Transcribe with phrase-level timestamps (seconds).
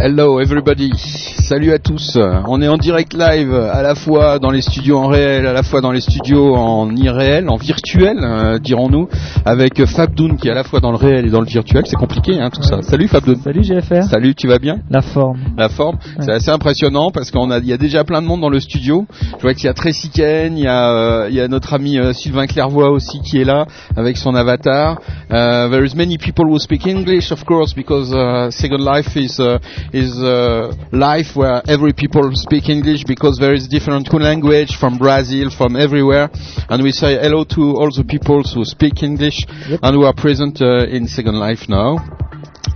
[0.00, 2.16] Hello everybody, salut à tous.
[2.46, 5.64] On est en direct live à la fois dans les studios en réel, à la
[5.64, 9.08] fois dans les studios en irréel, en virtuel, euh, dirons-nous,
[9.44, 11.82] avec Fabdoun qui est à la fois dans le réel et dans le virtuel.
[11.86, 12.80] C'est compliqué hein, tout ça.
[12.82, 13.40] Salut Fabdoun.
[13.42, 14.04] Salut GFR.
[14.04, 14.78] Salut, tu vas bien?
[14.88, 15.40] La forme.
[15.56, 18.40] La forme, c'est assez impressionnant parce qu'on a, il y a déjà plein de monde
[18.40, 19.04] dans le studio.
[19.38, 21.74] Je vois qu'il y a Tracy Ken, il y a, euh, il y a notre
[21.74, 25.00] ami euh, Sylvain Clairvoy aussi qui est là avec son avatar.
[25.28, 29.40] Uh, there is many people who speak English, of course, because uh, Second Life is
[29.40, 29.58] uh,
[29.92, 35.50] is a life where every people speak English because there is different language from Brazil,
[35.50, 36.30] from everywhere,
[36.68, 39.38] and we say hello to all the people who speak English
[39.68, 39.80] Yep.
[39.82, 42.27] and who are present uh, in Second Life now.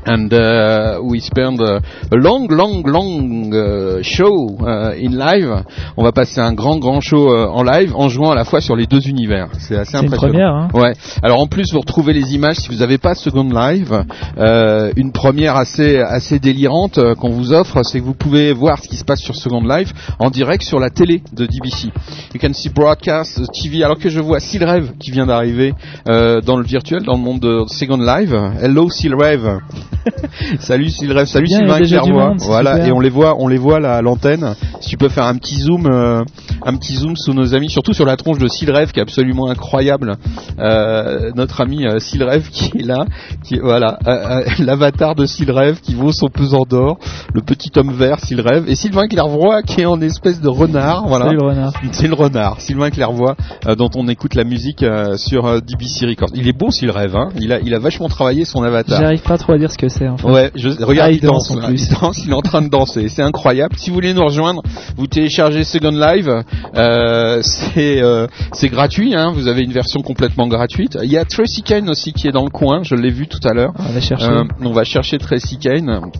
[0.04, 5.62] And uh, we spend a long, long, long uh, show uh, in live.
[5.96, 8.60] On va passer un grand, grand show uh, en live en jouant à la fois
[8.60, 9.48] sur les deux univers.
[9.58, 10.32] C'est assez C'est une impressionnant.
[10.32, 10.68] première, hein.
[10.74, 10.92] Ouais.
[11.22, 14.04] Alors en plus vous retrouvez les images si vous n'avez pas Second Live.
[14.38, 18.78] Euh, une première assez assez délirante euh, qu'on vous offre, c'est que vous pouvez voir
[18.82, 21.90] ce qui se passe sur Second Live en direct sur la télé de DBC.
[22.34, 23.84] You can see broadcast uh, TV.
[23.84, 25.74] Alors que je vois Silrev qui vient d'arriver
[26.08, 28.34] euh, dans le virtuel, dans le monde de Second Live.
[28.60, 29.60] Hello Silrev.
[30.60, 32.28] salut Silrev, salut Bien, Sylvain Clairvoy.
[32.28, 32.88] monde, Voilà, super.
[32.88, 34.54] et on les voit, on les voit là à l'antenne.
[34.80, 36.22] Si tu peux faire un petit zoom, euh,
[36.64, 39.48] un petit zoom sous nos amis, surtout sur la tronche de Silrev qui est absolument
[39.48, 40.16] incroyable.
[40.58, 43.04] Euh, notre ami euh, qui est là,
[43.44, 46.98] qui voilà, euh, l'avatar de Silrev qui vaut son pesant d'or,
[47.32, 51.26] le petit homme vert Silrev et Sylvain Clairvoy qui est en espèce de renard, voilà.
[51.26, 51.72] Salut le renard.
[51.92, 53.34] C'est le renard, Sylvain Clairvoy,
[53.76, 54.84] dont on écoute la musique
[55.16, 56.30] sur DBC Records.
[56.34, 57.28] Il est beau Silrev, hein.
[57.38, 59.00] Il a, il a vachement travaillé son avatar.
[59.00, 60.08] J'arrive pas trop à dire ce que c'est.
[60.24, 61.68] Ouais, je, regarde, Ah, il, il danse, danse, en là.
[61.68, 61.86] plus.
[61.88, 63.76] il danse, il est en train de danser, c'est incroyable.
[63.78, 64.62] Si vous voulez nous rejoindre,
[64.96, 66.28] vous téléchargez Second Live,
[66.76, 70.98] euh, c'est euh, c'est gratuit, hein, vous avez une version complètement gratuite.
[71.02, 73.40] Il y a Tracy Kane aussi qui est dans le coin, je l'ai vu tout
[73.44, 73.72] à l'heure.
[73.78, 74.26] On va chercher.
[74.26, 76.10] Euh, on va chercher Tracy Kane.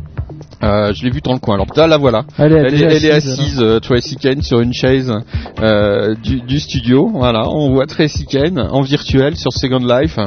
[0.63, 1.55] Euh, je l'ai vu dans le coin.
[1.55, 2.25] Alors là, la voilà.
[2.39, 5.13] elle est, Elle est, déjà elle est assise, euh, Tracy Kane, sur une chaise
[5.61, 7.11] euh, du, du studio.
[7.13, 10.19] Voilà, on voit Tracy Kane en virtuel sur Second Life.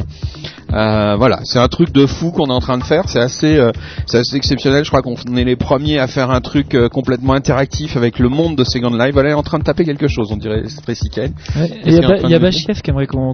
[0.69, 3.07] Voilà, c'est un truc de fou qu'on est en train de faire.
[3.07, 3.59] C'est assez,
[4.07, 4.83] c'est assez exceptionnel.
[4.83, 8.57] Je crois qu'on est les premiers à faire un truc complètement interactif avec le monde
[8.57, 9.13] de Second Life.
[9.13, 10.29] Voilà, elle est en train de taper quelque chose.
[10.31, 11.31] On dirait Tracy Kane.
[11.55, 13.33] Ouais, Il y a, Ba- y a Bachiev qui aimerait qu'on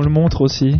[0.00, 0.76] le montre aussi.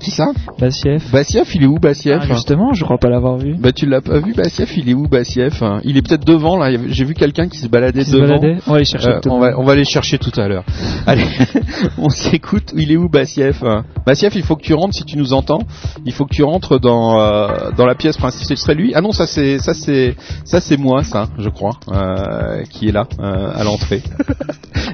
[0.00, 0.32] Qui ça?
[0.58, 1.02] Bachiev.
[1.12, 2.22] Bassieff, il est où Bassieff?
[2.22, 3.54] Ah, justement, je crois pas l'avoir vu.
[3.58, 5.62] Bah tu l'as pas vu Bassieff, il est où Bassieff?
[5.84, 6.70] Il est peut-être devant là.
[6.88, 8.28] J'ai vu quelqu'un qui se baladait Qui se devant.
[8.28, 8.56] baladait?
[8.66, 9.08] On va aller chercher.
[9.10, 9.56] Euh, on, va, monde.
[9.58, 10.64] on va les chercher tout à l'heure.
[11.06, 11.26] Allez,
[11.98, 12.72] on s'écoute.
[12.74, 13.62] Il est où Bassieff?
[14.06, 15.60] Bassieff, il faut que tu rentres si tu nous entends.
[16.06, 18.56] Il faut que tu rentres dans euh, dans la pièce principale.
[18.56, 18.92] Ce serait lui.
[18.94, 22.92] Ah non, ça c'est ça c'est ça c'est moi, ça, je crois, euh, qui est
[22.92, 24.02] là à l'entrée.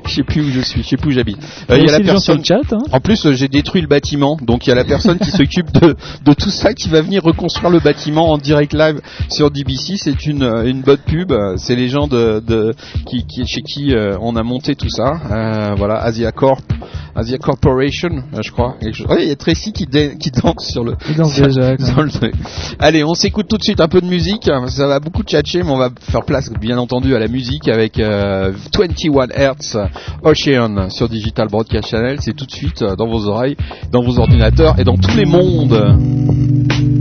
[0.05, 0.83] Je sais plus où je suis.
[0.83, 1.39] Je sais plus où j'habite.
[1.69, 2.39] Il y a la personne.
[2.39, 2.73] le chat.
[2.73, 2.79] Hein.
[2.93, 5.97] En plus, j'ai détruit le bâtiment, donc il y a la personne qui s'occupe de,
[6.25, 9.97] de tout ça qui va venir reconstruire le bâtiment en direct live sur DBC.
[9.97, 11.33] C'est une, une bonne pub.
[11.57, 12.75] C'est les gens de, de
[13.07, 15.15] qui, qui, chez qui euh, on a monté tout ça.
[15.31, 16.63] Euh, voilà, Asia Corp,
[17.15, 18.77] Asia Corporation, euh, je crois.
[18.83, 20.95] Ouais, il y a Tracy qui, dé- qui danse sur le.
[21.09, 21.77] Il danse sur- déjà.
[21.77, 21.87] quoi.
[21.95, 22.35] dans le truc.
[22.79, 24.51] Allez, on s'écoute tout de suite un peu de musique.
[24.69, 27.99] Ça va beaucoup tchatcher, mais on va faire place, bien entendu, à la musique avec
[27.99, 29.77] euh, 21 Hertz
[30.23, 32.19] Ocean sur Digital Broadcast Channel.
[32.21, 33.57] C'est tout de suite dans vos oreilles,
[33.93, 36.96] dans vos ordinateurs et dans tous les mondes.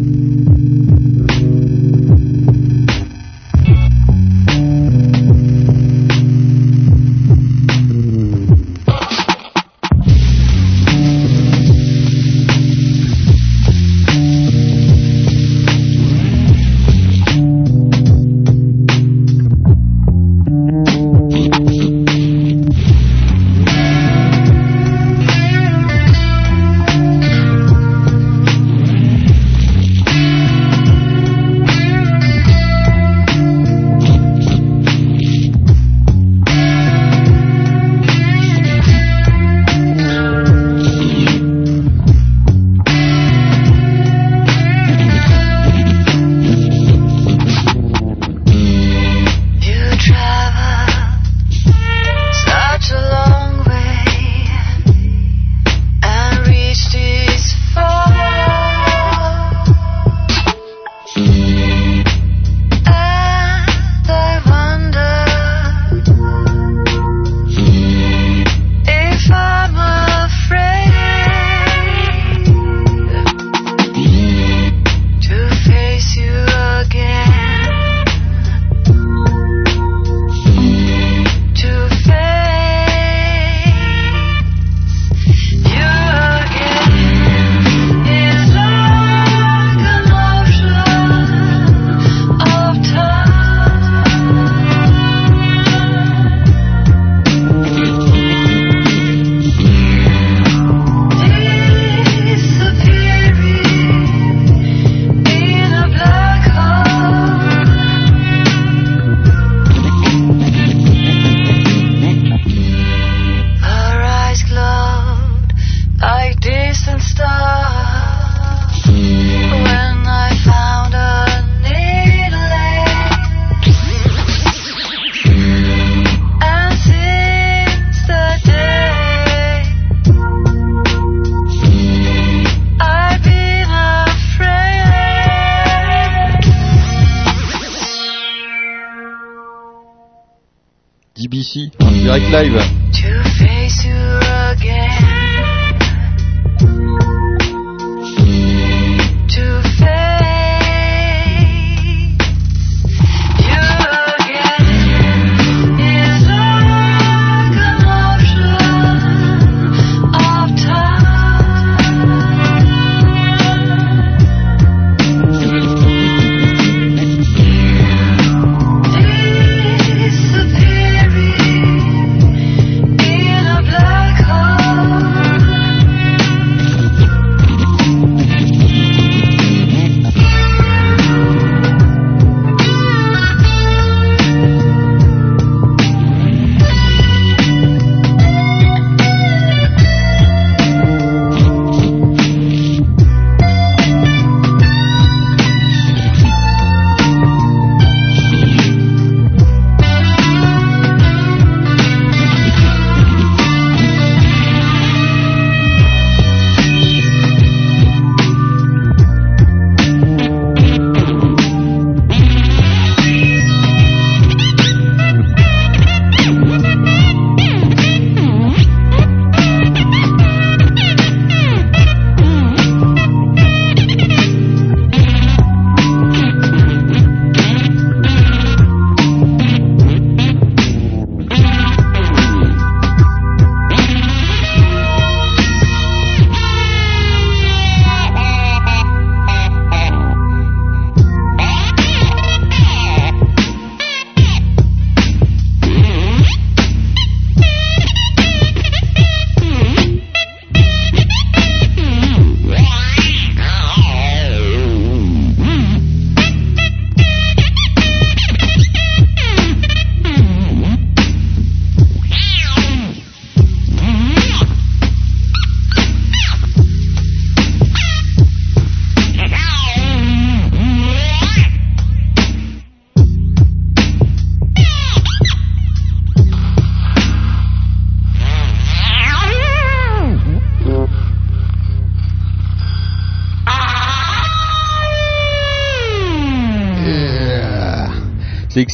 [142.43, 142.64] En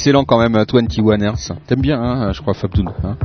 [0.01, 1.51] excellent quand même, 21 Hertz.
[1.67, 2.89] T'aimes bien, hein, je crois, Fabdoun.
[3.03, 3.17] Hein?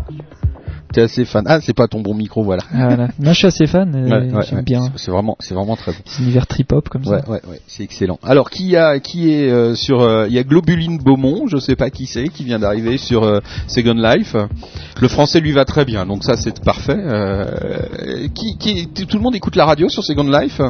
[0.96, 1.44] T'es assez fan.
[1.46, 2.62] Ah, c'est pas ton bon micro, voilà.
[2.72, 3.08] Ah, voilà.
[3.18, 3.94] Moi, je suis assez fan.
[3.94, 4.62] Ouais, ouais, J'aime ouais.
[4.62, 4.80] bien.
[4.96, 5.98] C'est vraiment, c'est vraiment très bon.
[6.06, 7.30] C'est univers trip-hop comme Ouais, ça.
[7.30, 8.18] ouais, ouais, c'est excellent.
[8.22, 11.76] Alors, qui a, qui est euh, sur, euh, il y a Globuline Beaumont, je sais
[11.76, 14.34] pas qui c'est, qui vient d'arriver sur euh, Second Life.
[14.98, 16.96] Le français lui va très bien, donc ça c'est parfait.
[16.98, 20.62] Euh, qui, tout le monde écoute la radio sur Second Life.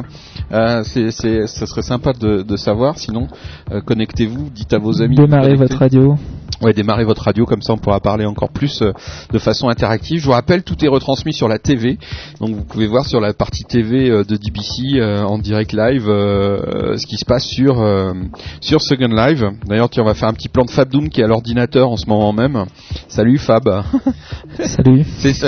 [0.51, 2.97] Euh, c'est, c'est, ça serait sympa de, de savoir.
[2.97, 3.27] Sinon,
[3.71, 5.15] euh, connectez-vous, dites à vos amis.
[5.15, 6.17] Démarrez votre radio.
[6.61, 8.91] Ouais, démarrez votre radio comme ça on pourra parler encore plus euh,
[9.31, 10.19] de façon interactive.
[10.21, 11.97] Je vous rappelle, tout est retransmis sur la TV,
[12.39, 16.07] donc vous pouvez voir sur la partie TV euh, de DBC euh, en direct live
[16.09, 16.57] euh,
[16.93, 18.13] euh, ce qui se passe sur euh,
[18.61, 19.45] sur Second Live.
[19.67, 21.89] D'ailleurs, tiens, on va faire un petit plan de Fab Doom qui est à l'ordinateur
[21.89, 22.65] en ce moment même.
[23.07, 23.63] Salut Fab.
[24.63, 25.05] Salut.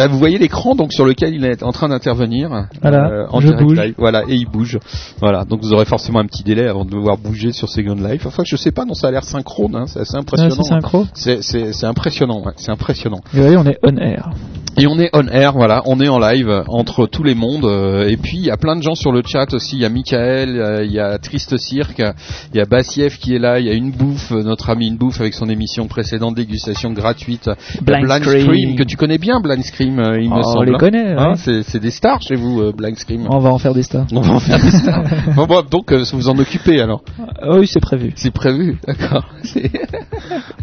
[0.09, 3.47] Vous voyez l'écran donc sur lequel il est en train d'intervenir euh, Voilà, en je
[3.47, 3.77] direct bouge.
[3.79, 3.95] live.
[3.97, 4.77] Voilà, et il bouge.
[5.21, 7.95] Voilà, donc vous aurez forcément un petit délai avant de me voir bouger sur Second
[7.95, 8.25] Life.
[8.25, 10.55] Enfin, je sais pas, non, ça a l'air synchrone, hein, c'est assez impressionnant.
[10.63, 10.98] c'est synchro.
[11.13, 13.21] C'est, c'est, c'est impressionnant, ouais, c'est impressionnant.
[13.33, 14.31] Et oui, on est on air.
[14.79, 17.65] Et on est on air, voilà, on est en live entre tous les mondes.
[17.65, 19.75] euh, et puis il y a plein de gens sur le chat aussi.
[19.75, 22.01] Il y a Michael, euh, il y a Triste Cirque,
[22.53, 24.87] il y a Bassiev qui est là, il y a une bouffe, euh, notre ami
[24.87, 27.49] une bouffe avec son émission précédente dégustation gratuite.
[27.49, 28.45] A Blind Scream.
[28.45, 28.75] Scream.
[28.77, 30.71] que tu connais bien, Blind Scream, il me Oh, on semble.
[30.71, 31.11] les connaît.
[31.17, 31.63] Hein, ouais.
[31.65, 33.27] c'est, des stars chez vous, Blind Scream.
[33.29, 34.05] On va en faire des stars.
[34.13, 35.03] On va en faire des stars.
[35.35, 37.01] Bon, bon, donc vous en occupez alors.
[37.41, 38.13] Ah oui, c'est prévu.
[38.15, 39.27] C'est prévu, d'accord.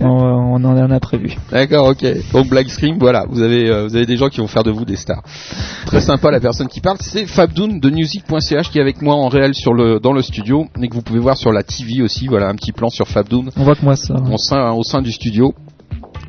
[0.01, 1.35] On, on en a prévu.
[1.51, 2.05] D'accord, ok.
[2.33, 4.85] Donc Black Scream, voilà, vous avez vous avez des gens qui vont faire de vous
[4.85, 5.23] des stars.
[5.87, 9.29] Très sympa la personne qui parle, c'est Fabdoun de music.ch qui est avec moi en
[9.29, 12.27] réel sur le dans le studio et que vous pouvez voir sur la TV aussi.
[12.29, 14.15] Voilà un petit plan sur Fabdoun On voit que moi ça.
[14.33, 15.55] au sein au sein du studio.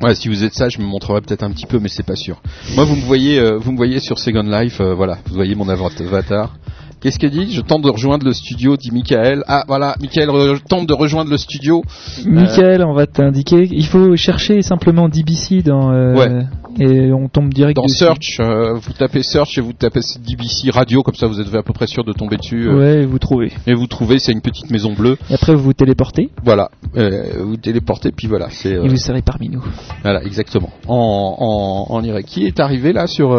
[0.02, 2.14] Ouais, si vous êtes ça, je me montrerai peut-être un petit peu, mais c'est pas
[2.14, 2.40] sûr.
[2.76, 5.56] Moi, vous me voyez, euh, vous me voyez sur Second Life, euh, voilà, vous voyez
[5.56, 6.54] mon avat- avatar.
[7.00, 7.52] Qu'est-ce qu'elle dit?
[7.52, 9.42] Je tente de rejoindre le studio, dit Michael.
[9.48, 10.28] Ah, voilà, Michael
[10.68, 11.82] tente de rejoindre le studio.
[12.26, 13.68] Michael, on va t'indiquer.
[13.70, 15.92] Il faut chercher simplement DBC dans.
[15.92, 16.44] euh, Ouais.
[16.78, 17.96] Et on tombe direct Dans dessus.
[17.98, 21.62] Search, euh, vous tapez Search et vous tapez DBC Radio, comme ça vous êtes à
[21.62, 22.68] peu près sûr de tomber dessus.
[22.68, 23.52] euh, Ouais, vous trouvez.
[23.66, 25.16] Et vous trouvez, c'est une petite maison bleue.
[25.30, 29.22] Et après, vous vous téléportez Voilà, euh, vous téléportez, puis voilà, c'est et vous serez
[29.22, 29.64] parmi nous.
[30.02, 30.70] voilà exactement.
[30.86, 32.26] En en en Irak.
[32.26, 33.36] Qui est arrivé là sur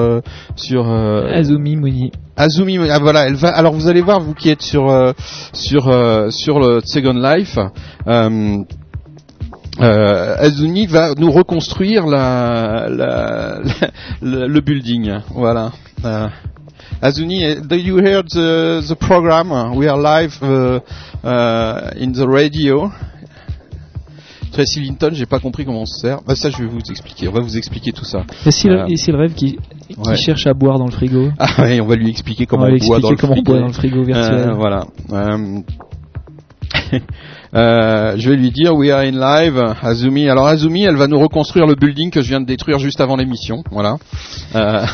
[0.56, 2.12] sur Azumi Mouni.
[2.36, 3.50] Azumi, ah, voilà, elle va.
[3.50, 5.14] Alors vous allez voir, vous qui êtes sur
[5.54, 5.84] sur
[6.32, 7.58] sur le Second Life,
[9.82, 13.60] euh, euh, Azuni va nous reconstruire la, la,
[14.22, 15.12] la- le, building.
[15.34, 15.72] Voilà.
[16.06, 16.28] Euh,
[17.02, 19.52] Azuni, do you hear the, the program?
[19.76, 20.80] We are live uh,
[21.24, 22.92] uh, in the radio.
[24.52, 26.22] Tracy Linton, j'ai pas compris comment on se sert.
[26.26, 27.28] Bah, ça, je vais vous expliquer.
[27.28, 28.24] On va vous expliquer tout ça.
[28.46, 28.88] Et si, Voilà.
[28.88, 29.58] le, rêve qui,
[29.88, 30.16] qui Ouais.
[30.18, 32.72] cherche à boire dans le frigo Ah ouais, on va lui expliquer comment On va
[32.72, 33.52] on, lui boit dans le expliquer comment on frigo.
[33.52, 34.50] boit dans le frigo virtuel.
[34.50, 34.86] Euh, voilà.
[35.12, 35.60] Euh,
[37.56, 40.30] euh, je vais lui dire we are in live Azumi.
[40.30, 43.16] Alors Azumi elle va nous reconstruire le building que je viens de détruire juste avant
[43.16, 43.64] l'émission.
[43.72, 43.98] Voilà.
[44.56, 44.86] Euh,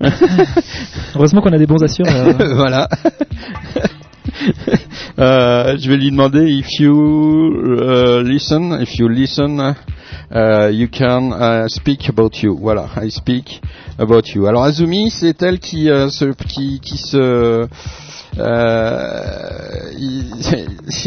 [1.14, 2.34] Heureusement qu'on a des bons assureurs.
[2.54, 2.88] voilà.
[5.18, 6.94] Euh, je vais lui demander if you
[7.80, 9.74] uh, listen if you listen
[10.30, 12.56] uh, you can uh, speak about you.
[12.56, 13.60] Voilà I speak
[13.98, 14.46] about you.
[14.46, 17.66] Alors Azumi c'est elle qui euh, se qui qui se
[18.38, 19.90] euh,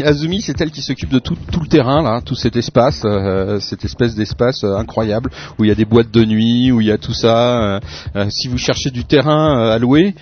[0.04, 3.84] Azumi, c'est elle qui s'occupe de tout, le terrain, là, tout cet espace, euh, cette
[3.84, 6.92] espèce d'espace euh, incroyable où il y a des boîtes de nuit, où il y
[6.92, 7.80] a tout ça.
[8.16, 10.14] euh, si vous cherchez du terrain à louer,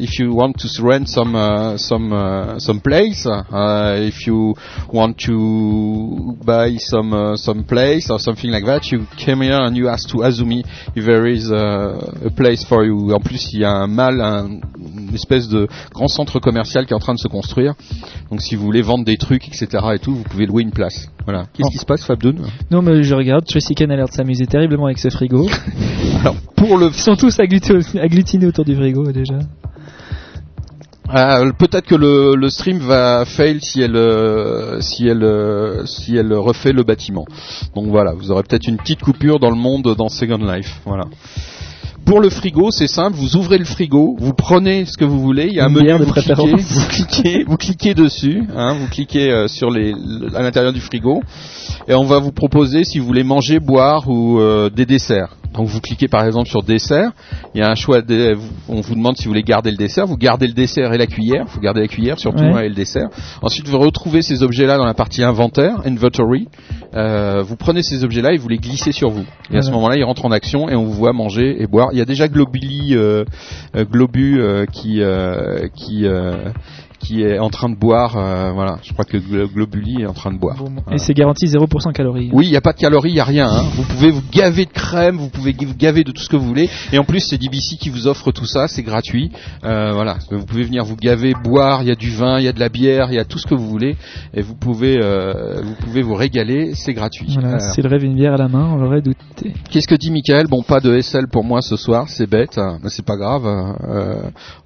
[0.00, 4.54] if you want to rent some uh, some uh, some place, uh, if you
[4.92, 9.88] want to buy some some place or something like that, you came here and you
[9.88, 13.12] ask to Azumi if there is uh, a place for you.
[13.12, 16.92] En plus, il y a un mal, un- une espèce de grand centre commercial qui
[16.92, 17.74] est en train de se construire.
[18.30, 19.66] Donc, si vous voulez vendre des trucs, etc.
[19.94, 21.08] et tout, vous pouvez louer une place.
[21.24, 21.44] Voilà.
[21.54, 21.70] Qu'est-ce Oh.
[21.72, 24.86] qui se passe, Fabdoun non, mais je regarde, Tracy Ken a l'air de s'amuser terriblement
[24.86, 25.46] avec ce frigo.
[26.20, 29.38] Alors, pour le Ils sont tous aggluti- agglutinés autour du frigo déjà.
[31.14, 36.16] Euh, peut-être que le, le stream va fail si elle euh, si elle euh, si
[36.16, 37.24] elle refait le bâtiment.
[37.76, 40.80] Donc voilà, vous aurez peut-être une petite coupure dans le monde dans Second Life.
[40.84, 41.04] Voilà.
[42.06, 45.48] Pour le frigo, c'est simple, vous ouvrez le frigo, vous prenez ce que vous voulez,
[45.48, 46.12] il y a un menu, de vous
[46.46, 49.92] cliquez, vous cliquez, vous cliquez dessus, hein, vous cliquez euh, sur les
[50.34, 51.20] à l'intérieur du frigo
[51.88, 55.34] et on va vous proposer si vous voulez manger, boire ou euh, des desserts.
[55.54, 57.12] Donc vous cliquez par exemple sur dessert,
[57.54, 58.36] il y a un choix, de,
[58.68, 61.06] on vous demande si vous voulez garder le dessert, vous gardez le dessert et la
[61.06, 62.66] cuillère, vous gardez la cuillère surtout Ouais.
[62.66, 63.08] et le dessert.
[63.42, 66.46] Ensuite vous retrouvez ces objets-là dans la partie inventaire, inventory.
[66.94, 69.24] Euh, vous prenez ces objets-là et vous les glissez sur vous.
[69.50, 71.88] Et à ce moment-là, ils rentrent en action et on vous voit manger et boire.
[71.96, 73.24] Il y a déjà Globuli, euh,
[73.74, 75.00] euh, Globu euh, qui
[75.74, 76.06] qui
[77.06, 78.16] qui est en train de boire.
[78.16, 80.56] euh, voilà, je crois que Glo- Globuli est en train de boire.
[80.58, 80.94] Bon, Voilà.
[80.94, 82.30] Et c'est garanti 0% calories.
[82.32, 83.48] Oui, il n'y a pas de calories, il n'y a rien.
[83.48, 83.62] hein.
[83.76, 86.46] Vous pouvez vous gaver de crème, vous pouvez vous gaver de tout ce que vous
[86.46, 86.68] voulez.
[86.92, 89.30] Et en plus, c'est DBC qui vous offre tout ça, c'est gratuit.
[89.64, 91.82] Euh, voilà, vous pouvez venir vous gaver, boire.
[91.82, 93.38] Il y a du vin, il y a de la bière, il y a tout
[93.38, 93.96] ce que vous voulez,
[94.34, 96.72] et vous pouvez euh, vous pouvez vous régaler.
[96.74, 97.28] C'est gratuit.
[97.34, 99.52] Voilà, Alors, s'il rêve une bière à la main, on l'aurait douté.
[99.70, 100.46] Qu'est-ce que dit Michael?
[100.48, 103.46] Bon, pas de SL pour moi ce soir, c'est bête, hein, mais c'est pas grave.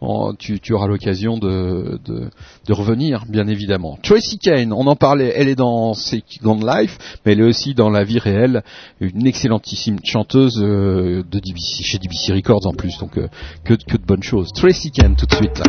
[0.01, 2.30] en- tu, tu auras l'occasion de, de,
[2.67, 3.99] de revenir, bien évidemment.
[4.03, 7.91] Tracy Kane, on en parlait, elle est dans Second Life, mais elle est aussi dans
[7.91, 8.63] la vie réelle,
[9.01, 13.29] une excellentissime chanteuse euh, de DBC, chez DBC Records en plus, donc euh,
[13.65, 14.53] que, de bonnes choses.
[14.53, 15.63] Tracy Kane, tout de suite.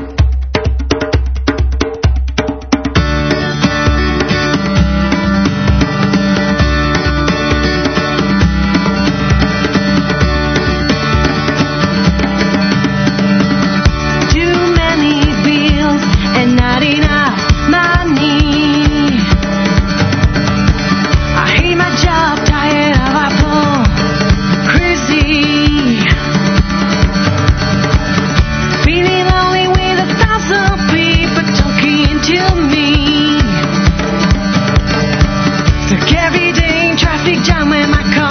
[37.90, 38.31] My car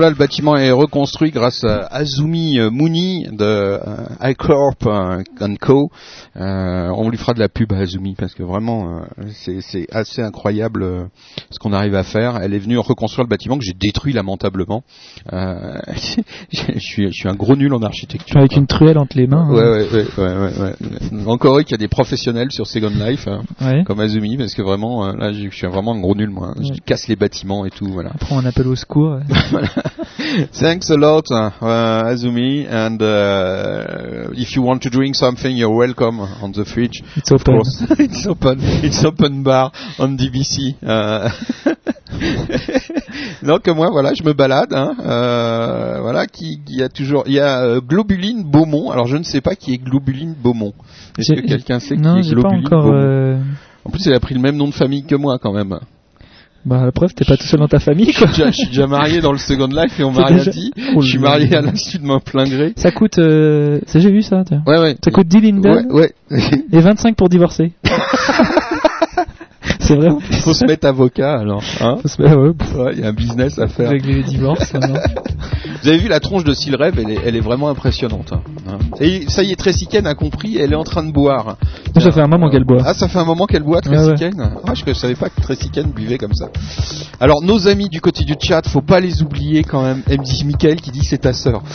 [0.00, 5.22] voilà, le bâtiment est reconstruit grâce à Azumi euh, Mooney de euh, iCorp euh,
[5.60, 5.90] Co.
[6.34, 9.02] On lui fera de la pub à Azumi parce que vraiment,
[9.34, 11.10] c'est assez incroyable
[11.50, 12.38] ce qu'on arrive à faire.
[12.40, 14.84] Elle est venue reconstruire le bâtiment que j'ai détruit lamentablement.
[15.32, 15.78] Euh,
[16.52, 18.36] je, suis, je suis un gros nul en architecture.
[18.36, 19.48] Avec une truelle entre les mains.
[19.48, 20.06] Ouais, hein.
[20.18, 21.26] ouais, ouais, ouais.
[21.26, 23.42] Encore qu'il y a des professionnels sur Second Life, hein,
[23.84, 26.54] comme Azumi, parce que vraiment, euh, là, je je suis vraiment un gros nul, moi.
[26.60, 26.76] Je Ouais.
[26.84, 28.10] casse les bâtiments et tout, voilà.
[28.14, 29.18] Après, on appelle au secours.
[30.60, 31.50] Thanks a lot, uh,
[32.06, 37.02] Azumi, and uh, if you want to drink something, you're welcome on the fridge.
[37.16, 37.60] It's open.
[37.98, 38.58] it's open.
[38.82, 40.76] It's open bar on DBC.
[43.42, 44.72] Donc moi, voilà, je me balade.
[44.72, 48.90] Hein, euh, voilà, qui, qui a toujours, il y a euh, Globuline Beaumont.
[48.90, 50.74] Alors je ne sais pas qui est Globuline Beaumont.
[51.18, 52.84] Est-ce que quelqu'un sait qui Non, est j'ai pas Globuline encore.
[52.84, 53.38] Beaumont euh,
[53.84, 55.78] En plus, elle a pris le même nom de famille que moi quand même.
[56.66, 58.66] Bah, la preuve, t'es pas tout seul dans ta famille, Je suis déjà, je suis
[58.66, 60.70] déjà marié dans le Second Life et on m'a rien déjà- dit.
[60.94, 62.74] Oh Je suis marié à l'insu de mon plein gré.
[62.76, 63.18] Ça coûte.
[63.18, 63.80] Euh...
[63.94, 64.62] J'ai vu ça, tiens.
[64.66, 64.94] Ouais, ouais.
[65.02, 66.38] Ça coûte 10 linden Ouais, ouais.
[66.70, 67.72] et 25 pour divorcer.
[69.90, 70.08] C'est vrai.
[70.10, 70.36] en plus.
[70.42, 71.62] Faut se mettre avocat alors.
[71.80, 73.90] Hein Faut se- ah ouais, pff, Ouais, il y a un business à faire.
[73.90, 74.72] régler les divorces.
[74.72, 74.98] maintenant.
[75.82, 78.32] Vous avez vu la tronche de Silrev, elle est, elle est vraiment impressionnante.
[78.32, 78.42] hein.
[78.68, 78.78] Hein.
[79.00, 81.56] Et ça y est, Tracy Ken a compris, elle est en train de boire.
[81.98, 82.82] Ça fait un moment qu'elle boit.
[82.84, 84.16] Ah, ça fait un moment qu'elle boit, Tracy Ouais, ouais.
[84.18, 86.48] Ken Ah, je, je savais pas que Tracy Ken buvait comme ça.
[87.18, 90.02] Alors, nos amis du côté du chat, faut pas les oublier quand même.
[90.08, 91.62] Elle me dit Michael qui dit c'est ta sœur.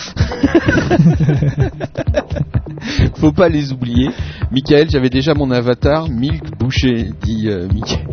[3.16, 4.10] faut pas les oublier.
[4.52, 8.05] Michael, j'avais déjà mon avatar, Milk Boucher, dit euh, Michael.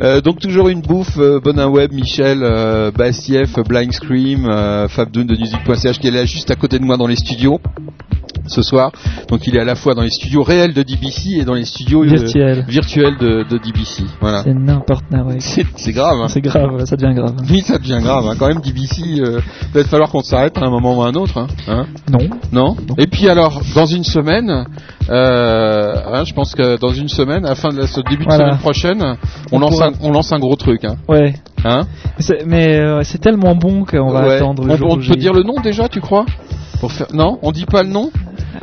[0.00, 5.24] Euh, donc toujours une bouffe, euh, Bonin Web, Michel, euh, Bastieff, Blind Scream, euh, Fabdoun
[5.24, 7.60] de Music.ch qui est là juste à côté de moi dans les studios
[8.48, 8.90] ce soir.
[9.28, 11.64] Donc il est à la fois dans les studios réels de DBC et dans les
[11.64, 12.64] studios euh, Virtuel.
[12.68, 14.02] virtuels de, de DBC.
[14.20, 14.42] Voilà.
[14.42, 15.22] C'est n'importe quoi.
[15.22, 15.36] ouais.
[15.38, 16.18] C'est grave.
[16.22, 16.28] Hein.
[16.28, 17.36] C'est grave, ça devient grave.
[17.48, 18.26] Oui, ça devient grave.
[18.26, 18.34] Hein.
[18.38, 19.40] Quand même, DBC, euh,
[19.72, 21.38] va être falloir qu'on s'arrête à un moment ou à un autre.
[21.38, 21.46] Hein.
[21.68, 22.18] Hein Non.
[22.52, 24.66] non Et puis alors, dans une semaine,
[25.10, 28.24] euh, hein, je pense que dans une semaine, à la fin de la, ce début
[28.24, 28.46] de Voilà.
[28.46, 29.02] semaine prochaine,
[29.52, 30.84] on, On lance pourra- un, on lance un gros truc.
[30.84, 30.96] Hein.
[31.08, 31.34] Ouais.
[31.64, 31.82] Hein
[32.46, 34.34] Mais euh, c'est tellement bon qu'on va Ouais.
[34.36, 36.24] attendre le On, jour on peut dire le nom déjà, tu crois?
[36.80, 37.06] Pour faire...
[37.14, 38.10] Non, on dit pas le nom?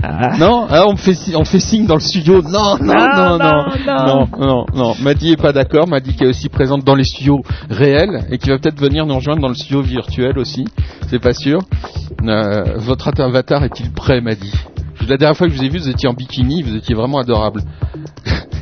[0.04, 0.38] Ah.
[0.40, 2.42] Non, ah, on me fait signe dans le studio.
[2.42, 4.94] Non, non, Ah, non, non, non, non, non, non.
[5.02, 5.88] Maddy est pas d'accord.
[5.88, 9.16] Maddy qui est aussi présente dans les studios réels et qui va peut-être venir nous
[9.16, 10.66] rejoindre dans le studio virtuel aussi.
[11.10, 11.60] C'est pas sûr.
[12.26, 14.52] Euh, votre avatar est-il prêt, Maddy?
[15.08, 17.20] La dernière fois que je vous ai vu, vous étiez en bikini, vous étiez vraiment
[17.20, 17.62] adorable.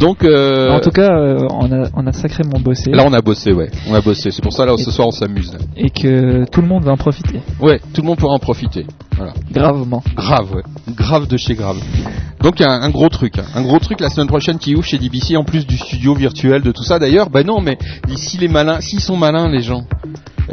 [0.00, 3.20] Donc, euh, En tout cas, euh, on, a, on a sacrément bossé là, on a
[3.20, 3.70] bossé, ouais.
[3.88, 4.30] On a bossé.
[4.30, 5.56] C'est pour ça là, ce soir, on s'amuse.
[5.76, 7.40] et que tout le monde va en profiter.
[7.60, 8.86] Ouais, tout le monde pourra en profiter.
[9.16, 9.32] Voilà.
[9.52, 10.02] Gravement.
[10.14, 10.62] Grave, ouais.
[10.94, 11.78] Grave de chez grave.
[12.42, 13.44] Donc il y a un, un gros truc, hein.
[13.54, 16.62] un gros truc la semaine prochaine qui ouvre chez DBC en plus du studio virtuel
[16.62, 16.98] de tout ça.
[16.98, 17.78] D'ailleurs, bah non, mais
[18.16, 19.84] si les malins, s'ils sont malins les gens,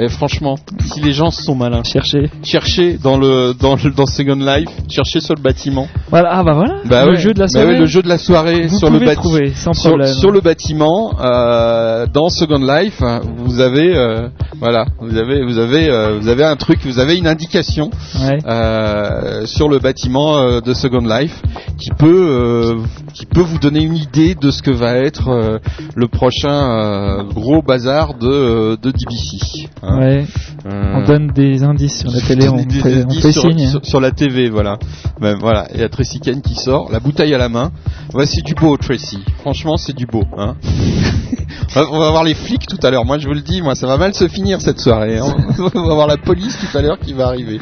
[0.09, 0.55] franchement,
[0.93, 2.29] si les gens sont malins, Chercher.
[2.43, 5.87] cherchez dans le dans le dans Second Life, cherchez sur le bâtiment.
[6.09, 6.29] Voilà.
[6.31, 6.75] Ah bah voilà.
[6.85, 7.17] Bah le ouais.
[7.17, 7.67] jeu de la Bah soirée.
[7.73, 9.39] ouais, le jeu de la soirée vous sur le bâtiment.
[9.55, 14.27] sans Sur, sur le bâtiment, euh, dans Second Life, hein, vous avez, euh,
[14.59, 17.89] voilà, vous avez, vous avez, euh, vous avez un truc, vous avez une indication
[18.21, 18.37] Ouais.
[18.47, 21.41] euh, sur le bâtiment de Second Life
[21.77, 22.77] qui peut
[23.13, 25.59] qui peut vous donner une idée de ce que va être
[25.95, 29.69] le prochain gros bazar de de DBC.
[29.87, 29.99] Hein.
[29.99, 30.25] Ouais.
[30.65, 32.47] Euh, On donne des indices sur la télé.
[32.49, 33.67] On des- des fait, on fait sur, signe.
[33.67, 34.77] sur- sur la TV, voilà.
[35.21, 37.71] Ben, voilà, il y a Tracy Ken qui sort, la bouteille à la main.
[38.11, 39.19] Voici du beau, Tracy.
[39.39, 40.23] Franchement, c'est du beau.
[40.37, 40.55] Hein.
[41.75, 43.05] on va voir les flics tout à l'heure.
[43.05, 45.17] Moi, je vous le dis, moi, ça va mal se finir cette soirée.
[45.19, 45.35] hein.
[45.75, 47.59] on va voir la police tout à l'heure qui va arriver.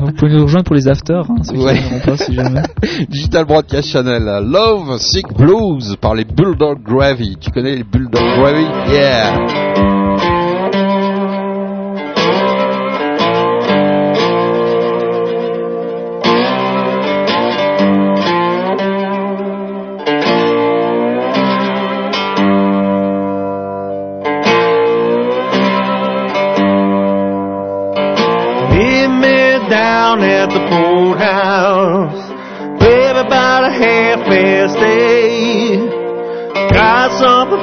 [0.00, 1.74] Vous pouvez nous rejoindre pour les afters, hein, ceux qui Ouais.
[1.80, 2.62] n'auront pas si jamais.
[3.08, 7.36] Digital Broadcast Channel, Love Sick Blues par les Bulldog Gravy.
[7.40, 8.64] Tu connais les Bulldog Gravy?
[8.92, 10.01] Yeah.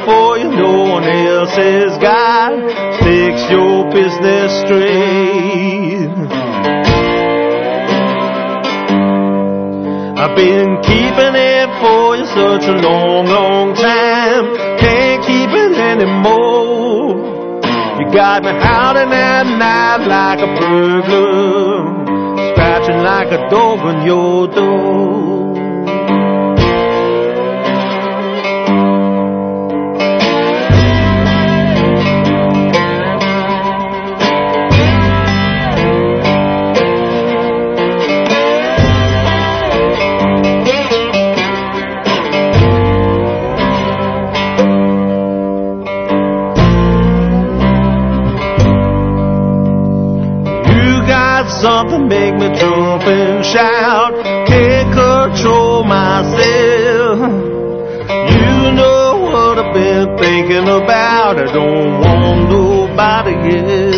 [0.10, 2.58] For you no one else has got.
[3.06, 6.10] Fix your business straight.
[10.22, 14.46] I've been keeping it for you such a long, long time.
[14.82, 17.62] Can't keep it anymore.
[18.00, 21.86] You got me howling at night like a burglar,
[22.52, 25.09] scratching like a dog on your door.
[51.62, 54.14] Something make me jump and shout.
[54.48, 57.20] Can't control myself.
[58.40, 61.38] You know what I've been thinking about.
[61.38, 63.98] I don't want nobody else.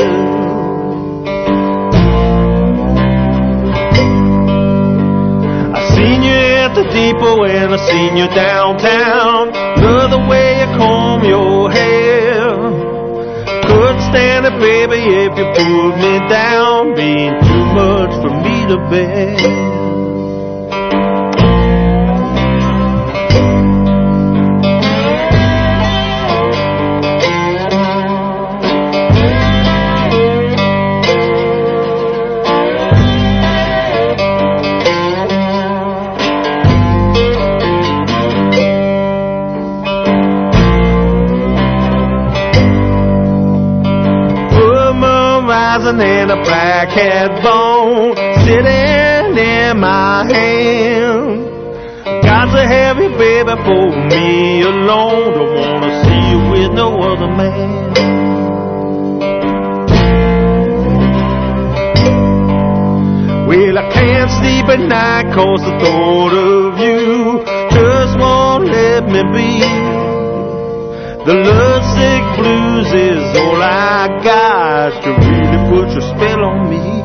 [5.77, 9.71] I seen you at the depot and I seen you downtown.
[10.11, 10.40] The way
[14.61, 16.93] baby, if you pulled me down.
[16.95, 19.70] Being too much for me to bear.
[46.81, 51.51] A hat bone sitting in my hand.
[52.51, 55.31] To have you, baby, for me alone.
[55.31, 57.93] Don't wanna see you with no other man.
[63.47, 69.21] Well, I can't sleep at night cause the thought of you just won't let me
[69.31, 69.61] be.
[71.23, 77.00] The lovesick blues is all I got to really put your spell on me.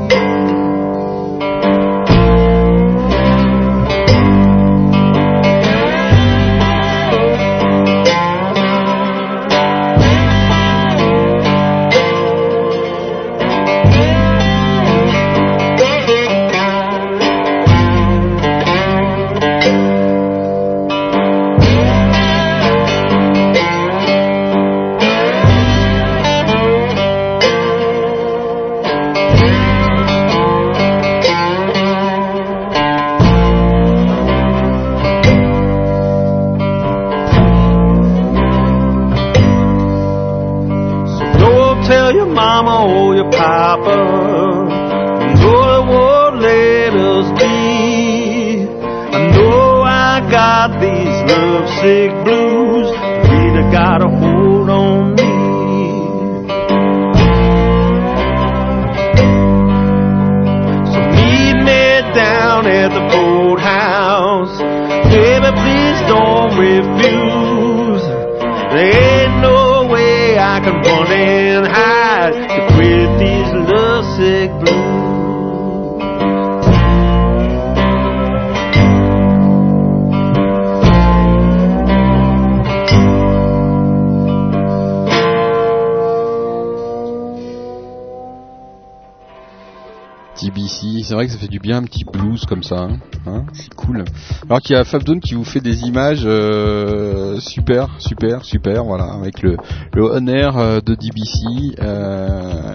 [91.16, 94.04] Vrai que ça fait du bien un petit blues comme ça, hein, hein, c'est cool.
[94.48, 99.12] Alors qu'il y a Fabdoon qui vous fait des images euh, super, super, super, voilà,
[99.14, 99.56] avec le,
[99.94, 101.76] le on air euh, de DBC.
[101.80, 102.72] Euh,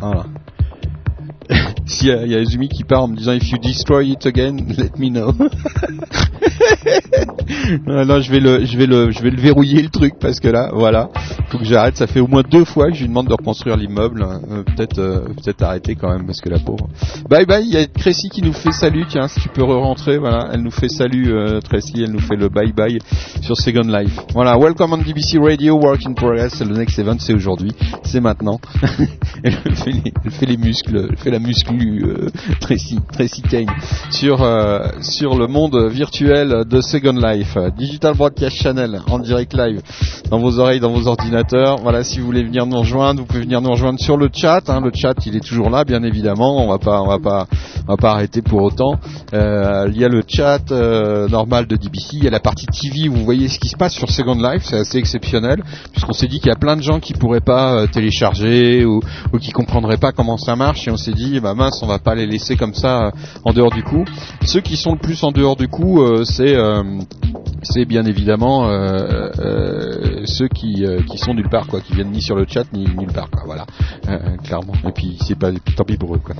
[0.00, 0.24] voilà.
[1.86, 4.56] S'il y y a Izumi qui part en me disant If you destroy it again,
[4.78, 5.34] let me know.
[7.86, 10.48] Non, je vais le, je vais le, je vais le verrouiller le truc parce que
[10.48, 11.10] là, voilà,
[11.48, 11.96] faut que j'arrête.
[11.96, 14.22] Ça fait au moins deux fois que je lui demande de reconstruire l'immeuble.
[14.22, 16.88] Euh, peut-être, euh, peut-être arrêter quand même parce que la pauvre.
[17.28, 17.64] Bye bye.
[17.64, 19.04] Il y a Tracy qui nous fait salut.
[19.08, 20.48] Tiens, si tu peux re-rentrer, voilà.
[20.52, 22.02] Elle nous fait salut, euh, Tracy.
[22.02, 22.98] Elle nous fait le bye bye
[23.42, 24.18] sur Second Life.
[24.34, 24.58] Voilà.
[24.58, 26.60] Welcome on DBC Radio, Work in Progress.
[26.60, 27.72] Le next event, c'est aujourd'hui,
[28.04, 28.60] c'est maintenant.
[29.44, 32.28] elle fait les, muscles, elle fait la musclu euh,
[32.60, 33.70] Tracy, Tracy Kane
[34.10, 39.54] sur euh, sur le monde virtuel de Second Life, euh, Digital Broadcast Channel en direct
[39.54, 39.80] live
[40.30, 41.78] dans vos oreilles, dans vos ordinateurs.
[41.82, 44.62] Voilà, si vous voulez venir nous rejoindre, vous pouvez venir nous rejoindre sur le chat.
[44.68, 44.80] hein.
[44.80, 46.64] Le chat, il est toujours là, bien évidemment.
[46.64, 47.46] On va pas, on va pas,
[47.86, 48.94] on va pas arrêter pour autant.
[49.34, 52.16] Euh, il y a le chat euh, normal de DBC.
[52.18, 54.34] Il y a la partie TV où vous voyez ce qui se passe sur Second
[54.36, 54.62] Life.
[54.64, 57.86] C'est assez exceptionnel puisqu'on s'est dit qu'il y a plein de gens qui pourraient pas
[57.88, 59.00] télécharger ou,
[59.32, 60.86] ou qui comprendraient pas comment ça marche.
[60.86, 63.10] Et on s'est dit, bah mince, on va pas les laisser comme ça
[63.44, 64.04] en dehors du coup.
[64.44, 66.56] Ceux qui sont le plus en dehors du coup, c'est
[67.62, 72.10] c'est bien évidemment euh, euh, ceux qui, euh, qui sont nulle part, quoi, qui viennent
[72.10, 73.66] ni sur le chat ni nulle part, quoi, voilà,
[74.44, 74.72] clairement.
[74.88, 76.34] Et puis c'est pas, tant pis pour eux, quoi.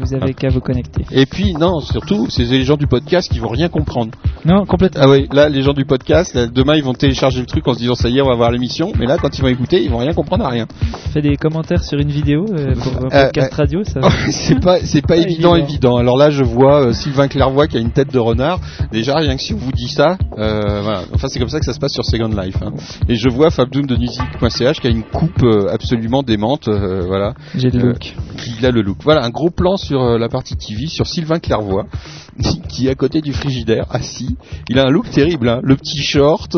[0.00, 1.04] Vous avez qu'à vous connecter.
[1.10, 4.12] Et puis non, surtout, c'est les gens du podcast qui vont rien comprendre.
[4.44, 5.02] Non, complètement.
[5.04, 7.74] Ah oui, là, les gens du podcast, là, demain, ils vont télécharger le truc en
[7.74, 8.92] se disant ça y est, on va voir l'émission.
[8.98, 10.66] Mais là, quand ils vont écouter, ils vont rien comprendre à rien.
[11.12, 12.44] Fais des commentaires sur une vidéo
[12.82, 14.00] pour un podcast radio, ça.
[14.30, 15.68] c'est pas, c'est pas Pas évident, évident.
[15.68, 15.96] évident.
[15.96, 18.58] Alors là, je vois Sylvain Clairvoy qui a une tête de renard.
[18.90, 20.03] Déjà, rien que si on vous dit ça,
[20.38, 21.02] euh, voilà.
[21.14, 22.56] Enfin, c'est comme ça que ça se passe sur Second Life.
[22.62, 22.72] hein.
[23.08, 27.34] Et je vois Fabdoom de musique.ch qui a une coupe euh, absolument démente, euh, voilà.
[27.54, 28.14] J'ai le look.
[28.58, 28.98] Il a le look.
[29.04, 31.84] Voilà, un gros plan sur la partie TV, sur Sylvain Clairvoy,
[32.68, 34.36] qui est à côté du frigidaire, assis.
[34.68, 35.60] Il a un look terrible, hein.
[35.62, 36.54] le petit short,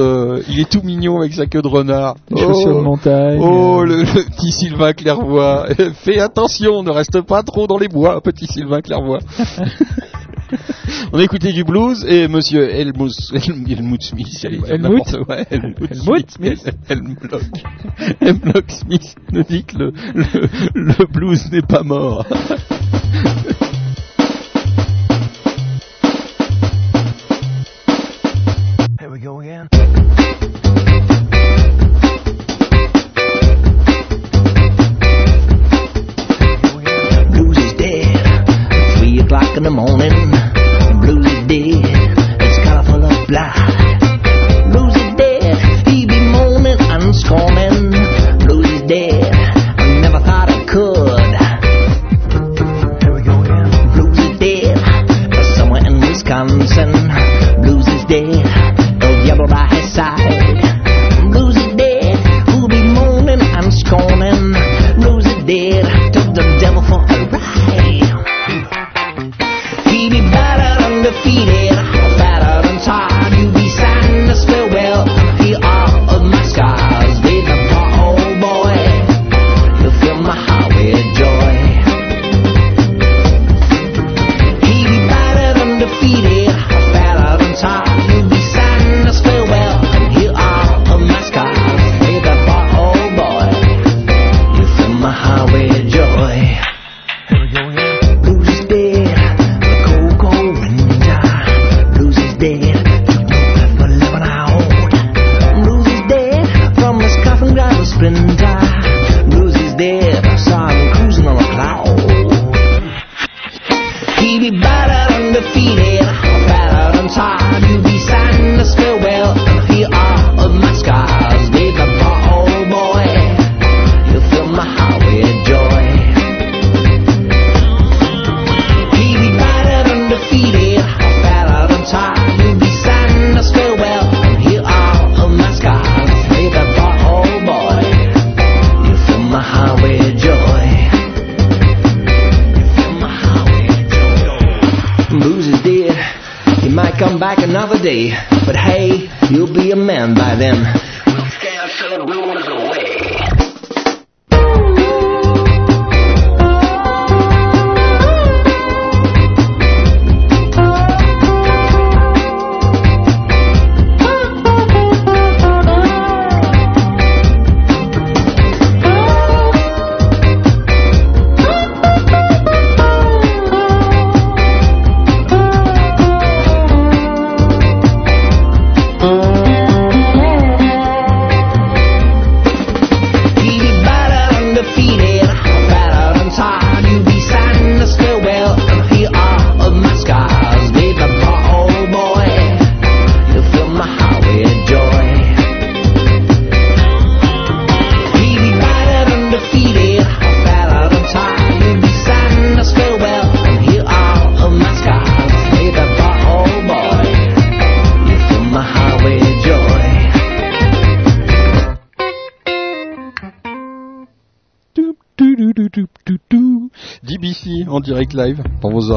[0.49, 2.17] il est tout mignon avec sa queue de renard.
[2.31, 3.39] Les chaussures de montagne.
[3.41, 5.75] Oh, le, le petit Sylvain Clairvoy.
[6.05, 9.19] Fais attention, ne reste pas trop dans les bois, petit Sylvain Clairvoy.
[11.13, 14.27] On a écouté du blues et monsieur Helmut, Helm- Helmut Smith.
[14.41, 16.75] dire Helmut ouais, Helmut Helmut Smith.
[18.21, 20.25] Helmlock Smith nous dit que le, le,
[20.75, 22.27] le blues n'est pas mort.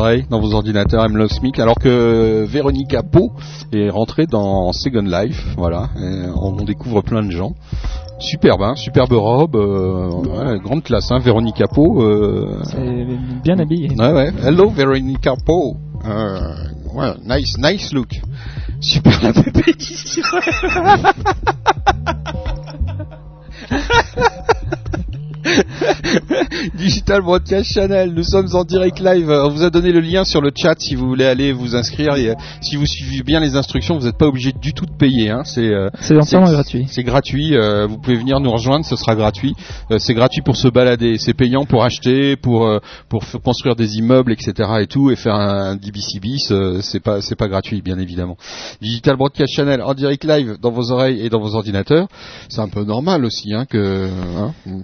[0.10, 3.32] Dans vos oreilles, dans vos ordinateurs M Love Smith, alors que Véronica Pau
[3.74, 7.52] est rentrée dans Second Life, voilà, et on on découvre plein de gens.
[8.20, 12.02] Superbe, hein, superbe robe, euh, ouais, grande classe, hein, Véronica Pau.
[12.04, 13.06] Euh, C'est
[13.44, 13.90] bien habillé.
[13.98, 14.32] ouais, ouais.
[14.44, 15.78] Hello Véronica Pau.
[16.06, 16.56] Euh,
[16.96, 18.20] ouais, nice, nice look.
[18.82, 19.74] Super la pépé
[27.10, 29.32] Digital Broadcast Channel, nous sommes en direct live.
[29.32, 32.14] On vous a donné le lien sur le chat si vous voulez aller vous inscrire.
[32.18, 34.92] Et, euh, si vous suivez bien les instructions, vous n'êtes pas obligé du tout de
[34.96, 35.32] payer.
[35.32, 35.42] Hein.
[35.44, 36.86] C'est euh, C'est entièrement gratuit.
[36.88, 37.58] C'est gratuit.
[37.58, 39.56] euh, vous pouvez venir nous rejoindre, ce sera gratuit.
[39.90, 41.18] Euh, c'est gratuit pour se balader.
[41.18, 42.78] C'est payant pour acheter, pour euh,
[43.10, 44.70] pour construire des immeubles, etc.
[44.80, 46.52] et tout, et faire un DBC bis.
[46.52, 48.38] euh, c'est pas c'est pas gratuit, bien évidemment.
[48.84, 52.08] Digital Broadcast Channel en direct live dans vos oreilles et dans vos ordinateurs.
[52.50, 54.10] C'est un peu normal aussi, hein, que.
[54.38, 54.84] Hein, hum,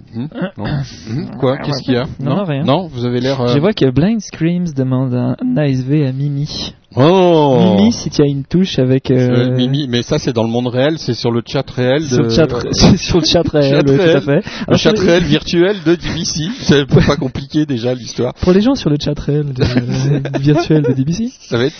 [0.58, 0.64] non
[1.08, 1.58] Hum, Quoi?
[1.58, 2.06] Qu'est-ce qu'il y a?
[2.20, 2.64] Non, rien.
[2.64, 3.40] Non, vous avez l'air.
[3.40, 6.74] euh, Je vois que Blind Screams demande un, un ASV à Mimi.
[6.98, 9.10] Oh Mimi, si tu as une touche avec...
[9.10, 9.16] Euh,
[9.50, 12.02] Euh, Mimi, mais ça c'est dans le monde réel, c'est sur le chat réel.
[12.04, 14.42] Sur de- le chat, c'est sur le chat réel, Chat oui, tout à fait.
[14.68, 16.48] Le chat réel virtuel de DBC.
[16.60, 18.32] C'est pas compliqué déjà l'histoire.
[18.34, 21.74] Pour les gens sur le chat réel de- euh, virtuel de DBC, Ça va être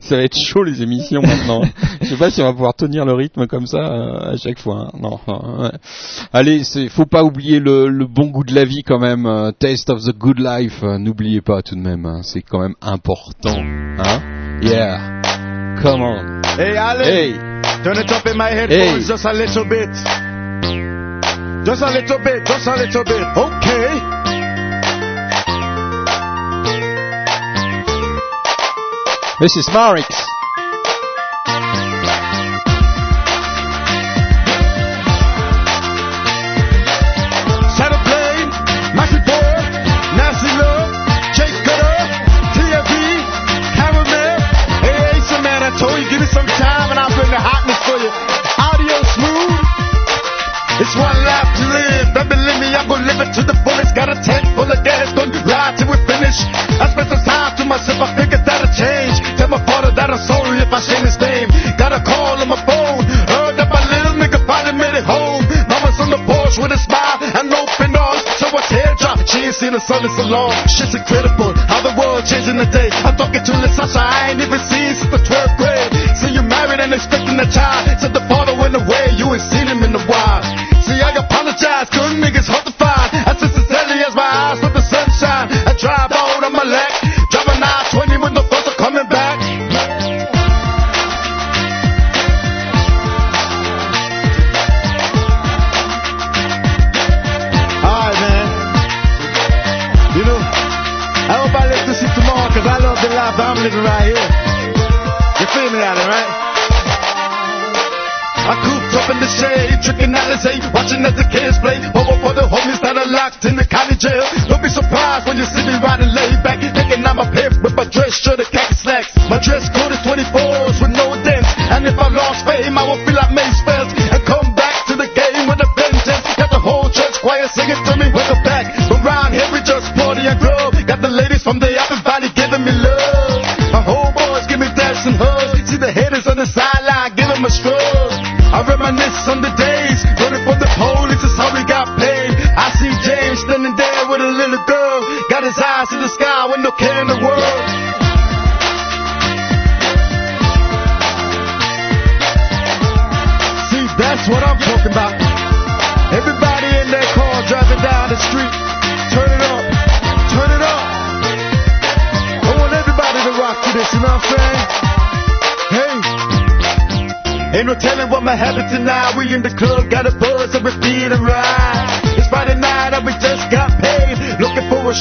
[0.00, 1.60] ça, va être chaud les émissions maintenant.
[2.00, 4.58] Je sais pas si on va pouvoir tenir le rythme comme ça euh, à chaque
[4.58, 4.88] fois.
[4.94, 4.98] hein.
[5.00, 5.18] Non.
[5.62, 5.70] ouais.
[6.32, 9.28] Allez, c'est faut pas oublier le, le bon goût de la vie quand même.
[9.58, 10.82] taste of the good life.
[10.82, 12.06] N'oubliez pas tout de même.
[12.06, 13.56] hein, c'est quand même important.
[13.98, 14.20] Hein
[14.62, 15.76] Yeah.
[15.82, 16.42] Come on.
[16.56, 17.04] Hey, Alan.
[17.04, 17.32] Hey.
[17.82, 19.08] Turn it up in my headphones Hey.
[19.08, 19.90] just a little bit.
[21.66, 23.22] Just a little bit, just a little bit.
[23.36, 23.98] Okay.
[29.40, 30.06] This is Marix.
[46.32, 48.10] Some time and I'll bring the hotness for you.
[48.56, 49.72] Audio smooth.
[50.80, 52.06] It's one life to live.
[52.16, 53.94] Don't believe me, I'm gonna live it to the fullest.
[53.94, 56.34] Got a tank full of gas, gonna ride till we finish.
[56.80, 59.20] I spent some time to myself, I figured that'll change.
[59.36, 61.52] Tell my father that I'm sorry if I change his name.
[61.76, 65.44] Got a call on my phone, heard that my little nigga finally made it home.
[65.68, 69.20] Mama's on the porch with a smile and open arms, so I teardrop.
[69.28, 70.56] She ain't seen the sun in so long.
[70.66, 72.88] Shit's incredible, how the world changing the day.
[73.04, 75.51] I'm talking to Sasha, I ain't even seen since the 12th grade.
[75.51, 75.51] See
[76.92, 78.00] you married and expecting a child.
[78.00, 80.42] Said the father went away, you ain't seen him in a while.
[80.82, 82.61] See, I apologize, good niggas hard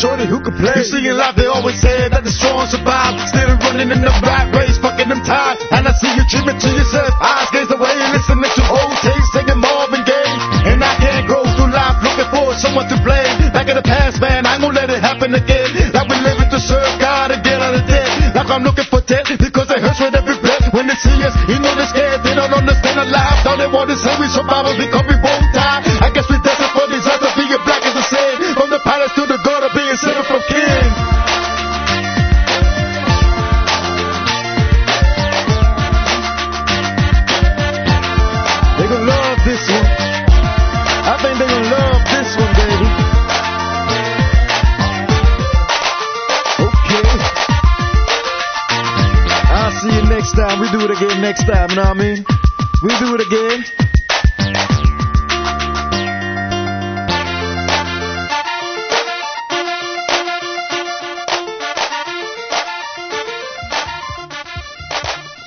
[0.02, 0.74] shorty who can play.
[0.74, 3.22] You see in life, they always say that the strong survive.
[3.30, 5.62] Still running in the right race, fucking them tired.
[5.70, 7.14] And I see you dreaming to yourself.
[7.22, 10.34] Eyes gaze away, listening to old tapes, singing Marvin Gaye.
[10.74, 13.54] And I can't grow through life looking for someone to blame.
[13.54, 15.70] Back in the past, man, I ain't gonna let it happen again.
[15.94, 18.10] Like we living to serve God and get out of debt.
[18.34, 20.66] Like I'm looking for debt because it hurts with every breath.
[20.74, 22.26] When they see us, you know they're scared.
[22.26, 23.46] They don't understand life.
[23.46, 25.01] All they want to say we survival because
[51.32, 52.26] next time, you know what I mean?
[52.84, 53.64] We do it again.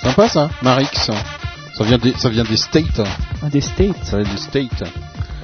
[0.02, 1.10] Sympa ça, Marix.
[1.74, 3.02] Ça vient des, ça vient des States.
[3.42, 4.04] un des States.
[4.04, 4.84] Ça vient des States.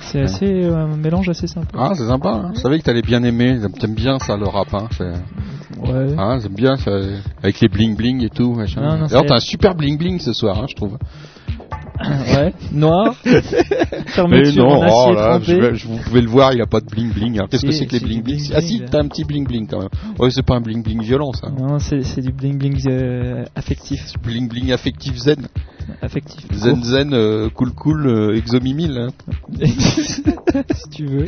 [0.01, 1.77] C'est assez euh, un mélange assez sympa.
[1.79, 2.31] Ah, c'est sympa.
[2.31, 2.53] Hein.
[2.55, 3.59] Je savais que t'allais bien aimer.
[3.79, 4.73] T'aimes bien ça, le rap.
[4.73, 4.89] Hein.
[5.93, 6.15] Ouais.
[6.19, 6.93] Ah, j'aime bien ça,
[7.43, 8.55] avec les bling bling et tout.
[8.55, 8.81] machin.
[8.81, 10.99] Non, non, c'est- t'as un super bling bling ce soir, hein, je trouve.
[12.01, 12.55] ouais.
[12.73, 13.15] Noir.
[14.07, 17.13] Fermeture non, oh là, je je- vous pouvez le voir, il a pas de bling
[17.13, 17.35] bling.
[17.37, 19.47] Alors, Qu'est-ce que c'est que les bling bling bling Ah si, t'as un petit bling
[19.47, 19.89] bling quand même.
[20.19, 21.49] Ouais, c'est pas un bling bling violent ça.
[21.51, 24.15] Non, c'est du bling bling euh, affectif.
[24.23, 25.47] Bling bling affectif zen.
[26.01, 26.41] affectif.
[26.53, 28.97] Zen zen, euh, cool cool, euh, exomimil.
[28.97, 29.09] hein.
[30.75, 31.27] si tu veux.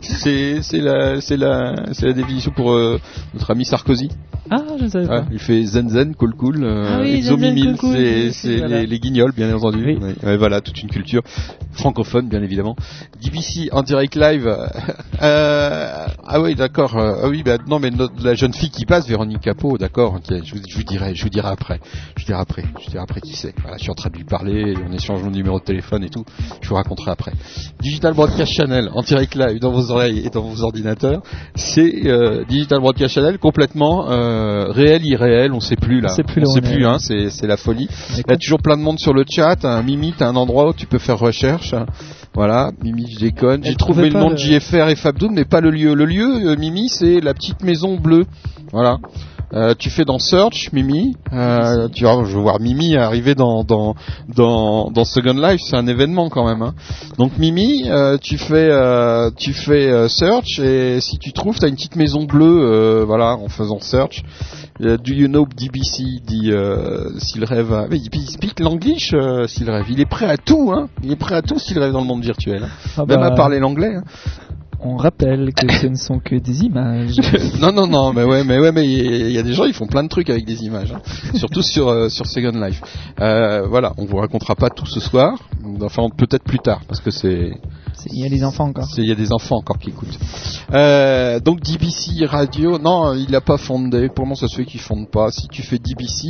[0.00, 1.72] C'est la la
[2.02, 2.98] la définition pour euh,
[3.48, 4.08] notre ami Sarkozy.
[4.50, 5.26] Ah, je ne savais Ouais, pas.
[5.30, 7.96] il fait zen zen, cool cool, euh, Ah oui, cool, cool,
[8.32, 8.82] c'est voilà.
[8.84, 9.84] les, guignols bien entendu.
[9.84, 9.96] Oui.
[9.96, 11.22] Ouais, ouais, voilà, toute une culture
[11.78, 12.76] francophone bien évidemment.
[13.22, 14.46] DBC en direct live.
[15.22, 16.96] euh, ah oui, d'accord.
[16.96, 20.18] euh, ah oui, bah non mais notre- la jeune fille qui passe, Véronique Capot, d'accord.
[20.28, 21.80] je, vous, je vous dirai, je vous dirai après.
[22.16, 22.64] Je dirai après.
[22.84, 23.54] Je dirai après qui c'est.
[23.62, 26.10] Voilà, je suis en train de lui parler, on échange mon numéro de téléphone et
[26.10, 26.24] tout.
[26.60, 27.32] Je vous raconterai après.
[27.80, 31.22] Digital Broadcast Channel en direct live dans vos oreilles et dans vos ordinateurs.
[31.54, 36.08] C'est euh, Digital Broadcast Channel complètement euh, réel, irréel, on sait plus là.
[36.12, 36.60] On sait plus sait on est.
[36.74, 37.88] plus, hein, c'est c'est la folie.
[38.10, 39.64] Il y a toujours plein de monde sur le chat.
[39.64, 41.67] Un Mimi, t'as un endroit où tu peux faire recherche.
[42.34, 43.64] Voilà, Mimi, je déconne.
[43.64, 45.94] J'ai trouvé le nom de JFR et Fabdoum, mais pas le lieu.
[45.94, 48.26] Le lieu, euh, Mimi, c'est la petite maison bleue.
[48.72, 48.98] Voilà.
[49.54, 51.16] Euh, tu fais dans Search, Mimi.
[51.32, 53.94] Euh, tu vois, je vais voir Mimi arriver dans dans
[54.28, 56.60] dans, dans Second Life, c'est un événement quand même.
[56.60, 56.74] Hein.
[57.16, 58.68] Donc Mimi, euh, tu fais
[59.36, 63.04] tu fais Search et si tu trouves, t'as une petite maison bleue.
[63.04, 64.22] voilà, en faisant Search.
[64.80, 67.72] Euh, Do you know DBC dit euh, s'il rêve.
[67.72, 69.86] à- Mais il speak l'anglish euh, s'il rêve.
[69.90, 70.88] Il est prêt à tout, hein.
[71.02, 72.62] Il est prêt à tout s'il rêve dans le monde virtuel.
[72.64, 72.68] hein.
[72.96, 73.96] Ah Même bah, à parler l'anglais.
[73.96, 74.04] hein.
[74.80, 77.16] On rappelle que ce ne sont que des images.
[77.60, 79.88] non, non, non, mais ouais, mais ouais, mais il y a des gens, ils font
[79.88, 81.00] plein de trucs avec des images, hein.
[81.34, 82.80] surtout sur euh, sur Second Life.
[83.20, 85.36] Euh, voilà, on vous racontera pas tout ce soir,
[85.82, 87.58] enfin peut-être plus tard, parce que C'est-
[88.06, 88.84] Il y a des enfants encore.
[88.86, 90.18] c'est- il y a des enfants encore qui écoutent.
[90.72, 94.08] Euh, donc DBC Radio, non, il a pas fondé.
[94.08, 95.30] Pour moi, ça se fait qu'il fonde pas.
[95.30, 96.28] Si tu fais DBC,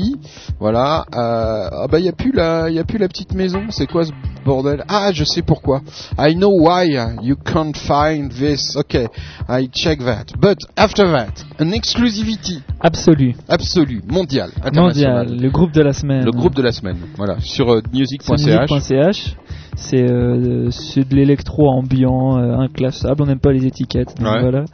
[0.61, 3.35] voilà, euh, ah bah il y a plus la, il y a plus la petite
[3.35, 3.63] maison.
[3.71, 4.13] C'est quoi ce
[4.45, 4.85] bordel?
[4.89, 5.83] Ah, je sais pourquoi.
[6.19, 8.77] I know why you can't find this.
[8.77, 9.07] Okay,
[9.49, 10.27] I check that.
[10.41, 13.35] But after that, an exclusivity Absolu.
[13.49, 15.27] absolue, mondiale, internationale.
[15.29, 15.41] Mondial.
[15.43, 16.25] Le groupe de la semaine.
[16.25, 19.37] Le groupe de la semaine, voilà, sur euh, C'est music.ch.
[19.77, 23.23] C'est euh, c'est de l'électro ambiant, euh, inclassable.
[23.23, 24.15] On n'aime pas les étiquettes.
[24.19, 24.41] donc Ouais.
[24.41, 24.65] voilà.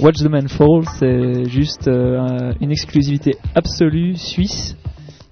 [0.00, 4.76] Watch the Man Fall, c'est juste euh, un- une exclusivité absolue suisse,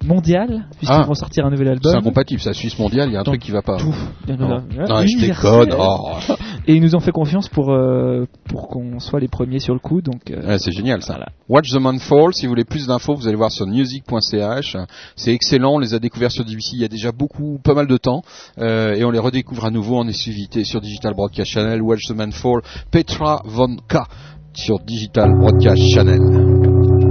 [0.05, 1.03] mondiale, puisqu'ils Ah.
[1.05, 1.95] vont sortir un nouvel C'est album.
[2.01, 3.77] incompatible, ça Suisse mondiale, il y a un Dans truc qui va pas.
[3.77, 3.93] Tout.
[4.27, 5.73] Non, je déconne.
[5.77, 6.17] Oh.
[6.67, 9.79] Et ils nous ont fait confiance pour euh, pour qu'on soit les premiers sur le
[9.79, 10.01] coup.
[10.01, 11.13] Donc euh, Ouais, c'est génial ça.
[11.13, 11.27] Voilà.
[11.49, 14.77] Watch the Man Fall, si vous voulez plus d'infos, vous allez voir sur music.ch.
[15.15, 17.87] C'est excellent, on les a découverts sur DBC il y a déjà beaucoup, pas mal
[17.87, 18.21] de temps,
[18.59, 21.81] euh, et on les redécouvre à nouveau en exclusivité sur Digital Broadcast Channel.
[21.81, 23.97] Watch the Man Fall, Petra Von K
[24.53, 27.06] sur Digital Broadcast Channel.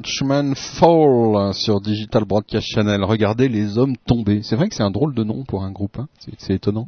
[0.00, 3.02] Petit Watchman Fall hein, sur Digital Broadcast Channel.
[3.04, 4.40] Regardez les hommes tombés.
[4.42, 5.98] C'est vrai que c'est un drôle de nom pour un groupe.
[5.98, 6.08] Hein.
[6.38, 6.86] C'est- étonnant.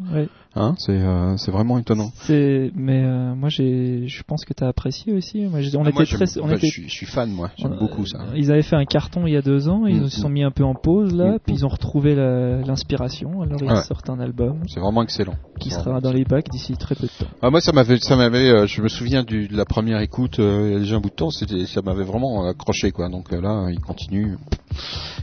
[0.54, 2.10] Hein c'est euh, c'est vraiment étonnant.
[2.28, 5.40] Mais euh, moi je pense que t'as apprécié aussi.
[5.46, 7.50] Moi, on Ah, était moi, très, on bah, était, je, suis, fan moi.
[7.56, 8.18] J'aime on- beaucoup ça.
[8.36, 10.32] Ils avaient fait un carton il y a deux ans, ils Mm, se sont mm.
[10.32, 13.31] mis un peu en pause là, Mm, puis ils ont retrouvé l'inspiration.
[13.42, 13.82] Alors ils Ouais.
[13.82, 15.34] sortent un album C'est vraiment excellent.
[15.60, 17.30] qui sera dans les bacs d'ici très peu de temps.
[17.42, 20.38] Ah, moi, ça m'avait, ça m'avait, euh, je me souviens du, de la première écoute
[20.38, 23.08] euh, il y a déjà un bout de temps, c'était, ça m'avait vraiment accroché, quoi.
[23.08, 24.36] Donc euh, là, il continue.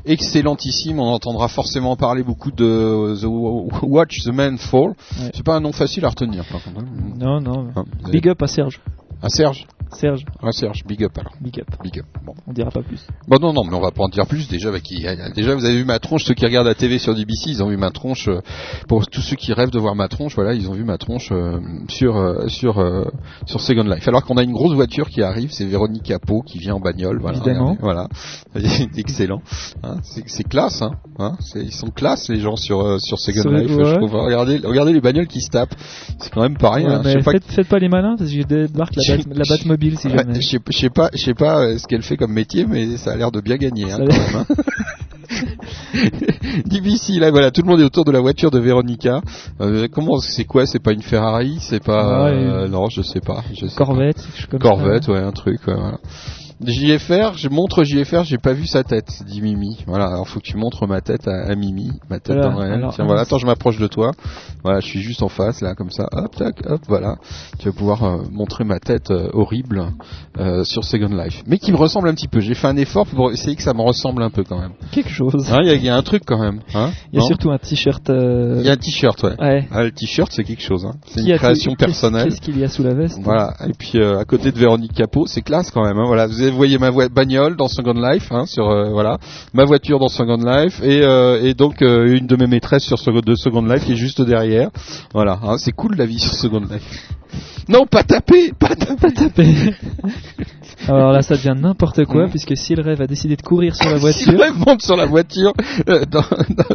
[0.05, 0.99] Excellentissime.
[0.99, 4.89] On entendra forcément parler beaucoup de The Watch the Man Fall.
[5.19, 5.31] Ouais.
[5.33, 6.79] C'est pas un nom facile à retenir, par contre.
[6.81, 6.85] hein.
[7.17, 7.67] Non, non.
[7.75, 8.79] Ah, Big up à Serge.
[9.21, 9.67] Ah, Serge.
[9.91, 10.83] Serge, Ah, Serge.
[10.85, 11.33] Big up alors.
[11.41, 11.67] big up.
[11.83, 12.05] Big up.
[12.25, 12.33] Bon.
[12.47, 13.05] On dira pas plus.
[13.27, 14.47] Bon, non, non, mais on va pas en dire plus.
[14.47, 16.23] Déjà, bah, qui- déjà, vous avez vu ma tronche.
[16.25, 18.27] Ceux qui regardent la TV sur DBC, ils ont vu ma tronche.
[18.27, 18.39] euh,
[18.87, 21.29] pour tous ceux qui rêvent de voir ma tronche, voilà, ils ont vu ma tronche
[21.31, 23.05] euh, sur euh, sur euh,
[23.45, 24.07] sur Second Life.
[24.07, 27.19] Alors qu'on a une grosse voiture qui arrive, c'est Véronique Capot qui vient en bagnole.
[27.19, 27.75] Voilà, Évidemment.
[27.79, 28.07] regardez, voilà,
[28.97, 29.41] excellent.
[29.83, 30.91] Hein, c'est classe, hein.
[31.19, 33.75] hein ils sont classe les gens sur euh, sur Second Sur- Life.
[33.75, 33.85] ouais.
[33.85, 34.13] Je trouve.
[34.15, 35.75] Regardez, regardez les bagnoles qui se tapent.
[36.19, 36.85] C'est quand même pareil.
[36.85, 37.01] Ouais, hein.
[37.03, 39.43] mais Je sais pas faites, pas les malins parce que je débarque la, bat, la
[39.49, 40.41] Batmobile si Ouais, jamais.
[40.41, 42.97] je sais- je sais pas, je sais pas euh, ce qu'elle fait comme métier, mais
[42.97, 43.91] ça a l'air de bien gagner.
[43.91, 44.45] Hein, quand même, hein.
[46.65, 49.21] DBC, là, voilà, tout le monde est autour de la voiture de Véronica.
[49.61, 53.21] Euh, comment, c'est quoi C'est pas une Ferrari C'est pas Ouais, euh, Non, je sais
[53.21, 53.43] pas.
[53.53, 53.85] Je sais pas.
[53.85, 55.11] Corvette, chose comme Corvette, ça.
[55.13, 55.59] ouais, un truc.
[55.67, 55.97] ouais, voilà.
[56.65, 59.77] JFR, je montre JFR, j'ai pas vu sa tête, dit Mimi.
[59.87, 62.51] Voilà, alors faut que tu montres ma tête à, à Mimi, ma tête Voilà, dans
[62.55, 62.73] le réel.
[62.73, 64.11] alors, Tiens, voilà, attends, je m'approche de toi.
[64.63, 66.07] Voilà, je suis juste en face, là, comme ça.
[66.11, 67.15] Hop, tac, hop, voilà.
[67.59, 69.85] Tu vas pouvoir euh, montrer ma tête euh, horrible
[70.37, 72.41] euh, sur Second Life, mais qui me ressemble un petit peu.
[72.41, 74.73] J'ai fait un effort pour essayer que ça me ressemble un peu quand même.
[74.91, 75.49] Quelque chose.
[75.51, 76.59] Hein, Il y, a- il y a un truc quand même.
[76.75, 78.09] Hein Il y a surtout un t-shirt.
[78.09, 79.35] Il y a un t-shirt, ouais.
[79.39, 79.67] Ouais.
[79.71, 80.85] Ah, le t-shirt, c'est quelque chose.
[80.85, 80.95] Hein.
[81.07, 82.25] C'est une création personnelle.
[82.29, 83.53] Qu'est-ce qu'il y a sous la veste Voilà.
[83.65, 85.97] Et puis à côté de Véronique Capot, c'est classe quand même.
[85.97, 86.05] Hein.
[86.05, 89.17] Voilà, vous avez- voyez ma bagnole dans Second Life, hein, sur euh, voilà,
[89.53, 92.97] ma voiture dans Second Life et, euh, et donc euh, une de mes maîtresses sur
[92.99, 94.69] Second, de Second Life qui est juste derrière.
[95.13, 97.09] Voilà, hein, c'est cool la vie sur Second Life.
[97.67, 99.75] Non, pas taper, pas taper.
[100.87, 102.29] Alors là, ça devient n'importe quoi, Mm.
[102.31, 104.81] puisque si le rêve a décidé de courir sur la Si voiture, le rêve monte
[104.81, 105.53] sur la voiture,
[105.87, 106.23] euh, dans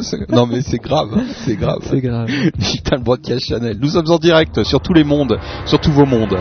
[0.01, 1.81] ce- non mais c'est grave, hein, c'est grave.
[1.91, 2.29] c'est grave.
[2.59, 3.77] Digital Broadcast Channel.
[3.81, 6.37] Nous sommes en direct sur tous les mondes, sur tous vos mondes.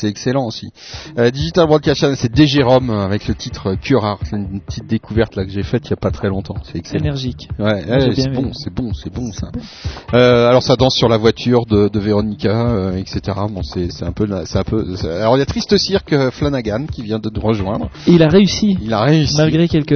[0.00, 0.72] C'est excellent aussi.
[1.20, 4.16] Euh, Digital Broadcast Channel, c'est DG-ROM euh, avec le titre Cura.
[4.22, 6.54] C'est une petite découverte là que j'ai faite il y a pas très longtemps.
[6.64, 7.04] C'est excellent.
[7.04, 7.46] Énergique.
[7.58, 9.48] Ouais, ouais, c'est bon, c'est bon, c'est bon ça.
[10.14, 13.20] Euh, alors ça danse sur la voiture de, de Véronica, euh, etc.
[13.50, 14.94] Bon, c'est c'est un peu, c'est un peu.
[15.04, 17.90] Alors il y a Triste Cirque euh, Flanagan qui vient de nous rejoindre.
[18.06, 18.78] Il a réussi.
[18.80, 19.36] Il a réussi.
[19.36, 19.88] Malgré quelques,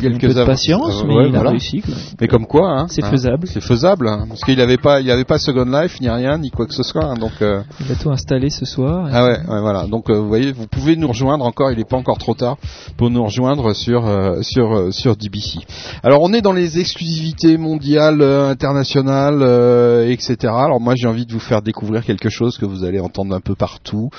[0.00, 1.48] Quelques de patience, Euh, mais ouais, il voilà.
[1.48, 1.80] a réussi.
[1.80, 1.94] quoi.
[2.20, 3.46] Mais comme quoi, hein, C'est hein, faisable.
[3.46, 6.50] C'est faisable, hein, parce qu'il avait pas, il avait pas Second Life ni rien, ni
[6.50, 7.04] quoi que ce soit.
[7.04, 9.08] hein, donc euh, Il a tout installé ce soir.
[9.10, 9.86] ah ouais, ouais, voilà.
[9.86, 11.70] Donc euh, vous voyez, vous pouvez nous rejoindre encore.
[11.70, 12.56] Il n'est pas encore trop tard
[12.96, 15.60] pour nous rejoindre sur euh, sur euh, sur DBC.
[16.02, 19.42] Alors on est dans les exclusivités mondiales, euh, internationales,
[20.10, 20.36] etc.
[20.42, 23.40] Alors moi j'ai envie de vous faire découvrir quelque chose que vous allez entendre un
[23.40, 24.10] peu partout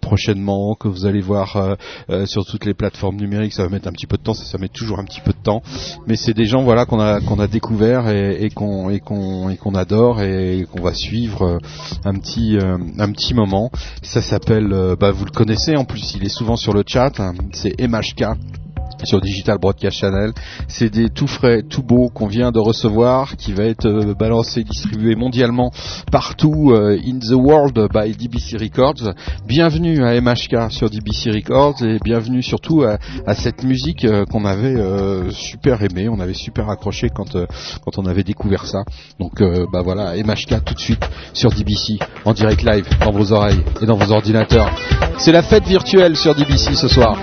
[0.00, 1.76] prochainement, que vous allez voir
[2.24, 3.52] sur toutes les plateformes numériques.
[3.52, 5.42] Ça va mettre un petit peu de temps, ça, met toujours un petit peu de
[5.42, 5.62] temps.
[6.06, 10.22] Mais c'est des gens voilà qu'on a qu'on a découvert et, qu'on et qu'on adore
[10.22, 11.58] et qu'on va suivre
[12.04, 13.70] un petit un petit moment.
[14.02, 17.12] Ça s'appelle, bah, vous le connaissez en plus, il est souvent sur le chat.
[17.52, 18.57] c'est MHK
[19.04, 20.32] sur Digital Broadcast Channel.
[20.66, 24.64] C'est des tout frais, tout beaux qu'on vient de recevoir, qui va être euh, balancé,
[24.64, 25.70] distribué mondialement
[26.10, 29.14] partout euh, in the world by DBC Records.
[29.46, 34.44] Bienvenue à MHK sur DBC Records et bienvenue surtout à, à cette musique euh, qu'on
[34.44, 37.46] avait euh, super aimée, on avait super accroché quand euh,
[37.84, 38.82] quand on avait découvert ça.
[39.18, 39.42] Donc
[39.72, 43.86] bah voilà, MHK tout de suite sur DBC en direct live dans vos oreilles et
[43.86, 44.70] dans vos ordinateurs.
[45.18, 47.18] C'est la fête virtuelle sur DBC ce soir.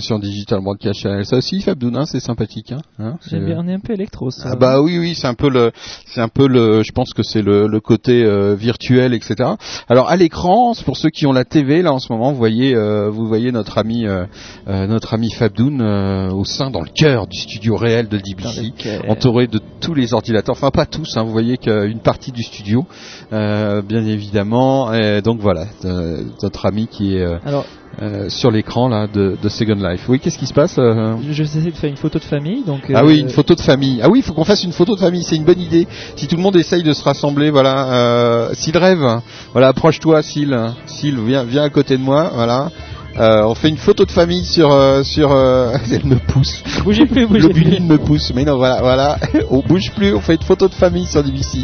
[0.00, 1.26] Sur Digital Broadcast Channel.
[1.26, 2.72] Ça aussi, Fabdoun, hein, c'est sympathique.
[2.72, 4.50] Hein, hein, J'aime bien, on est un peu électro, ça.
[4.52, 5.72] Ah bah oui oui c'est un peu le
[6.06, 9.50] c'est un peu le je pense que c'est le, le côté euh, virtuel etc.
[9.88, 12.74] Alors à l'écran pour ceux qui ont la TV là en ce moment vous voyez
[12.74, 14.24] euh, vous voyez notre ami euh,
[14.68, 18.72] euh, notre ami Fabdoun euh, au sein dans le cœur du studio réel de DBC
[18.86, 22.42] euh, entouré de tous les ordinateurs enfin pas tous hein, vous voyez qu'une partie du
[22.42, 22.86] studio
[23.32, 27.66] euh, bien évidemment et donc voilà euh, notre ami qui est euh, Alors,
[28.02, 30.08] euh, sur l'écran là de, de Second Life.
[30.08, 32.62] Oui qu'est-ce qui se passe euh je vais essayer de faire une photo de famille,
[32.64, 32.90] donc.
[32.94, 34.00] ah euh, oui, une photo de famille.
[34.02, 35.22] Ah oui, il faut qu'on fasse une photo de famille.
[35.22, 35.86] C'est une bonne idée.
[36.16, 37.92] Si tout le monde essaye de se rassembler, voilà.
[37.92, 39.20] Euh, S'il rêve,
[39.52, 40.52] voilà, approche-toi, Sil.
[40.88, 42.70] Sil, viens, viens à côté de moi, voilà.
[43.18, 45.32] Euh, on fait une photo de famille sur euh, sur.
[45.32, 46.62] euh, Elle me pousse.
[46.84, 47.80] Bougez plus, bougez plus.
[47.80, 48.32] Me pousse.
[48.34, 49.16] Mais non, voilà, voilà.
[49.50, 50.14] on bouge plus.
[50.14, 51.60] On fait une photo de famille sur DBC.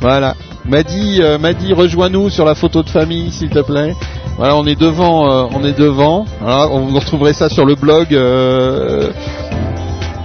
[0.00, 0.34] Voilà.
[0.64, 3.96] Madi, euh, Madi, rejoins-nous sur la photo de famille, s'il te plaît.
[4.36, 6.24] Voilà, on est devant, on est devant.
[6.40, 8.08] Voilà, on vous retrouverez ça sur le blog.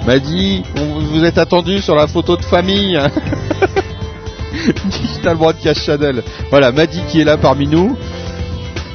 [0.05, 2.97] Madi, on- vous êtes attendu sur la photo de famille.
[5.01, 6.23] Digital Broadcast Channel.
[6.49, 7.97] Voilà, Madi qui est là parmi nous.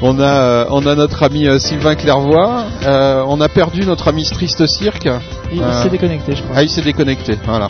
[0.04, 2.64] On a, euh, on a notre ami euh, Sylvain Clairvoy.
[2.84, 5.08] Euh, on a perdu notre ami Triste Cirque.
[5.52, 6.56] Il Euh, s'est déconnecté, je crois.
[6.58, 7.38] ah, il s'est déconnecté.
[7.44, 7.68] Voilà.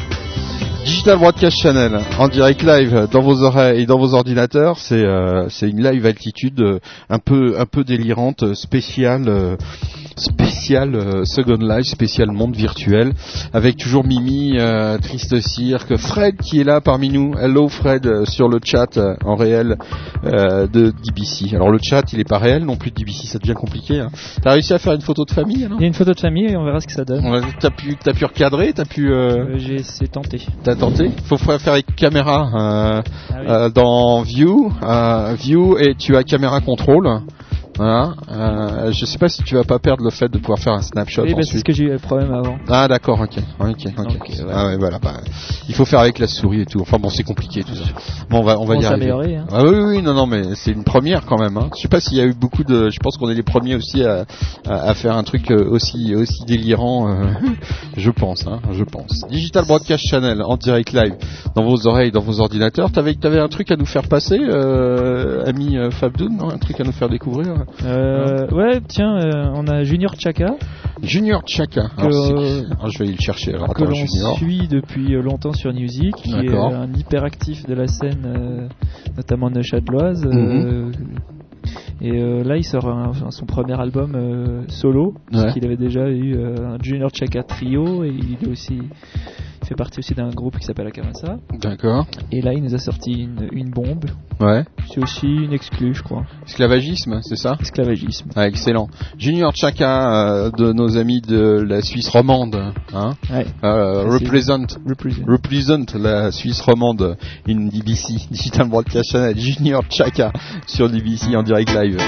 [0.85, 5.47] Digital Broadcast Channel en direct live dans vos oreilles et dans vos ordinateurs, c'est euh,
[5.49, 6.78] c'est une live altitude euh,
[7.09, 9.28] un peu un peu délirante, euh, spéciale
[10.22, 13.12] spéciale euh, Second Life, spéciale monde virtuel
[13.52, 17.34] avec toujours Mimi, euh, Triste Cirque, Fred qui est là parmi nous.
[17.38, 19.76] Hello Fred euh, sur le chat en réel
[20.24, 21.54] de DBC.
[21.54, 23.98] Alors le chat, il est pas réel non plus de DBC, ça devient compliqué.
[24.00, 24.10] Hein.
[24.42, 25.78] T'as réussi à faire une photo de famille alors?
[25.78, 27.22] Il y a une photo de famille et on verra ce que ça donne.
[27.60, 30.46] T'as pu t'as pu recadrer, t'as pu euh, J'ai essayé de tenter.
[30.62, 31.10] T'as tenté?
[31.24, 33.46] Faut faire avec caméra euh, Ah oui.
[33.48, 34.72] euh, dans View,
[35.38, 37.08] View et tu as caméra contrôle.
[37.76, 38.14] Voilà.
[38.30, 40.82] Euh, je sais pas si tu vas pas perdre le fait de pouvoir faire un
[40.82, 42.56] snapshot oui, bah, c'est ce que j'ai eu le problème avant.
[42.68, 44.30] Ah d'accord, ok, ok, ok.
[44.30, 44.58] Euh, voilà.
[44.60, 44.98] Ah ouais, voilà.
[44.98, 45.14] bah,
[45.68, 46.80] il faut faire avec la souris et tout.
[46.80, 47.84] Enfin bon, c'est compliqué tout ça.
[48.28, 49.36] Bon, on va, on va On y arriver.
[49.36, 49.46] hein.
[49.50, 51.56] Ah oui, oui, non, non, mais c'est une première quand même.
[51.56, 51.70] Hein.
[51.76, 52.90] Je sais pas s'il y a eu beaucoup de.
[52.90, 54.26] Je pense qu'on est les premiers aussi à,
[54.68, 57.08] à, à faire un truc euh, aussi aussi délirant.
[57.08, 57.32] euh,
[57.96, 59.24] je pense, hein, je pense.
[59.30, 61.14] Digital Broadcast Channel en direct live
[61.54, 62.90] dans vos oreilles, dans vos ordinateurs.
[62.92, 66.50] T'avais t'avais un truc à nous faire passer, euh, ami euh, Fabdoun, non?
[66.50, 67.61] Un truc à nous faire découvrir.
[67.84, 70.54] Euh, ouais, tiens, euh, on a Junior Chaka
[71.02, 71.86] Junior Chaka.
[71.96, 73.54] Alors, euh, Ah, je vais aller le chercher.
[73.54, 73.94] Alors, que l'on
[74.36, 78.68] suit depuis longtemps sur Music, qui est un hyperactif de la scène, euh,
[79.16, 80.24] notamment neuchâteloise.
[80.24, 80.34] Mhm.
[80.36, 80.92] euh,
[82.00, 85.14] et euh, là, il sort un- son premier album euh, solo, Ouais.
[85.42, 88.78] parce qu'il avait déjà eu euh, un Junior Chaka trio, et il est aussi
[89.64, 91.36] fait partie aussi d'un groupe qui s'appelle Akamasa.
[91.60, 92.06] D'accord.
[92.30, 94.06] Et là, il nous a sorti une, une bombe.
[94.40, 94.64] Ouais.
[94.92, 96.24] C'est aussi une exclue, je crois.
[96.46, 97.56] Esclavagisme, c'est ça?
[97.60, 98.30] Esclavagisme.
[98.34, 98.88] Ah, excellent.
[99.18, 102.56] Junior Chaka euh, de nos amis de la Suisse romande,
[102.92, 103.46] hein, Ouais.
[103.64, 105.22] euh, represent, Represent.
[105.26, 107.16] represent la Suisse romande
[107.48, 110.32] in DBC, Digital Broadcast Channel, Junior Chaka
[110.66, 111.98] sur DBC en direct live.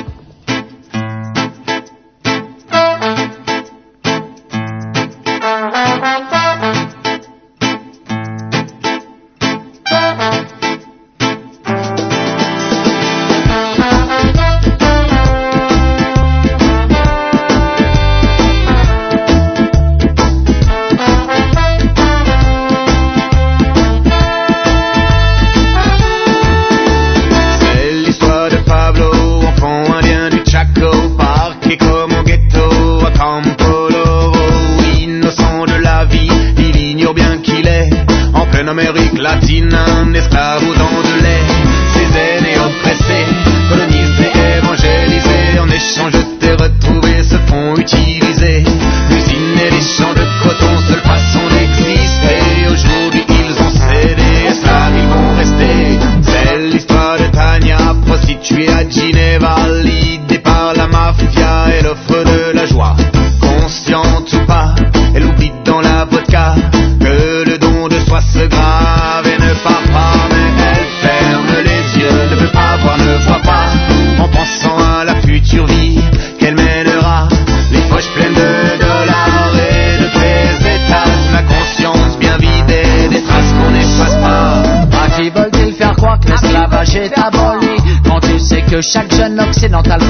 [88.75, 90.04] Que chaque jeune occidental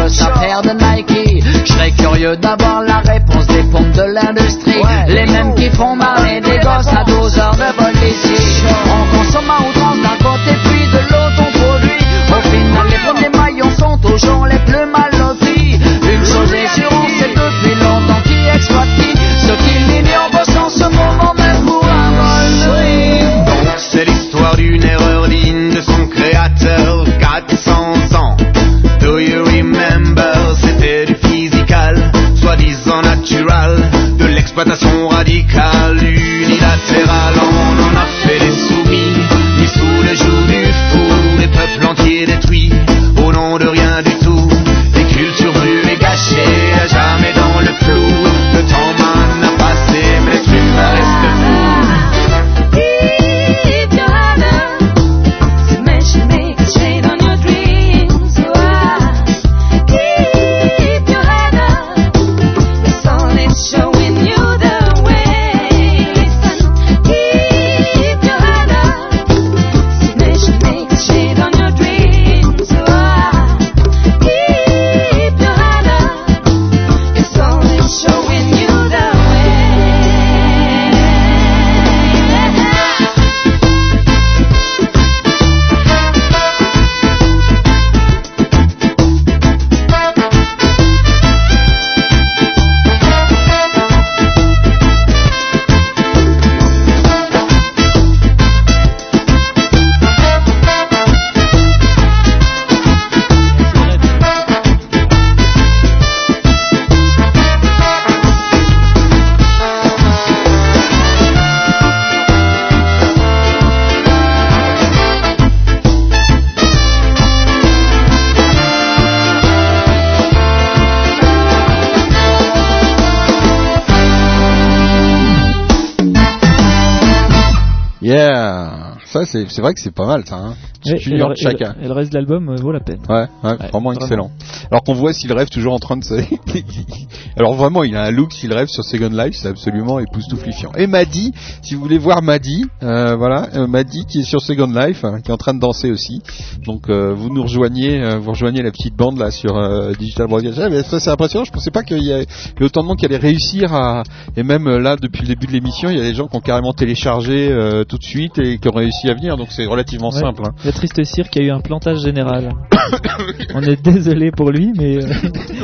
[129.55, 130.37] c'est vrai que c'est pas mal ça.
[130.37, 130.57] Hein.
[130.99, 131.75] Junior le, et Chaka.
[131.79, 133.01] le- et le reste de l'album euh, vaut la peine.
[133.09, 134.31] Ouais, ouais, vraiment excellent.
[134.71, 136.15] Alors qu'on voit s'il rêve toujours en train de se...
[137.37, 140.73] Alors vraiment, il a un look s'il rêve sur Second Life, c'est absolument époustouflifiant.
[140.77, 141.33] Et Maddy,
[141.63, 145.21] si vous voulez voir Maddy, euh, voilà, euh, Maddy qui est sur Second Life, hein,
[145.21, 146.23] qui est en train de danser aussi.
[146.65, 150.29] Donc euh, vous nous rejoignez, euh, vous rejoignez la petite bande là sur euh, Digital
[150.29, 150.59] Broadcast.
[150.63, 152.27] Ah, mais ça c'est impressionnant, je pensais pas qu'il y avait
[152.61, 154.03] autant de monde qui allait réussir à...
[154.37, 156.41] Et même là, depuis le début de l'émission, il y a des gens qui ont
[156.41, 160.11] carrément téléchargé euh, tout de suite et qui ont réussi à venir, donc c'est relativement
[160.11, 160.21] Ouais.
[160.21, 160.43] simple.
[160.47, 160.53] hein.
[160.75, 162.51] Triste cire qui a eu un plantage général.
[163.55, 165.09] On est désolé pour lui, mais euh,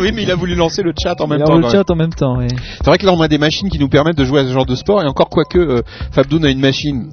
[0.00, 1.54] Oui, mais il a voulu lancer le chat en même temps.
[1.56, 1.76] le quand même.
[1.76, 2.38] chat en même temps.
[2.38, 2.46] ouais.
[2.78, 4.52] C'est vrai que là on a des machines qui nous permettent de jouer à ce
[4.52, 5.82] genre de sport et encore quoique euh,
[6.12, 7.10] Fabdoun a une machine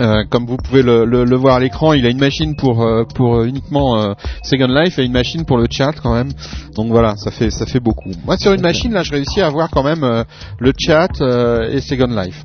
[0.00, 2.82] euh, comme vous pouvez le, le- le voir à l'écran, il a une machine pour
[2.82, 6.30] euh, pour euh, uniquement euh, Second Life et une machine pour le chat quand même.
[6.74, 8.10] Donc voilà, ça fait ça fait beaucoup.
[8.24, 10.24] Moi sur une machine là, je réussis à avoir quand même euh,
[10.58, 12.42] le chat euh, et Second Life.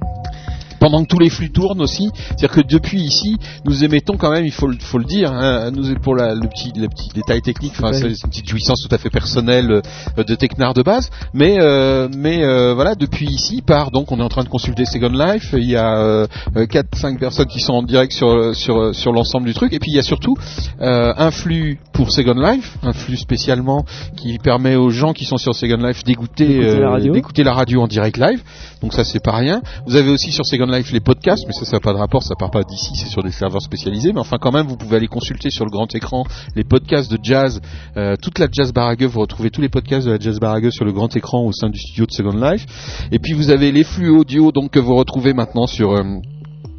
[0.80, 4.46] Pendant que tous les flux tournent aussi, c'est-à-dire que depuis ici, nous émettons quand même,
[4.46, 7.42] il faut le, faut le dire, hein, nous pour la, le petit, le petit détail
[7.42, 9.82] technique, enfin c'est une petite jouissance tout à fait personnelle
[10.18, 14.20] euh, de technard de base, mais euh, mais euh, voilà depuis ici part donc on
[14.20, 15.54] est en train de consulter Second Life.
[15.54, 16.28] Il y a euh,
[16.70, 19.74] 4 5 personnes qui sont en direct sur sur sur l'ensemble du truc.
[19.74, 20.36] Et puis il y a surtout
[20.80, 23.86] un flux pour Second Life un flux spécialement
[24.18, 26.98] qui permet aux gens qui sont sur Second Life d'écouter la
[27.46, 28.42] la radio en direct live.
[28.82, 29.62] Donc ça c'est pas rien.
[29.86, 32.24] Vous avez aussi sur Second Life les podcasts mais ça ça n'a pas de rapport
[32.24, 34.98] ça part pas d'ici c'est sur des serveurs spécialisés mais enfin quand même vous pouvez
[34.98, 36.24] aller consulter sur le grand écran
[36.56, 37.62] les podcasts de jazz
[37.98, 40.86] euh, toute la Jazz Barague, vous retrouvez tous les podcasts de la Jazz Barague sur
[40.86, 42.66] le grand écran au sein du studio de Second Life.
[43.12, 46.04] Et puis vous avez les flux audio donc que vous retrouvez maintenant sur euh,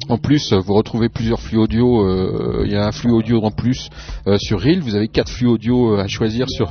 [0.09, 2.07] en plus, vous retrouvez plusieurs flux audio.
[2.07, 3.89] euh, Il y a un flux audio en plus
[4.37, 4.81] sur Reel.
[4.81, 6.69] Vous avez quatre flux audio à choisir sur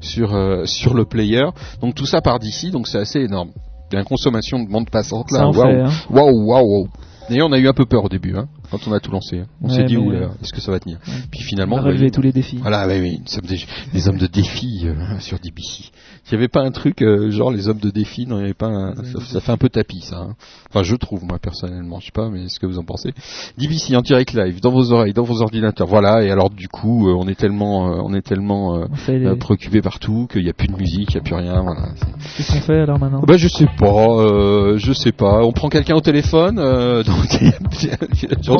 [0.00, 1.44] sur le player.
[1.82, 2.70] Donc tout ça part d'ici.
[2.70, 3.50] Donc c'est assez énorme.
[3.90, 5.42] Il y a une consommation de bande passante là.
[5.42, 5.90] Hein.
[6.10, 6.88] waouh, waouh, waouh.
[7.28, 9.40] D'ailleurs, on a eu un peu peur au début, hein, quand on a tout lancé.
[9.40, 9.46] hein.
[9.62, 10.98] On Ouais, s'est dit, oula, euh, est-ce que ça va tenir?
[11.30, 12.58] Puis On finalement, va vous relever voyez, tous les défis.
[12.60, 13.60] voilà, oui, oui, nous sommes des,
[13.92, 15.90] des hommes de défi euh, sur DBC.
[16.24, 18.44] S'il n'y avait pas un truc euh, genre les hommes de défi, non, il n'y
[18.44, 20.18] avait pas un, ça, ça fait un peu tapis ça.
[20.18, 20.34] hein.
[20.68, 23.12] Enfin, je trouve moi personnellement, je sais pas, mais est-ce que vous en pensez
[23.58, 25.86] DBC en direct live, dans vos oreilles, dans vos ordinateurs.
[25.88, 29.12] Voilà, et alors du coup, euh, on est tellement, euh, on est tellement euh, On
[29.12, 31.62] les- euh, préoccupé partout qu'il n'y a plus de musique, il n'y a plus rien.
[31.62, 31.88] Voilà.
[32.36, 33.22] Qu'est-ce qu'on fait alors maintenant?
[33.26, 33.86] Bah je sais pas,
[34.20, 35.40] euh, je sais pas.
[35.42, 37.42] On prend quelqu'un au téléphone, euh, donc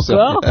[0.00, 0.40] Encore.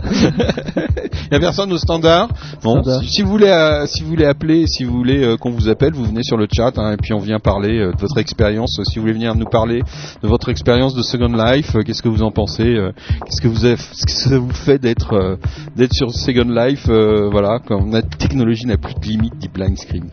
[1.32, 2.30] Il y a personne au standard.
[2.64, 3.04] Bon, Standard.
[3.04, 5.70] si, si vous voulez, euh, si vous voulez appeler, si vous voulez euh, qu'on vous
[5.70, 8.18] appelle, vous venez sur le chat hein, et puis on vient parler euh, de votre
[8.18, 8.80] expérience.
[8.84, 9.82] Si vous voulez venir nous parler
[10.24, 12.92] de votre expérience de Second Life, euh, qu'est-ce que vous en pensez euh,
[13.26, 15.36] Qu'est-ce que vous avez, qu'est-ce que ça vous fait d'être euh,
[15.76, 19.78] d'être sur Second Life euh, Voilà, quand la technologie n'a plus de limite, dit Blind
[19.78, 20.10] Screen.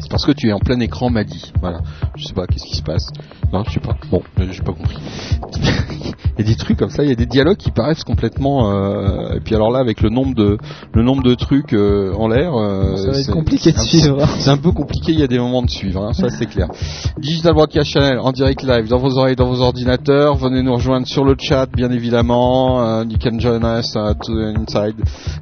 [0.00, 1.52] C'est parce que tu es en plein écran, m'a dit.
[1.60, 1.80] Voilà.
[2.16, 3.08] Je sais pas, qu'est-ce qui se passe?
[3.52, 3.96] Non, je sais pas.
[4.10, 4.96] Bon, euh, j'ai pas compris.
[6.38, 8.70] il y a des trucs comme ça, il y a des dialogues qui paraissent complètement.
[8.70, 10.58] euh, et puis alors là, avec le nombre de
[10.92, 14.26] le nombre de trucs euh, en l'air, euh, Ça va être compliqué de suivre.
[14.38, 15.12] C'est un peu compliqué.
[15.12, 16.68] Il y a des moments de suivre, hein, ça c'est clair.
[17.18, 20.36] Digital Broadcast Channel en direct live dans vos oreilles, dans vos ordinateurs.
[20.36, 23.02] Venez nous rejoindre sur le chat, bien évidemment.
[23.04, 24.94] You can join us uh, to inside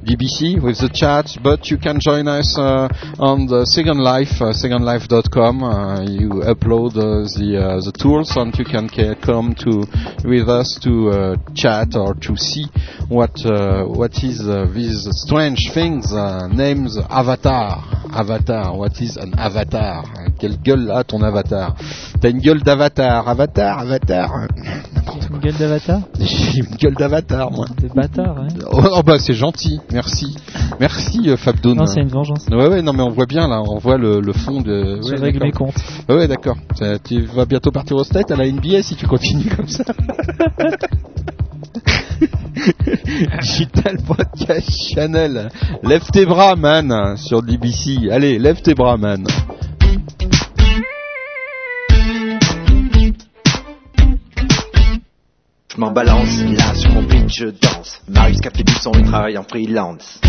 [0.05, 2.87] DBC with the chat, but you can join us uh,
[3.19, 5.63] on the Second Life, uh, secondlife.com.
[5.63, 9.85] Uh, you upload uh, the uh, the tools, and you can ca- come to
[10.27, 12.65] with us to uh, chat or to see
[13.07, 17.83] what uh, what is uh, these strange things uh, names Avatar.
[18.11, 18.75] Avatar.
[18.75, 20.03] What is an avatar?
[20.39, 21.75] Quelle gueule a ton avatar?
[22.19, 23.27] T'as une gueule d'avatar.
[23.27, 24.47] Avatar, avatar.
[25.31, 26.01] Une gueule d'avatar?
[26.19, 27.65] J'ai une gueule d'avatar, moi.
[27.81, 28.47] De bâtard, hein.
[28.71, 30.35] Oh, oh, bah c'est gentil, merci,
[30.79, 31.77] merci euh, Fabdoun.
[31.77, 32.45] Non, c'est une vengeance.
[32.51, 34.99] Ouais ouais non mais on voit bien là, on voit le, le fond de.
[35.01, 35.67] Je ouais, règle mes d'accord.
[35.67, 35.83] comptes.
[36.09, 36.57] Ouais, ouais d'accord.
[37.03, 39.83] Tu vas bientôt partir au State à la NBA si tu continues comme ça.
[43.41, 45.49] Digital Podcast Channel.
[45.83, 48.09] Lève tes bras, man, sur DBC.
[48.11, 49.25] Allez, lève tes bras, man.
[55.75, 58.01] Je m'en balance, là sur mon beat je danse.
[58.07, 60.21] Marius capte du son, il travaille en freelance.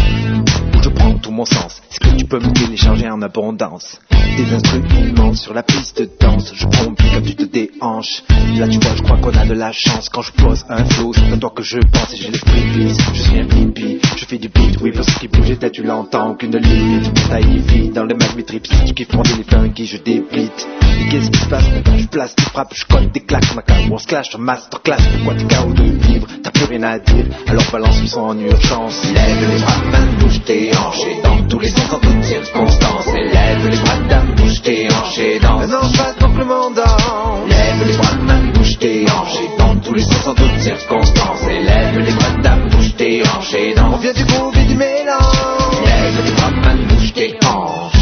[1.22, 3.98] Tout mon sens, est-ce que tu peux me télécharger en abondance?
[4.36, 8.22] Des instruments sur la piste danse, je prends plus quand tu te déhanches.
[8.59, 11.12] Là tu vois, je crois qu'on a de la chance quand je pose un flow.
[11.14, 12.98] C'est toi que je pense et j'ai l'esprit glisse.
[13.14, 16.32] Je suis un pipi, je fais du beat, oui, parce qu'il bouge et tu l'entends,
[16.32, 17.12] aucune limite.
[17.28, 20.68] Taille vie dans le mag trips, tu kiffes mon les funky, je débite.
[21.01, 21.64] Et qu'est-ce qui se passe?
[21.97, 24.98] Je place, tu frappes, je colle des claques, ma carte, on se clash, un masterclass,
[25.16, 26.26] pourquoi t'es KO de vivre?
[26.43, 29.02] T'as plus rien à dire, alors balance le son en urgence.
[29.14, 33.07] Lève les bras, main, bouge tes hanches, dans tous les sens, en toutes circonstances.
[33.09, 36.16] Et lève les bras, dame, bouge tes hanches, et dans Maintenant je passe
[36.47, 37.49] monde danse.
[37.49, 41.43] Lève les bras, main, bouge tes hanches, et dans tous les sens, en toutes circonstances.
[41.51, 44.65] Et lève les bras, dame, bouge tes hanches, et dans On vient du groove et
[44.65, 45.81] du mélange.
[45.85, 47.93] Lève les bras, main, bouge tes hanches.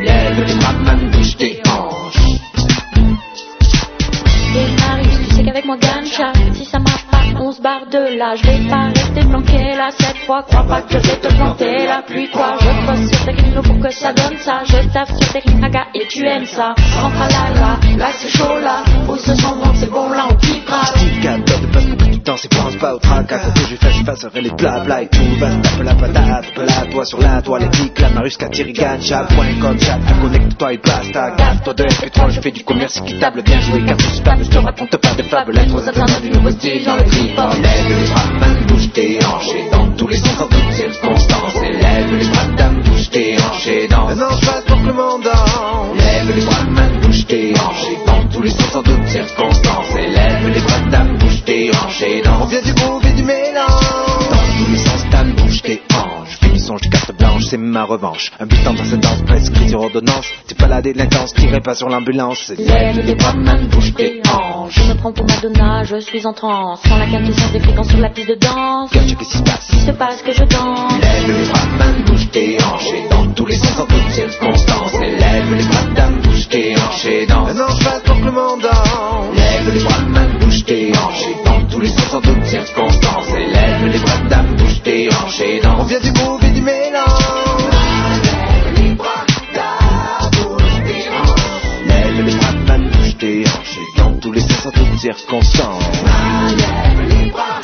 [0.00, 1.71] Lève les bras, main, bouge tes hanches.
[5.52, 8.34] Qu'avec mon gancha, si ça marche pas, on se barre de là.
[8.36, 10.42] Je vais pas rester planqué là cette fois.
[10.44, 12.54] Crois pas que je vais te planter la pluie, quoi.
[12.58, 14.62] Je bosse sur Techno pour que ça donne ça.
[14.64, 16.74] Je taffe sur Technicaga et tu aimes ça.
[17.02, 18.82] Rentre à là, là c'est chaud là.
[19.06, 20.86] Où se sont bon, c'est bon là, on kiffera.
[22.22, 23.38] Temps, c'est pense pas au tracas.
[23.38, 26.54] Quand que je fais, je passerai les blabla et tout va se taper la patate.
[26.54, 28.98] Pela toi sur la toile, clics, la marus, catirigan,
[29.34, 29.98] point comme chat.
[30.20, 31.30] Connecte-toi et basta.
[31.36, 33.42] Gaffe-toi de MP3, je fais du commerce équitable.
[33.42, 35.58] Bien joué, car tout stable, je te raconte pas de fables.
[35.58, 37.54] Être aux attentes du nouveau style dans le trip-hop.
[37.62, 41.56] Lève les bras, main, bouge tes hanches et dans tous les sens, en toutes circonstances.
[41.64, 44.86] Et lève les bras, dame, bouge tes hanches et dans Maintenant je passe pour que
[44.86, 45.96] le monde danse.
[45.96, 49.81] Lève les bras, main, bouge tes hanches et dans tous les sens, en toutes circonstances.
[51.54, 53.68] On vient du groove et du mélange.
[54.30, 56.38] dans tous les sens, dame, bouge tes hanches.
[56.56, 58.30] Son, je carte blanche, c'est ma revanche.
[58.40, 60.26] Un but dans cette danse, prescrit sur ordonnance.
[60.46, 62.52] T'es pas la délinquance, tirez pas sur l'ambulance.
[62.56, 64.74] Lève les bras, main, bouge tes hanches.
[64.76, 66.80] Je me prends pour Madonna, je suis en transe.
[66.88, 68.90] Sans la quintessence des fréquences sur la piste de danse.
[68.92, 70.92] Gâche, qu'est-ce qui se passe Il se passe que je danse.
[71.02, 74.92] Lève les bras, main, bouge tes hanches et dans tous les sens, en toutes circonstances.
[75.00, 78.32] Lève les bras, dame, bouge tes hanches et dans Maintenant je passe pour que le
[78.32, 79.36] monde danse.
[79.36, 81.41] Lève les bras, main, bouge tes hanches
[81.82, 81.88] les
[82.20, 83.28] toutes circonstances.
[83.36, 86.12] Et lève les bras, dame, bouge tes hanches et On vient du
[86.44, 87.22] et du mélange.
[87.70, 89.24] Lève les bras,
[92.88, 95.84] bouge tes hanches et dans tous les sens, en toutes circonstances.
[96.56, 97.60] Lève les bras,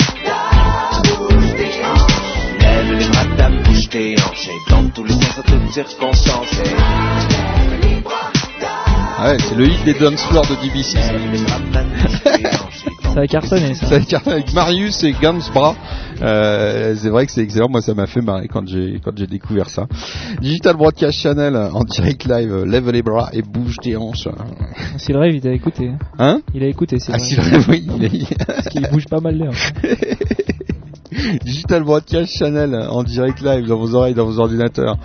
[3.37, 6.61] dame, bouge tes hanches et dans tous les sens, en toutes circonstances.
[7.83, 7.88] Et
[9.21, 10.97] Ah ouais, c'est le hit des dance floors de DBC.
[10.97, 11.13] ça.
[13.13, 13.87] Ça a cartonné, ça.
[13.87, 15.75] Ça a cartonné avec Marius et Gams Bra.
[16.21, 17.67] Euh, c'est vrai que c'est excellent.
[17.69, 19.87] Moi, ça m'a fait marrer quand j'ai quand j'ai découvert ça.
[20.41, 22.53] Digital Broadcast Channel en direct live.
[22.53, 24.27] euh, Lève les bras et bouge tes hanches.
[24.97, 25.89] S'il rêve, il a écouté.
[25.89, 25.97] hein.
[26.17, 26.41] Hein?
[26.53, 27.25] Il a écouté, c'est Ah, vrai.
[27.25, 29.51] si le oui, il Parce qu'il bouge pas mal l'air.
[31.43, 34.97] Digital Broadcast Channel en direct live dans vos oreilles, dans vos ordinateurs.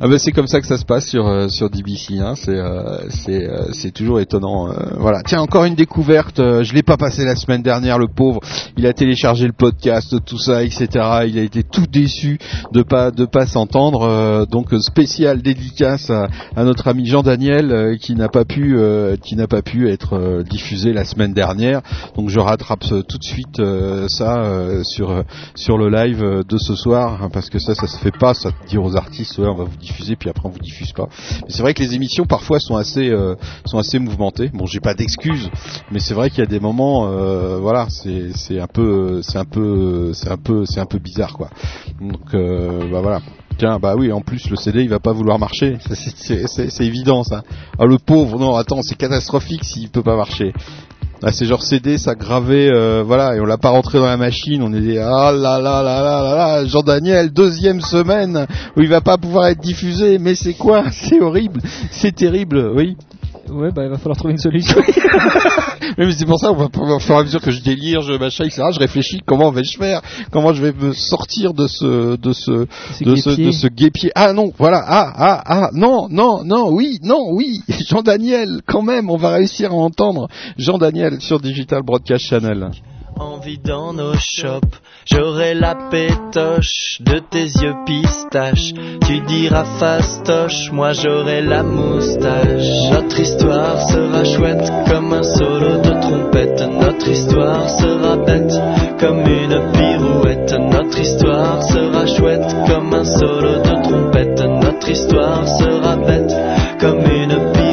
[0.00, 2.18] Ah ben c'est comme ça que ça se passe sur euh, sur DBC.
[2.18, 2.34] Hein.
[2.36, 4.68] C'est euh, c'est euh, c'est toujours étonnant.
[4.70, 5.20] euh, voilà.
[5.24, 6.40] Tiens encore une découverte.
[6.40, 8.40] euh, je l'ai pas passé la semaine dernière, le pauvre.
[8.76, 10.88] Il a téléchargé le podcast, tout ça, etc.
[11.28, 12.38] Il a été tout déçu
[12.72, 14.02] de pas de pas s'entendre.
[14.02, 16.26] euh, donc spécial dédicace à,
[16.56, 18.76] à notre ami Jean Daniel qui n'a pas pu
[19.22, 21.80] qui n'a pas pu être diffusé la semaine dernière.
[22.16, 23.60] Donc je rattrape tout de suite
[24.08, 24.42] ça
[24.82, 25.22] sur
[25.54, 28.34] sur le live euh, de ce soir, hein, parce que ça, ça se fait pas,
[28.34, 31.08] ça de dire aux artistes, on va vous diffuser, puis après on vous diffuse pas.
[31.42, 33.34] Mais c'est vrai que les émissions parfois sont assez, euh,
[33.66, 34.50] sont assez mouvementées.
[34.52, 35.50] Bon, j'ai pas d'excuses,
[35.90, 39.44] mais c'est vrai qu'il y a des moments, euh, voilà, c'est, un peu, c'est un
[39.44, 41.50] peu, c'est un peu, c'est un peu bizarre, quoi.
[42.00, 43.20] Donc, bah voilà.
[43.56, 47.44] Tiens, bah oui, en plus le CD il va pas vouloir marcher, c'est évident ça.
[47.78, 50.52] Ah le pauvre, non attends, c'est catastrophique s'il peut pas marcher.
[51.26, 54.18] Ah, c'est genre CD, ça gravé, euh, voilà, et on l'a pas rentré dans la
[54.18, 58.46] machine, on est dit, ah là là là là là là, Jean Daniel, deuxième semaine
[58.76, 60.84] où il va pas pouvoir être diffusé, mais c'est quoi?
[60.92, 62.98] C'est horrible, c'est terrible, oui.
[63.50, 64.80] Ouais, bah il va falloir trouver une solution.
[65.98, 68.14] Mais c'est pour ça, on va, au fur et à mesure que je délire, je
[68.14, 70.00] machin, etc., je réfléchis comment vais-je faire,
[70.30, 74.10] comment je vais me sortir de ce, de ce, Ce de ce, de ce guépier?
[74.14, 78.82] Ah non, voilà, ah, ah, ah, non, non, non, oui, non, oui, Jean Daniel, quand
[78.82, 82.70] même, on va réussir à entendre Jean Daniel sur Digital Broadcast Channel.
[83.18, 88.72] Envie dans nos shops, j'aurai la pétoche de tes yeux pistaches.
[89.06, 92.90] Tu diras fastoche, moi j'aurai la moustache.
[92.90, 96.60] Notre histoire sera chouette comme un solo de trompette.
[96.68, 98.54] Notre histoire sera bête
[98.98, 100.54] comme une pirouette.
[100.58, 104.40] Notre histoire sera chouette comme un solo de trompette.
[104.40, 106.34] Notre histoire sera bête
[106.80, 107.63] comme une pirouette.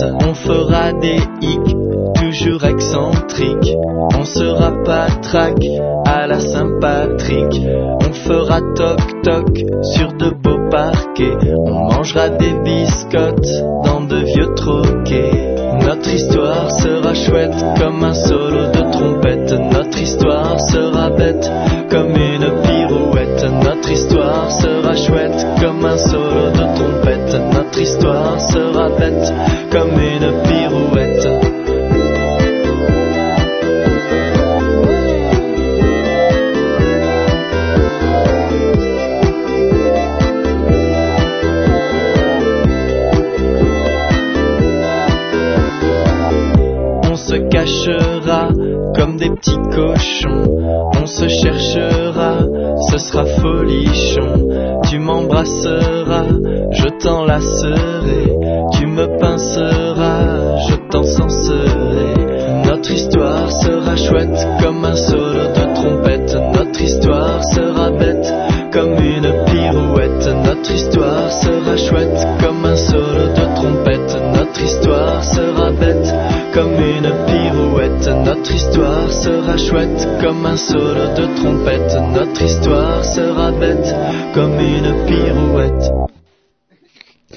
[0.00, 1.76] On fera des hicks
[2.16, 3.76] toujours excentriques.
[4.18, 5.66] On sera patraque
[6.06, 7.60] à la Saint-Patrick.
[8.00, 11.36] On fera toc-toc sur de beaux parquets.
[11.56, 15.56] On mangera des biscottes dans de vieux troquets.
[15.84, 19.52] Notre histoire sera chouette comme un solo de trompette.
[19.72, 21.50] Notre histoire sera bête
[21.90, 23.11] comme une pirouette.
[23.40, 27.34] Notre histoire sera chouette comme un solo de trompette.
[27.52, 29.32] Notre histoire sera bête
[29.70, 31.28] comme une pirouette.
[47.10, 48.11] On se cachera
[48.94, 50.90] comme des petits cochons.
[51.00, 52.38] On se cherchera,
[52.90, 54.80] ce sera folichon.
[54.88, 56.26] Tu m'embrasseras,
[56.70, 58.36] je t'enlacerai.
[58.72, 62.14] Tu me pinceras, je t'encenserai.
[62.66, 66.36] Notre histoire sera chouette comme un solo de trompette.
[66.54, 68.32] Notre histoire sera bête
[68.72, 70.28] comme une pirouette.
[70.44, 74.21] Notre histoire sera chouette comme un solo de trompette.
[74.42, 76.14] Notre histoire sera bête
[76.52, 78.08] comme une pirouette.
[78.26, 81.96] Notre histoire sera chouette comme un solo de trompette.
[82.12, 83.94] Notre histoire sera bête
[84.34, 85.92] comme une pirouette.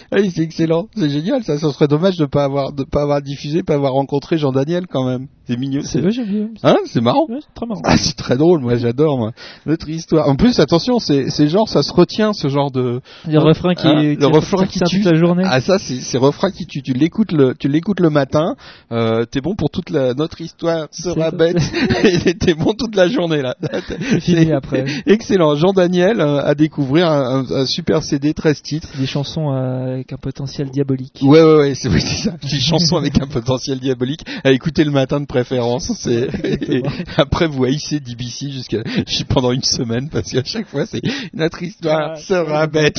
[0.09, 3.03] Ah oui, c'est excellent, c'est génial, ça, ça serait dommage de pas avoir, de pas
[3.03, 5.27] avoir diffusé, pas avoir rencontré Jean Daniel quand même.
[5.47, 5.81] C'est mignon.
[5.83, 6.47] C'est vrai, j'ai vu.
[6.63, 7.25] Hein, c'est marrant.
[7.29, 7.81] Ouais, c'est très marrant.
[7.83, 9.31] Ah, c'est très drôle, moi j'adore moi.
[9.65, 10.27] Notre histoire.
[10.27, 13.87] En plus, attention, c'est c'est genre ça se retient ce genre de Le refrain qui,
[13.87, 15.43] Hein, qui le refrain qui retient tue toute la journée.
[15.45, 16.81] Ah ça c'est c'est refrain qui tue.
[16.81, 18.55] Tu l'écoutes le tu l'écoutes le matin,
[18.91, 21.57] euh, t'es bon pour toute la notre histoire sera bête
[22.39, 23.55] t'es bon toute la journée là.
[24.21, 24.85] Fini après.
[25.05, 25.55] Excellent.
[25.55, 28.89] Jean Daniel euh, à découvrir un, un- un super CD 13 titres.
[28.97, 31.19] Des chansons euh, avec un potentiel diabolique.
[31.23, 32.35] Ouais ouais ouais, c'est oui, c'est ça.
[32.41, 35.91] Des chansons avec un potentiel diabolique à écouter le matin de préférence.
[35.99, 36.29] C'est
[37.17, 38.77] après vous haïssez DBC jusqu'à
[39.29, 41.01] pendant une semaine parce qu'à chaque fois c'est
[41.33, 42.97] notre histoire Ah, sera bête.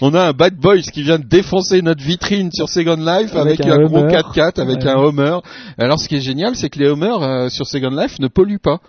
[0.00, 3.60] On a un Bad Boys qui vient de défoncer notre vitrine sur Second Life avec,
[3.60, 4.12] Avec un un, gros Hummer.
[4.12, 4.88] 4x4 avec Ouais.
[4.88, 5.38] un Homer.
[5.78, 8.58] Alors ce qui est génial, c'est que les Hummers euh, sur Second Life ne polluent
[8.58, 8.80] pas.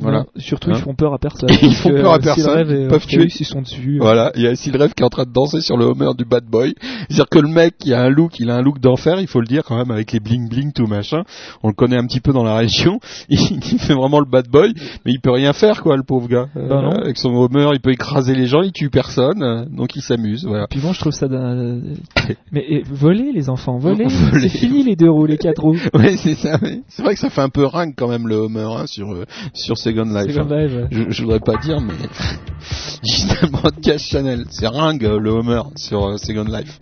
[0.00, 0.18] Voilà.
[0.18, 1.48] Non, surtout, Hein ils font peur à personne.
[1.62, 3.32] Ils font euh, peur à si personne, le rêve ils peuvent obscur, tuer.
[3.40, 3.98] Ils sont dessus.
[4.00, 6.24] Voilà, il y a Sylref qui est en train de danser sur le Homer du
[6.24, 6.74] Bad Boy.
[7.08, 9.40] C'est-à-dire que le mec, il a un look, il a un look d'enfer, il faut
[9.40, 11.22] le dire quand même, avec les bling bling tout machin.
[11.62, 13.00] On le connaît un petit peu dans la région.
[13.28, 14.72] Il, il fait vraiment le Bad Boy,
[15.04, 16.46] mais il peut rien faire quoi, le pauvre gars.
[16.56, 16.92] Euh, Bah non.
[16.92, 20.44] avec son Homer, il peut écraser les gens, il tue personne, euh, donc il s'amuse.
[20.46, 20.66] Voilà.
[20.70, 21.28] Puis bon, je trouve ça.
[21.28, 21.80] d'un-
[22.52, 24.06] Mais et, voler les enfants, voler.
[24.06, 24.48] Voler.
[24.48, 25.78] C'est fini les deux roues, les quatre roues.
[25.94, 26.58] Ouais, c'est ça.
[26.88, 29.24] C'est vrai que ça fait un peu ringue quand même le Homer hein, sur euh,
[29.52, 30.34] sur Second Life.
[30.34, 30.56] Second hein.
[30.66, 30.86] Life, ouais.
[30.90, 31.94] Je, je voudrais pas dire, mais
[33.02, 36.78] Digital Broadcast Channel, c'est ringue euh, le Homer sur euh, Second Life.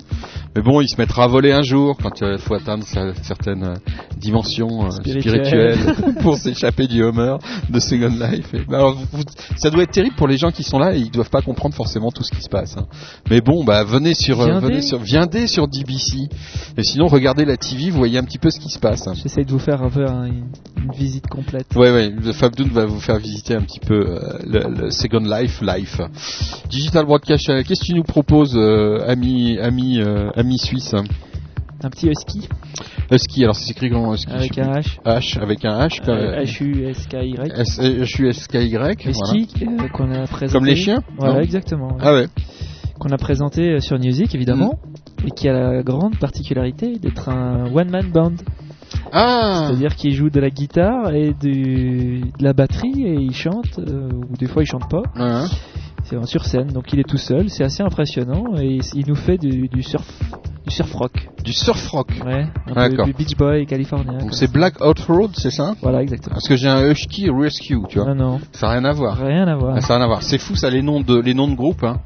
[0.54, 2.82] Mais bon, il se mettra à voler un jour quand il faut atteindre
[3.22, 3.74] certaines euh,
[4.16, 5.44] dimensions euh, Spirituelles.
[5.44, 7.36] spirituelles pour s'échapper du Homer
[7.68, 8.54] de Second Life.
[8.54, 9.22] Et, bah, alors, vous-
[9.56, 11.74] ça doit être terrible pour les gens qui sont là et ils doivent pas comprendre
[11.74, 12.74] forcément tout ce qui se passe.
[12.78, 12.86] hein.
[13.28, 14.66] Mais bon, bah venez sur, euh, Viendez.
[14.66, 16.28] venez sur, viendez sur DBC.
[16.78, 19.06] Et sinon, regardez la TV, vous voyez un petit peu ce qui se passe.
[19.06, 19.12] hein.
[19.14, 20.46] J'essaye de vous faire un peu un- une,
[20.96, 21.66] visite complète.
[21.76, 25.60] Ouais, ouais, Fabdoun va vous faire visiter un petit peu euh, le, le Second Life
[25.62, 26.00] Life.
[26.68, 30.94] Digital Broadcast qu'est-ce que tu nous proposes, euh, ami, ami, euh, ami suisse
[31.82, 32.48] un petit husky
[33.12, 34.98] Husky, alors c'est écrit comment Husky avec un H.
[35.04, 36.00] H, avec un H.
[36.02, 37.52] H-U-S-K-Y.
[37.54, 39.06] S- H-U-S-K-Y.
[39.06, 39.48] Husky
[39.92, 40.52] qu'on a présenté.
[40.52, 41.96] Comme les chiens Voilà, exactement.
[42.00, 42.26] Ah ouais.
[42.98, 44.78] Qu'on a présenté sur Music, évidemment.
[45.22, 45.26] Mm.
[45.28, 48.32] Et qui a la grande particularité d'être un one-man band.
[49.12, 53.78] Ah C'est-à-dire qu'il joue de la guitare et du, de la batterie et il chante,
[53.78, 55.02] euh, ou des fois il chante pas.
[55.16, 55.46] Ouais.
[56.04, 59.38] C'est sur scène, donc il est tout seul, c'est assez impressionnant et il nous fait
[59.38, 60.06] du, du surf,
[60.64, 61.28] du surf rock.
[61.42, 62.12] Du surf rock.
[62.24, 63.06] Ouais, un D'accord.
[63.06, 64.18] peu du Beach Boy californien.
[64.18, 64.50] Donc c'est.
[64.52, 65.74] Black Out Road, c'est ça?
[65.82, 66.34] Voilà, exactement.
[66.34, 68.14] Parce que j'ai un Husky Rescue, tu vois.
[68.14, 69.16] Non, non, Ça n'a rien à voir.
[69.18, 69.74] rien à voir.
[69.76, 70.22] Ah, Ça n'a rien à voir.
[70.22, 71.82] C'est fou ça les noms de les noms de groupes.
[71.82, 71.98] Hein.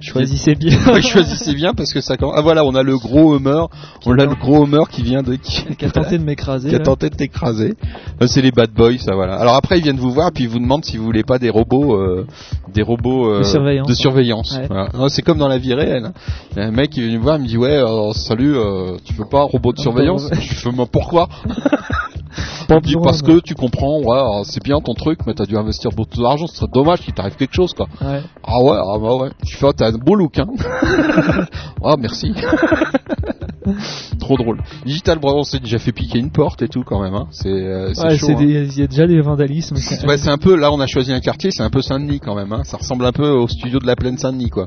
[0.00, 0.78] Choisissez bien.
[0.92, 2.34] Ouais, choisissez bien parce que ça commence.
[2.36, 3.64] Ah voilà, on a le gros Hummer,
[4.06, 6.68] on a le gros Hummer qui vient de qui, qui a tenté de m'écraser.
[6.68, 7.74] qui a tenté de t'écraser.
[8.20, 9.34] Euh, C'est les bad boys, ça voilà.
[9.36, 11.50] Alors après ils viennent vous voir puis ils vous demandent si vous voulez pas des
[11.50, 12.26] robots, euh,
[12.74, 13.88] des robots euh, De surveillance.
[13.88, 14.56] de surveillance.
[14.58, 14.66] Ouais.
[14.68, 14.88] Voilà.
[15.08, 16.12] C'est comme dans la vie réelle.
[16.52, 18.56] Il y a un mec qui venu me voir, il me dit ouais, euh, salut,
[18.56, 20.28] euh, tu veux pas un robot de surveillance?
[20.32, 21.28] Je fais mais pourquoi?
[23.02, 26.20] Parce que tu comprends, ouais, alors, c'est bien ton truc, mais t'as dû investir beaucoup
[26.22, 27.86] d'argent, ce serait dommage qu'il t'arrive quelque chose quoi.
[28.00, 28.22] Ouais.
[28.44, 29.30] Ah ouais, ah bah ouais.
[29.46, 30.46] Je fais, t'as un beau look, hein.
[31.84, 32.32] Ah, merci.
[34.18, 34.60] Trop drôle.
[34.84, 37.26] Digital Brothers, on s'est déjà fait piquer une porte et tout quand même, hein.
[37.30, 38.26] C'est, euh, c'est Ouais, chaud.
[38.26, 38.38] c'est hein.
[38.40, 39.76] il y a déjà des vandalismes.
[40.06, 42.34] Ouais, c'est un peu, là on a choisi un quartier, c'est un peu Saint-Denis quand
[42.34, 42.62] même, hein.
[42.64, 44.66] Ça ressemble un peu au studio de la plaine Saint-Denis, quoi.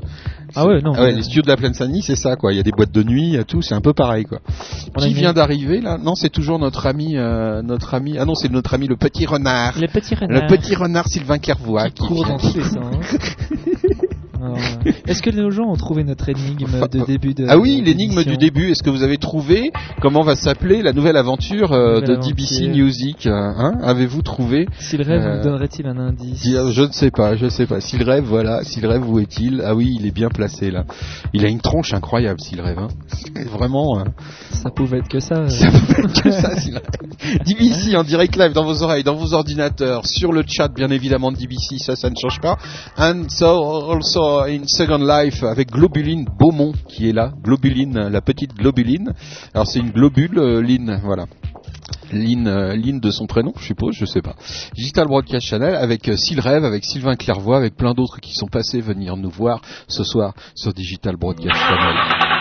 [0.54, 0.92] Ah ouais, non.
[0.96, 2.52] Ah ouais, les studios de la plaine Saint-Denis, c'est ça, quoi.
[2.52, 4.38] Il y a des boîtes de nuit tout, c'est un peu pareil, quoi.
[4.96, 5.98] On Qui vient d'arriver, là?
[5.98, 9.26] Non, c'est toujours notre ami, euh, notre ami, ah non, c'est notre ami le petit
[9.26, 9.78] renard.
[9.78, 12.96] Les petits Le renards petit renard Sylvain Clairvoix qui courent dans tous les sens.
[14.46, 18.22] Euh, Est-ce que nos gens ont trouvé notre énigme de début de Ah oui, l'énigme
[18.22, 18.70] du début.
[18.70, 22.68] Est-ce que vous avez trouvé comment va s'appeler la nouvelle aventure euh, Nouvelle de DBC.
[22.68, 23.72] Music euh, hein?
[23.82, 27.36] Avez-vous trouvé Si le rêve Euh, nous donnerait-il un indice Si- Je ne sais pas,
[27.36, 27.80] je ne sais pas.
[27.80, 28.62] S'il rêve, voilà.
[28.62, 29.62] S'il rêve, où est-il?
[29.64, 30.84] Ah oui, il est bien placé là.
[31.32, 32.78] Il a une tronche incroyable, s'il rêve.
[32.78, 32.88] Hein.
[33.50, 34.00] Vraiment.
[34.00, 34.04] euh,
[34.52, 35.36] Ça pouvait être que ça.
[35.36, 35.48] euh.
[35.48, 36.80] Ça peut être que ça, rêve.
[37.46, 41.32] DBC en direct live dans vos oreilles, dans vos ordinateurs, sur le chat bien évidemment
[41.32, 42.56] de DBC, ça, ça ne change pas.
[42.98, 47.32] And so also in Second Life avec Globuline Beaumont qui est là.
[47.42, 49.12] Globuline, la petite Globuline.
[49.54, 51.26] Alors c'est une globule, euh, voilà.
[52.12, 54.34] Lynn, euh, Lynn de son prénom, je suppose, je sais pas.
[54.74, 58.46] Digital Broadcast Channel avec euh, S'il rêve, avec Sylvain Clairvoix, avec plein d'autres qui sont
[58.46, 62.35] passés venir nous voir ce soir sur Digital Broadcast Channel.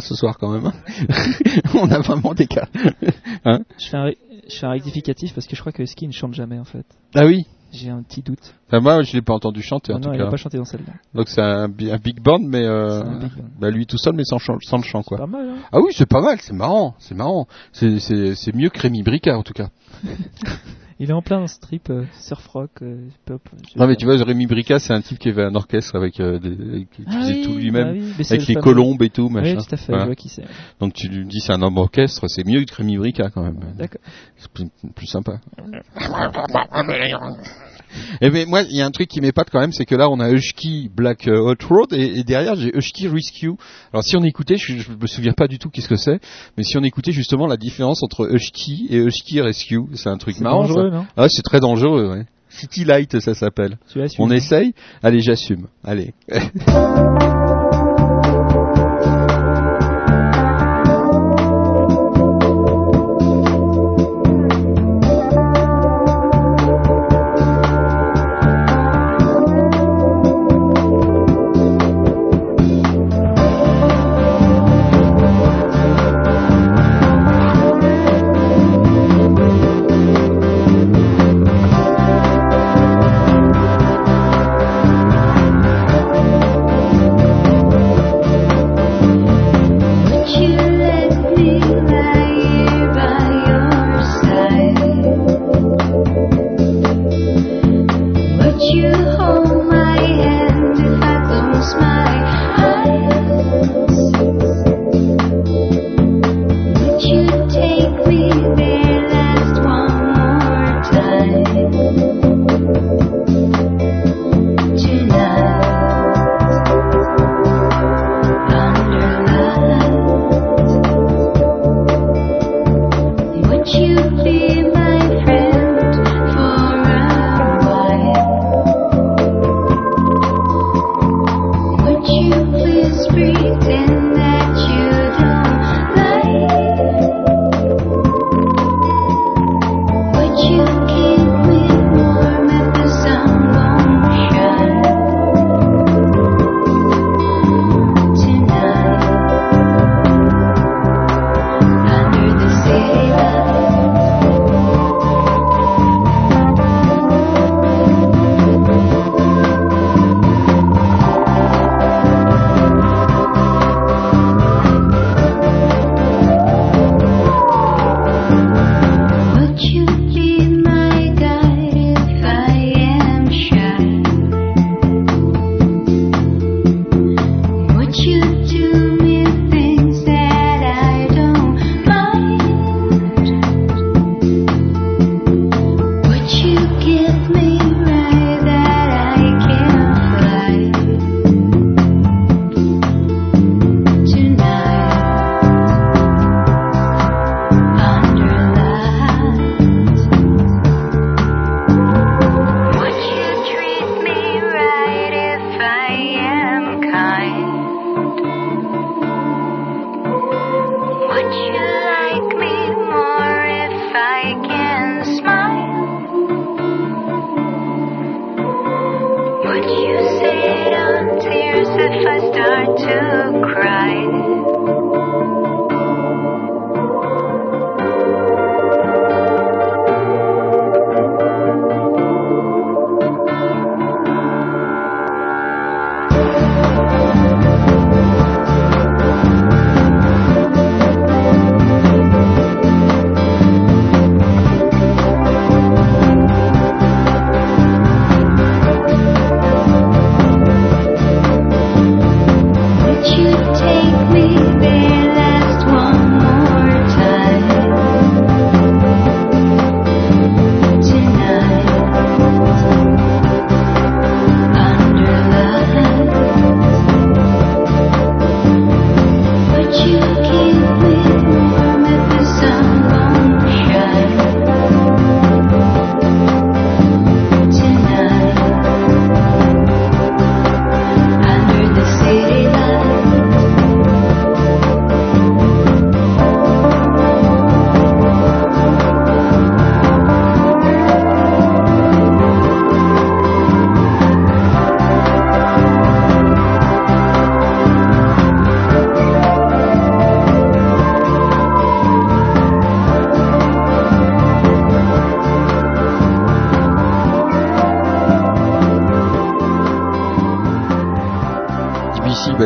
[0.00, 0.66] Cas ce soir quand même.
[0.66, 0.72] hein.
[1.74, 2.66] On a vraiment des cas.
[3.44, 4.18] Hein Je fais, un, ré-
[4.50, 6.84] je fais un rectificatif parce que je crois que Ski ne chante jamais en fait.
[7.14, 7.46] ah oui.
[7.70, 8.54] J'ai un petit doute.
[8.66, 10.24] Enfin, moi, je l'ai pas entendu chanter en Ah non, tout il cas.
[10.24, 10.94] n'a pas chanté dans celle-là.
[11.14, 13.44] Donc c'est un, bi- un big band, mais euh, big band.
[13.60, 15.18] bah, lui tout seul, mais sans, le chant quoi.
[15.18, 17.46] Pas mal, hein Ah oui, c'est pas mal, c'est marrant, c'est marrant.
[17.72, 19.68] C'est mieux que Rémi Bricard en tout cas.
[21.00, 23.40] Il est en plein dans ce trip euh, surf rock, euh, pop.
[23.76, 26.40] Non mais tu vois, Rémi Brica, c'est un type qui avait un orchestre avec euh,
[26.40, 29.26] des, qui Ah faisait oui, tout lui-même, bah oui, avec le les colombes et tout,
[29.26, 29.58] Oui, machin.
[29.58, 30.02] tout à fait, Voilà.
[30.02, 30.42] je vois qui c'est.
[30.80, 33.60] Donc tu lui dis c'est un homme orchestre, c'est mieux que Rémi Brica quand même.
[33.76, 34.00] D'accord.
[34.36, 34.64] C'est plus,
[34.96, 35.38] plus sympa.
[38.20, 40.08] Et mais moi, il y a un truc qui m'épate quand même, c'est que là,
[40.10, 43.52] on a Hushki Black euh, Hot Road et, et derrière j'ai Hushki Rescue.
[43.92, 46.20] Alors si on écoutait, je, je me souviens pas du tout qu'est-ce que c'est,
[46.56, 50.36] mais si on écoutait justement la différence entre Hushki et Hushki Rescue, c'est un truc
[50.36, 50.62] C'est marrant.
[50.62, 50.96] dangereux, ça.
[50.96, 52.24] non Ah, c'est très dangereux, ouais.
[52.50, 53.76] City Light, ça s'appelle.
[54.18, 55.66] On essaye Allez, j'assume.
[55.84, 56.14] Allez.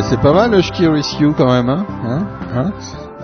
[0.09, 2.73] c'est pas mal le Ski Rescue quand même, hein, hein, hein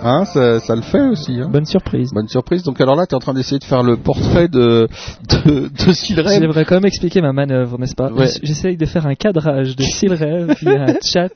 [0.03, 1.41] Hein, ça, ça le fait aussi.
[1.41, 1.49] Hein.
[1.51, 2.13] Bonne surprise.
[2.15, 2.63] Bonne surprise.
[2.63, 4.89] Donc alors là, tu es en train d'essayer de faire le portrait de
[5.29, 6.39] de, de Silrem.
[6.41, 8.13] J'aimerais quand même expliquer ma manœuvre, n'est-ce pas?
[8.13, 8.29] Ouais.
[8.43, 11.31] J'essaye de faire un cadrage de Silrev via un chat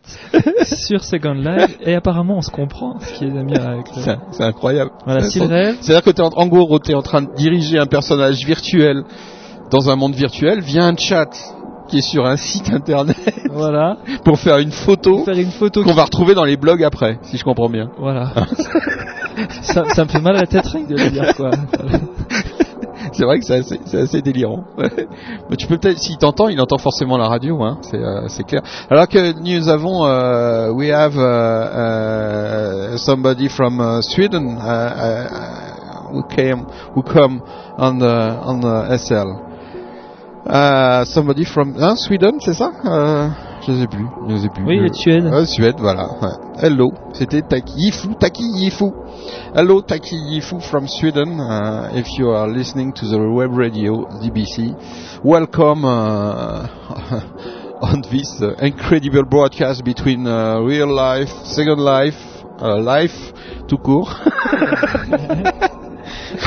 [0.65, 3.93] sur Second Life et apparemment on se comprend, ce qui est un miracle.
[4.31, 4.93] C'est incroyable.
[5.05, 5.77] Voilà, Silrev.
[5.81, 9.03] C'est-à-dire que t'es en, en gros, tu es en train de diriger un personnage virtuel
[9.73, 11.31] dans un monde virtuel via un chat
[11.93, 13.17] qui est sur un site internet
[13.53, 13.99] Voilà.
[14.25, 17.19] pour faire une photo Faire une photo qu'on qui- va retrouver dans les blogs après,
[17.23, 17.91] si je comprends bien.
[17.99, 18.33] Voilà.
[19.63, 21.51] ça, ça me fait mal à la tête rien de le dire quoi.
[23.15, 24.65] C'est vrai que c'est assez, délirant.
[25.51, 27.77] Mais tu peux peut-être, s'il t'entend, il entend forcément la radio, hein.
[27.83, 28.63] C'est, euh, clair.
[28.89, 36.13] Alors que nous avons, euh, we have uh, uh, somebody from uh, Sweden uh, uh,
[36.13, 36.65] who came,
[36.95, 37.43] who come
[37.77, 39.52] on the on the SL.
[40.45, 42.73] Uh, somebody from hein, Sweden, c'est ça?
[42.85, 43.29] Euh,
[43.67, 44.65] Je sais plus, je sais plus.
[44.65, 45.25] Oui, de Suède.
[45.27, 46.09] Euh, Suède, voilà.
[46.21, 46.31] ouais.
[46.61, 48.91] Hello, c'était Taki Yifu, Taki Yifu.
[49.55, 51.39] Hello, Taki Yifu from Sweden.
[51.39, 54.75] Uh, if you are listening to the web radio DBC,
[55.23, 56.67] welcome uh,
[57.81, 62.17] on this uh, incredible broadcast between uh, real life, second life,
[62.61, 63.15] uh, life
[63.69, 64.09] tout court.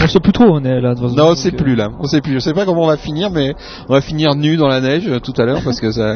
[0.02, 0.96] On sait plus trop où on est là.
[0.96, 1.02] de.
[1.02, 1.90] Non, on sait euh, plus là.
[2.00, 2.34] On sait plus.
[2.34, 3.54] Je sais pas comment on va finir, mais
[3.90, 6.16] on va finir nu dans la neige euh, tout à l'heure parce que ça.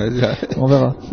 [0.58, 0.96] On verra.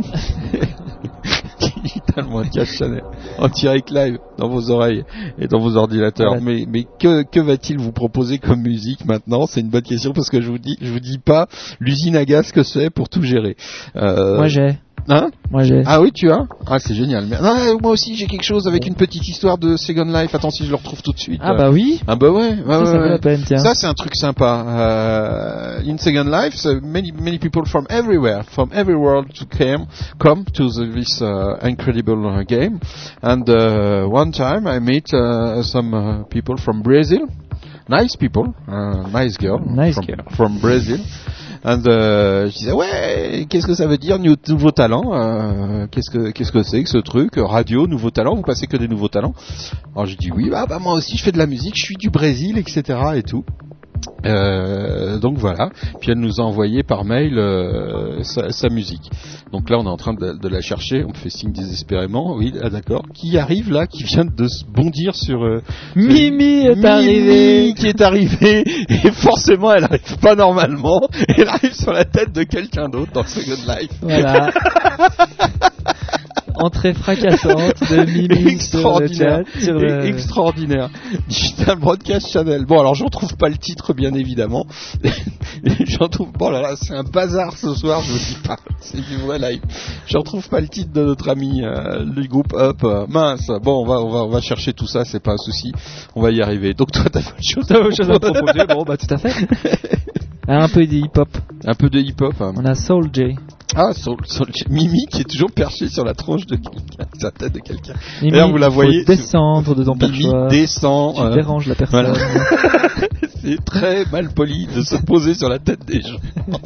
[2.52, 3.02] cash Chanel
[3.38, 5.04] en direct live dans vos oreilles
[5.38, 6.40] et dans vos ordinateurs.
[6.40, 9.46] Mais, mais que, que va-t-il vous proposer comme musique maintenant?
[9.46, 11.46] C'est une bonne question parce que je vous dis, je vous dis pas
[11.80, 13.56] l'usine à gaz que c'est pour tout gérer.
[13.96, 14.78] Euh, Moi j'ai.
[15.08, 15.82] Hein Moi j'ai.
[15.86, 17.26] Ah oui, tu as Ah, c'est génial.
[17.26, 20.34] Mais- non, moi aussi, j'ai quelque chose avec une petite histoire de Second Life.
[20.34, 21.40] Attends, si je le retrouve tout de suite.
[21.44, 22.00] Ah bah oui.
[22.08, 23.08] Ah bah ouais, Ça, ouais, ça ouais.
[23.10, 23.58] la peine, tiens.
[23.58, 24.64] Ça c'est un truc sympa.
[24.66, 29.86] Euh, in Second Life, many many people from everywhere, from every world to come
[30.18, 32.78] come to the, this uh, incredible uh, game.
[33.22, 37.28] And uh, one time I meet uh, some uh, people from Brazil,
[37.88, 40.24] nice people, uh, nice girl, Nice from, girl.
[40.36, 40.98] from Brazil.
[41.64, 46.30] Uh, je disais ouais, qu'est-ce que ça veut dire nou- nouveau talent euh, Qu'est-ce que
[46.30, 49.34] qu'est-ce que c'est que ce truc Radio, nouveau talent Vous passez que des nouveaux talents?
[49.94, 51.96] Alors je dis oui, bah, bah moi aussi je fais de la musique, je suis
[51.96, 52.82] du Brésil, etc.
[53.16, 53.44] et tout.
[54.24, 55.70] Euh, donc voilà.
[56.00, 59.10] Puis elle nous a envoyé par mail euh, sa, sa musique.
[59.52, 61.04] Donc là on est en train de, de la chercher.
[61.04, 62.34] On me fait signe désespérément.
[62.36, 63.02] Oui, ah, d'accord.
[63.14, 65.62] Qui arrive là Qui vient de se bondir sur euh,
[65.94, 67.74] Mimi est Mimi arrivée.
[67.76, 71.00] qui est arrivée et forcément elle arrive pas normalement.
[71.36, 73.90] Elle arrive sur la tête de quelqu'un d'autre dans Second Life.
[74.02, 74.50] Voilà.
[76.58, 79.40] Entrée fracassante de Mimi sur le chat.
[79.40, 80.04] extraordinaire, Sur le...
[80.06, 80.90] extraordinaire.
[81.28, 82.64] Digital Broadcast Channel.
[82.64, 84.66] Bon, alors j'en trouve pas le titre, bien évidemment.
[85.86, 86.32] j'en trouve.
[86.32, 88.00] Bon, là, là, c'est un bazar ce soir.
[88.02, 89.60] Je vous dis pas, c'est du vrai live.
[90.06, 92.82] J'en trouve pas le titre de notre ami euh, du groupe Up.
[92.84, 93.50] Euh, mince.
[93.62, 95.04] Bon, on va, on va, on va chercher tout ça.
[95.04, 95.72] C'est pas un souci.
[96.14, 96.72] On va y arriver.
[96.74, 99.46] Donc toi, t'as pas de chose autre chose à proposer Bon, bah tout à fait.
[100.48, 101.28] Un peu de hip-hop.
[101.66, 102.34] Un peu de hip-hop.
[102.40, 102.52] hein.
[102.56, 103.34] On a Soul J.
[103.74, 107.30] Ah, sur, sur le- Mimi qui est toujours perché sur la tronche de quelqu'un, la
[107.30, 107.94] tête de quelqu'un.
[108.22, 109.04] D'ailleurs, vous la faut voyez.
[109.04, 111.14] descendre de ton Mimi descend.
[111.16, 112.06] Tu euh, déranges la personne.
[112.06, 112.88] Voilà.
[113.42, 116.18] C'est très mal poli de se poser sur la tête des gens.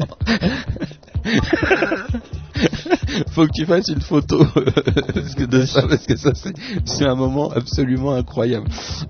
[3.31, 4.45] Faut que tu fasses une photo
[5.15, 6.33] parce que de ça, parce que ça
[6.85, 8.69] c'est, un moment absolument incroyable.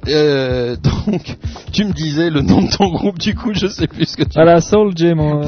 [0.08, 1.36] Euh, donc,
[1.72, 4.24] tu me disais le nom de ton groupe, du coup, je sais plus ce que
[4.24, 5.40] tu Voilà, Soul J, mon.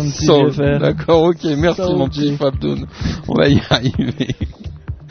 [0.78, 2.36] D'accord, ok, merci Soul mon petit.
[2.36, 2.86] Fabdoun.
[3.28, 4.34] On va y arriver.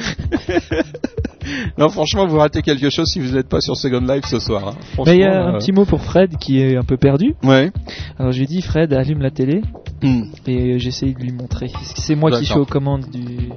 [1.77, 4.69] non, franchement, vous ratez quelque chose si vous n'êtes pas sur Second Life ce soir.
[4.69, 4.75] hein.
[5.05, 7.35] Mais il y a un euh, petit mot pour Fred qui est un peu perdu.
[7.43, 7.71] Ouais.
[8.19, 9.61] Alors je lui dit Fred allume la télé
[10.03, 11.71] Hmm, et j'essaye de lui montrer.
[11.95, 13.49] C'est moi qui suis aux commandes du,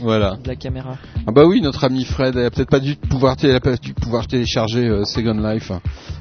[0.00, 0.36] Voilà.
[0.40, 0.96] de la caméra.
[1.26, 3.60] Ah bah oui, notre ami Fred, elle a peut-être pas dû pouvoir, télé- elle a
[3.60, 5.72] pas dû pouvoir télécharger euh, Second Life.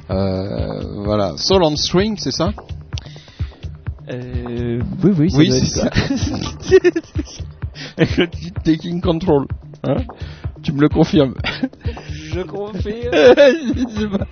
[0.10, 1.34] Euh, voilà.
[1.38, 2.52] Soul on String, c'est ça?
[4.12, 5.90] Euh, oui, oui, ça Oui, c'est ça.
[7.98, 9.46] Avec le titre Taking Control.
[9.84, 9.98] Hein
[10.62, 11.36] tu me le confirmes
[12.12, 14.18] Je confirme.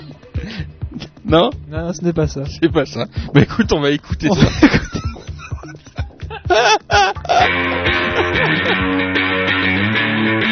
[1.26, 1.49] Non?
[1.69, 2.44] Non, ce n'est pas ça.
[2.61, 3.06] C'est pas ça.
[3.34, 4.48] Bah écoute, on va écouter ça.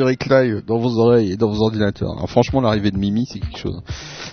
[0.07, 2.13] Direct live dans vos oreilles et dans vos ordinateurs.
[2.13, 3.83] Alors, franchement, l'arrivée de Mimi, c'est quelque chose.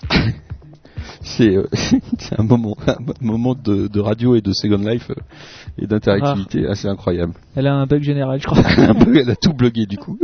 [1.23, 1.67] c'est euh,
[2.19, 5.15] c'est un moment, un moment de, de radio et de Second Life euh,
[5.79, 7.33] et d'interactivité assez incroyable.
[7.55, 8.59] Elle a un bug général, je crois.
[8.77, 10.19] un peu, elle a tout bloqué du coup.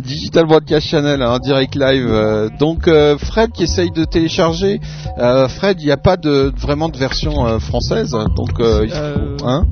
[0.00, 2.06] Digital Broadcast Channel hein, en direct live.
[2.08, 4.80] euh, donc euh, Fred qui essaye de télécharger.
[5.18, 9.66] Euh, Fred, il n'y a pas de vraiment de version française, donc il faut- hein?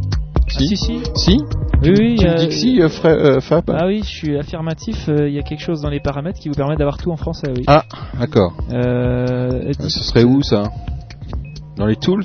[0.49, 1.01] si, si.
[1.15, 1.39] Si?
[1.83, 2.17] Oui, oui.
[2.25, 5.09] Euh, dis que si, euh, euh, Fab Ah oui, je suis affirmatif.
[5.09, 7.17] euh, Il y a quelque chose dans les paramètres qui vous permet d'avoir tout en
[7.17, 7.65] français, oui.
[7.67, 7.83] Ah,
[8.19, 8.53] d'accord.
[8.73, 10.65] Euh, Euh, Ce serait où ça?
[11.77, 12.23] Dans les tools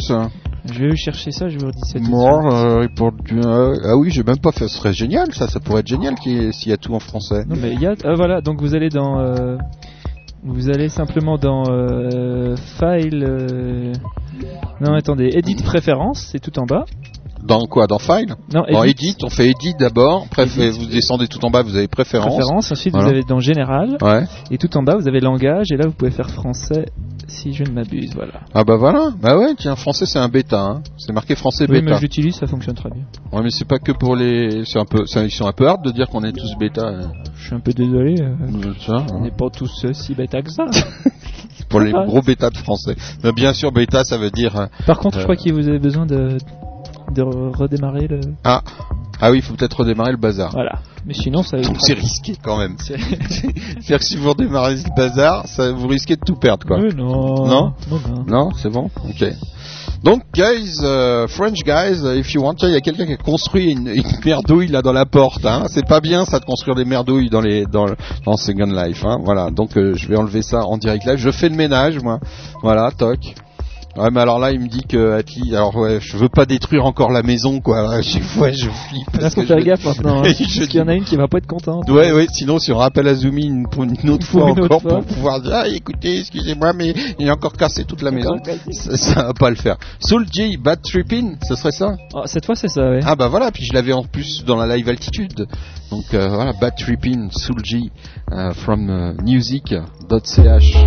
[0.65, 1.99] Je vais chercher ça, je vous redis ça.
[1.99, 2.53] More, suite.
[2.53, 4.68] euh, report du- euh, ah oui, j'ai même pas fait.
[4.68, 5.48] Ce serait génial, ça.
[5.48, 7.44] Ça pourrait être génial y s'il y a tout en français.
[7.48, 7.95] Non mais il y a.
[8.06, 9.19] ah, voilà, donc vous allez dans.
[9.19, 9.57] euh,
[10.44, 13.23] vous allez simplement dans euh, File.
[13.28, 13.91] euh,
[14.80, 16.86] Non, attendez, Edit Préférences, c'est tout en bas.
[17.43, 19.15] Dans quoi Dans File Non, Dans Edit.
[19.23, 20.27] On fait Edit d'abord.
[20.38, 22.35] Vous descendez tout en bas, vous avez Préférences.
[22.35, 22.72] Préférences.
[22.72, 23.07] Ensuite, Voilà.
[23.09, 23.97] vous avez dans Général.
[24.01, 24.23] Ouais.
[24.51, 25.68] Et tout en bas, vous avez Langage.
[25.72, 26.85] Et là, vous pouvez faire français
[27.27, 28.11] si je ne m'abuse.
[28.13, 28.41] Voilà.
[28.53, 29.09] Ah bah voilà.
[29.22, 30.59] Bah ouais, tiens, français c'est un bêta.
[30.61, 30.81] Hein.
[30.97, 31.95] C'est marqué français Oui, mais bêta.
[31.97, 33.03] je l'utilise, ça fonctionne très bien.
[33.31, 34.63] Ouais, mais c'est pas que pour les.
[34.65, 35.03] C'est un peu.
[35.15, 36.88] Ils sont un peu hard de dire qu'on est tous bêta.
[36.88, 37.11] hein.
[37.35, 38.15] Je suis un peu désolé.
[38.22, 40.65] euh, Ça, on n'est pas tous euh, si bêta que ça.
[41.69, 42.95] Pour les gros bêtas de français.
[43.23, 44.59] Mais bien sûr, bêta, ça veut dire.
[44.59, 46.38] euh, Par contre, je euh, crois que vous avez besoin de,
[47.12, 48.22] de re- redémarrer le.
[48.44, 48.62] Ah.
[49.24, 50.52] Ah oui, il faut peut-être redémarrer le bazar.
[50.52, 50.80] Voilà.
[51.06, 51.60] Mais sinon, ça.
[51.62, 52.76] Donc c'est risqué quand même.
[52.80, 52.98] C'est-
[53.30, 56.78] C'est-à-dire que si vous redémarrez le bazar, ça, vous risquez de tout perdre, quoi.
[56.80, 57.46] Non.
[57.46, 58.24] Non non, non.
[58.28, 58.90] Non, c'est bon?
[59.08, 59.26] Ok.
[60.04, 63.72] Donc, guys, euh, French guys, if you want, il y a quelqu'un qui a construit
[63.72, 65.46] une, une merdouille là dans la porte.
[65.46, 65.66] Hein.
[65.68, 69.06] C'est pas bien ça de construire des merdouilles dans les dans, le- dans Second Life.
[69.06, 69.20] Hein.
[69.24, 69.52] Voilà.
[69.52, 71.18] Donc, euh, je vais enlever ça en direct live.
[71.18, 72.20] Je fais le ménage, moi.
[72.64, 73.20] Voilà, toc.
[73.97, 76.85] Ouais, mais alors là, il me dit que Atli, alors ouais, je veux pas détruire
[76.85, 77.93] encore la maison, quoi.
[77.95, 79.11] À chaque fois, je flippe.
[79.13, 80.19] Là, parce faut que faire je- gaffe maintenant.
[80.19, 81.89] hein, Je parce qu'il y en a une qui va pas être contente.
[81.89, 84.81] Ouais, ouais, sinon si on rappelle Azumi une, pour une autre fois une autre encore
[84.81, 84.99] fois.
[84.99, 88.38] pour pouvoir dire, ah, écoutez, excusez-moi, mais il a encore cassé toute la maison.
[88.72, 89.76] Ça, ça va pas le faire.
[89.99, 91.91] Soul J, Bad Trippin, ce serait ça?
[92.15, 93.01] Ah, cette fois, c'est ça, ouais.
[93.03, 95.47] Ah bah voilà, puis je l'avais en plus dans la live altitude.
[95.91, 97.91] Donc euh, voilà, Bad Trippin, Soul J,
[98.31, 100.77] euh, from euh, music.ch.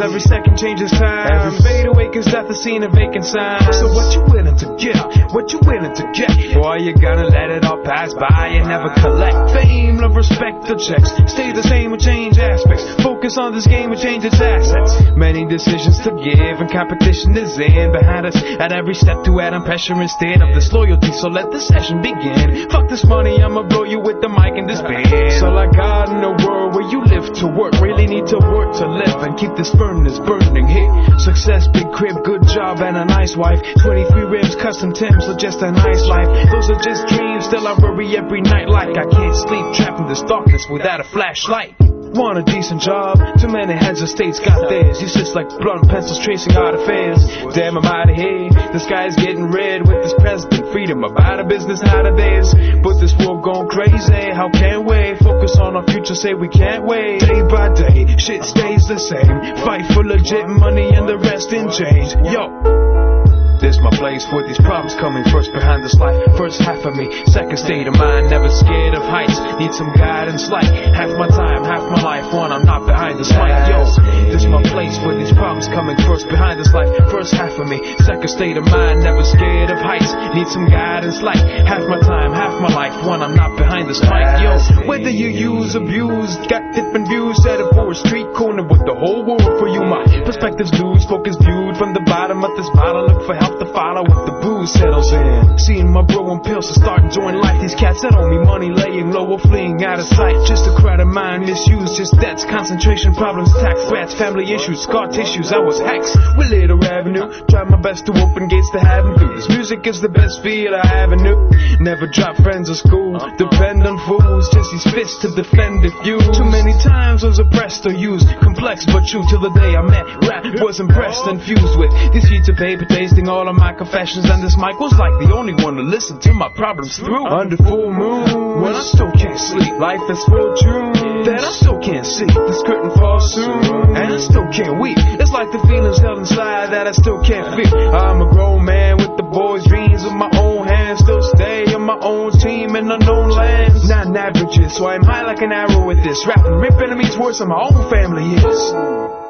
[0.00, 1.28] every second changes time.
[1.30, 3.60] Every fade away cause death is seen a vacant sign.
[3.72, 4.96] So what you willing to give?
[5.32, 6.32] What you willing to get?
[6.56, 10.00] Boy, you gonna let it all pass by and never collect fame.
[10.10, 11.12] respect the checks.
[11.30, 12.84] Stay the same or change aspects.
[13.02, 14.96] Focus on this game and change its assets.
[15.16, 18.36] Many decisions to give and competition is in behind us.
[18.58, 21.12] At every step to add on pressure instead of disloyalty.
[21.12, 22.68] So let the session begin.
[22.70, 25.08] Fuck this money, I'ma blow you with the mic in this band.
[25.40, 27.76] So like God in a world where you live to work.
[27.80, 30.88] Really need to work to live and keep this furnace burning hit.
[31.18, 33.58] Success, big crib, good job, and a nice wife.
[33.82, 36.30] 23 ribs, custom Timbs, so just a nice life.
[36.50, 40.06] Those are just dreams, still I worry every night like I can't sleep, trapped in
[40.06, 41.74] this darkness without a flashlight.
[42.10, 43.22] Want a decent job?
[43.38, 44.98] Too many heads of states got theirs.
[45.00, 47.22] You just like blunt pencils tracing out affairs.
[47.54, 48.50] Damn, I'm out of here.
[48.50, 50.72] The sky's getting red with this president.
[50.72, 52.50] Freedom about a business nowadays.
[52.82, 54.26] But this world gone crazy.
[54.34, 56.18] How can we focus on our future?
[56.18, 57.22] Say we can't wait.
[57.22, 59.62] Day by day, shit stays the same.
[59.62, 62.18] Fight for legit money and the rest in change.
[62.26, 63.29] Yo.
[63.60, 66.16] This my place where these problems coming first behind this life.
[66.40, 69.36] First half of me, second state of mind, never scared of heights.
[69.60, 70.64] Need some guidance like
[70.96, 72.32] half my time, half my life.
[72.32, 73.52] One, I'm not behind this mic.
[73.68, 73.84] Yo,
[74.32, 76.88] this my place where these problems coming first behind this life.
[77.12, 80.08] First half of me, second state of mind, never scared of heights.
[80.32, 82.96] Need some guidance like half my time, half my life.
[83.04, 84.24] One, I'm not behind this mic.
[84.40, 84.56] Yo,
[84.88, 88.96] whether you use, abuse, got different views, set up for a street corner with the
[88.96, 89.84] whole world for you.
[89.84, 93.04] My perspectives lose, focus viewed from the bottom of this bottle.
[93.04, 95.58] Look for help to follow if the booze settles in.
[95.58, 97.58] Seeing my bro and pills to start enjoying life.
[97.60, 100.36] These cats that owe me money laying low or fleeing out of sight.
[100.46, 105.08] Just a crowd of mind misuse, just debts, concentration problems, tax threats, family issues, scar
[105.08, 105.50] tissues.
[105.50, 107.26] I was hexed with little revenue.
[107.48, 109.34] Tried my best to open gates to heaven through.
[109.36, 111.48] This music is the best field I ever knew.
[111.80, 113.18] Never drop friends or school.
[113.40, 116.20] Depend on fools, just these fists to defend if you.
[116.36, 118.28] Too many times was oppressed or used.
[118.44, 120.44] Complex but true till the day I met rap.
[120.60, 124.28] Was impressed and fused with these sheets of paper tasting all of my confessions.
[124.28, 127.26] And this mic was like the only one to listen to my problems through.
[127.26, 129.72] Under full moon, when I still can't sleep.
[129.78, 131.28] Life is full June.
[131.28, 132.28] That I still can't see.
[132.28, 133.96] This curtain falls soon.
[133.96, 134.98] And I still can't weep.
[135.20, 137.72] It's like the feelings held inside that I still can't feel.
[137.92, 141.00] I'm a grown man with the boys' dreams of my own hands.
[141.00, 143.88] Still stay on my own team in unknown lands.
[143.88, 146.26] Not averages, so I'm high like an arrow with this.
[146.26, 149.29] Rapping, rip enemies worse than my own family is.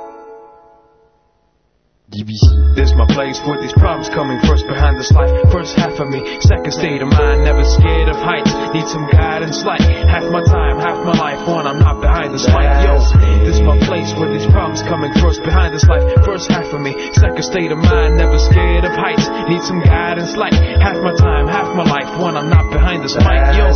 [2.11, 2.75] DBC.
[2.75, 5.31] This my place where these problems coming first behind this life.
[5.55, 8.51] First half of me, second state of mind, never scared of heights.
[8.75, 9.79] Need some guidance like
[10.11, 11.47] half my time, half my life.
[11.47, 12.67] One, I'm not behind this life.
[12.83, 12.99] Yo,
[13.47, 16.03] this my place where these problems coming first behind this life.
[16.27, 19.31] First half of me, second state of mind, never scared of heights.
[19.47, 22.11] Need some guidance like half my time, half my life.
[22.19, 23.39] One, I'm not behind this mic.
[23.55, 23.71] Yo.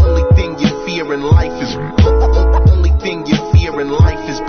[0.00, 1.76] Only thing you fear in life is
[2.72, 4.40] only thing you fear in life is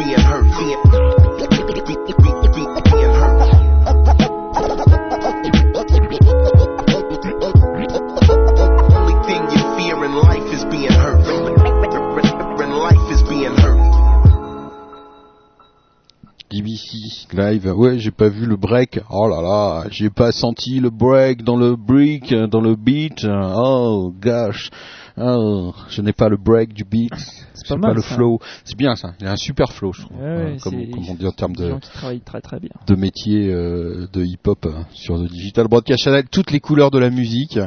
[16.64, 17.74] DBC live.
[17.76, 19.02] Ouais, j'ai pas vu le break.
[19.10, 23.26] Oh là là, j'ai pas senti le break dans le break, dans le beat.
[23.26, 24.70] Oh gosh.
[25.16, 27.12] Oh, je n'ai pas le break du beat.
[27.54, 28.16] C'est J'ai pas mal, le ça.
[28.16, 28.40] flow.
[28.66, 29.14] C'est bien ça.
[29.20, 30.18] Il y a un super flow, je trouve.
[30.18, 32.42] Ouais, Euh, ouais, comme, c'est- comme on dit en termes de gens qui travaillent très
[32.42, 32.72] très bien.
[32.88, 36.98] de métier euh, de hip-hop euh, sur le Digital Broadcast Channel, toutes les couleurs de
[36.98, 37.60] la musique.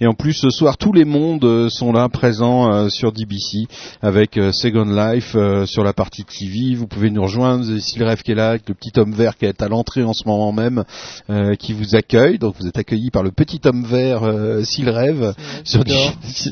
[0.00, 3.66] Et en plus, ce soir, tous les mondes euh, sont là, présents sur DBC,
[4.00, 5.36] avec Second Life
[5.66, 6.74] sur la partie TV.
[6.74, 9.36] Vous pouvez nous rejoindre, c'est le rêve qui est là, avec le petit homme vert
[9.36, 10.84] qui est à l'entrée en ce moment même,
[11.58, 12.38] qui vous accueille.
[12.38, 14.22] Donc vous êtes accueilli par le petit homme vert
[14.64, 15.34] s'il rêve.
[15.64, 15.82] Sur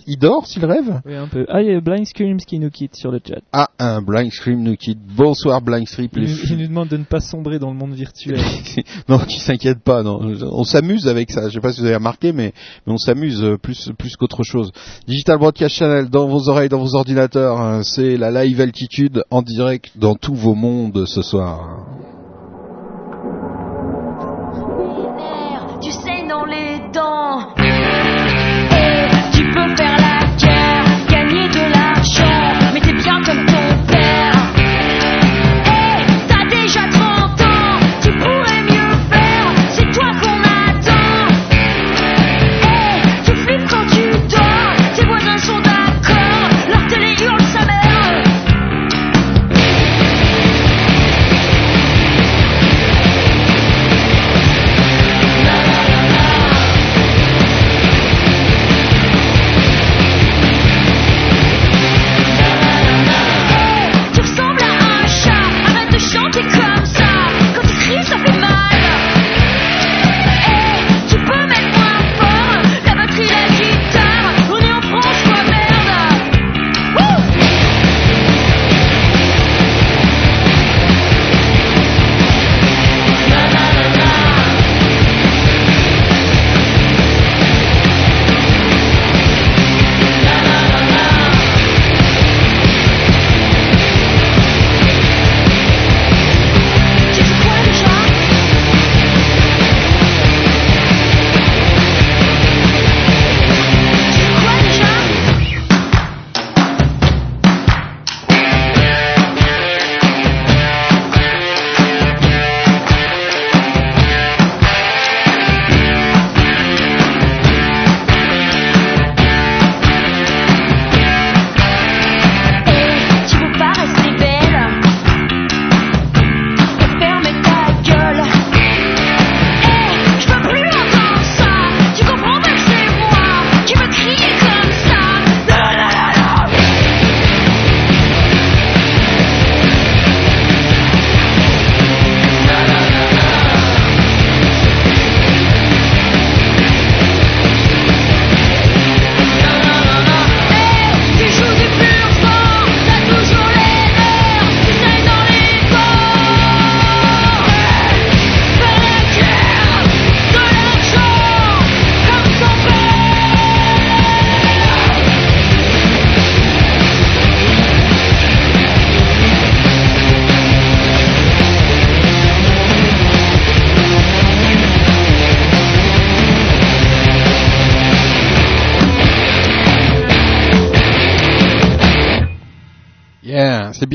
[0.07, 0.42] il dort.
[0.43, 1.47] Dort s'il rêve Oui, un peu.
[1.49, 3.41] Ah, il y a Blind Screams qui nous quitte sur le chat.
[3.53, 4.99] Ah, un Blind Scream nous quitte.
[5.17, 6.09] Bonsoir Blind Scream.
[6.17, 8.41] Il nous, il nous demande de ne pas sombrer dans le monde virtuel.
[9.09, 10.03] non, tu s'inquiète pas.
[10.03, 10.21] Non,
[10.51, 11.49] on s'amuse avec ça.
[11.49, 12.53] Je sais pas si vous avez remarqué, mais,
[12.87, 14.73] mais on s'amuse euh, plus plus qu'autre chose.
[15.07, 17.61] Digital Broadcast Channel dans vos oreilles, dans vos ordinateurs.
[17.61, 21.87] hein, C'est la live altitude en direct dans tous vos mondes ce soir.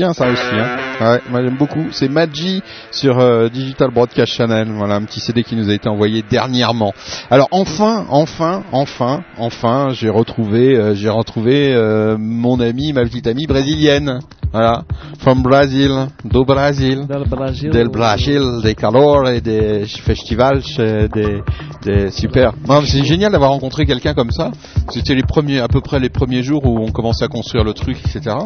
[0.08, 0.54] Yeah, c'est bien ça aussi.
[0.58, 0.77] Hein.
[1.00, 1.86] Ouais, moi j'aime beaucoup.
[1.92, 2.60] C'est Maggi
[2.90, 4.68] sur euh, Digital Broadcast Channel.
[4.72, 6.92] Voilà un petit CD qui nous a été envoyé dernièrement.
[7.30, 13.28] Alors enfin, enfin, enfin, enfin, j'ai retrouvé, euh, j'ai retrouvé euh, mon ami, ma petite
[13.28, 14.18] amie brésilienne.
[14.50, 14.84] Voilà,
[15.18, 17.70] from Brazil, do Brasil, Del Brasil.
[17.70, 21.42] del Brasil, des calor et des festivals, des,
[21.84, 22.54] des super.
[22.86, 24.50] C'est génial d'avoir rencontré quelqu'un comme ça.
[24.88, 27.74] C'était les premiers, à peu près les premiers jours où on commençait à construire le
[27.74, 28.36] truc, etc.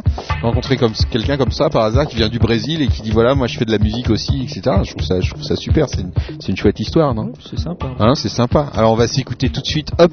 [0.43, 3.35] Rencontrer comme quelqu'un comme ça par hasard qui vient du Brésil et qui dit voilà,
[3.35, 4.61] moi je fais de la musique aussi, etc.
[4.85, 5.89] Je trouve ça, je trouve ça super.
[5.89, 7.33] C'est une, chouette histoire, non?
[7.41, 7.93] C'est sympa.
[7.99, 8.71] Hein, c'est sympa.
[8.75, 10.13] Alors on va s'écouter tout de suite Up,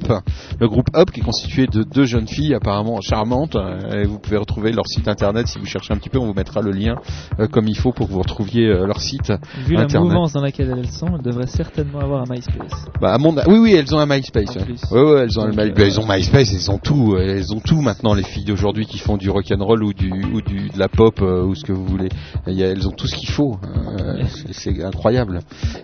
[0.58, 3.56] le groupe Up qui est constitué de deux jeunes filles apparemment charmantes.
[3.56, 6.18] Euh, Et vous pouvez retrouver leur site internet si vous cherchez un petit peu.
[6.18, 6.96] On vous mettra le lien
[7.38, 9.32] euh, comme il faut pour que vous retrouviez euh, leur site
[9.66, 12.86] Vu la mouvance dans laquelle elles sont, elles devraient certainement avoir un MySpace.
[13.00, 13.34] Bah, à mon...
[13.46, 14.56] Oui, oui, elles ont un MySpace.
[14.56, 15.00] Ouais.
[15.00, 17.60] Ouais, ouais, elles ont, un bah, elles ont MySpace, elles ont tout, euh, elles ont
[17.60, 20.68] tout maintenant les filles d'aujourd'hui qui font du rock and roll ou du ou du
[20.68, 22.08] de la pop euh, ou ce que vous voulez.
[22.46, 23.58] Il y a- elles ont tout ce qu'il faut.
[23.98, 25.40] Euh, c'est- c'est incroyable.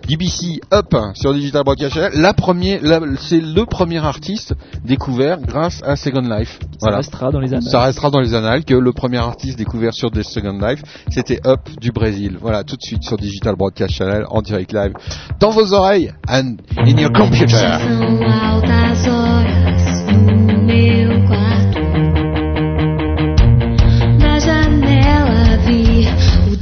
[0.07, 4.53] BBC Up sur Digital Broadcast Channel, la première, la- c'est le premier artiste
[4.83, 6.59] découvert grâce à Second Life.
[6.79, 7.63] Ça restera dans les annales.
[7.69, 11.39] Ça restera dans les annales que le premier artiste découvert sur The Second Life, c'était
[11.45, 12.37] Up du Brésil.
[12.41, 14.93] Voilà, tout de suite sur Digital Broadcast Channel en direct live
[15.39, 17.57] dans vos oreilles and in your computer.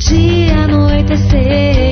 [0.10, 1.85] de anoitecer.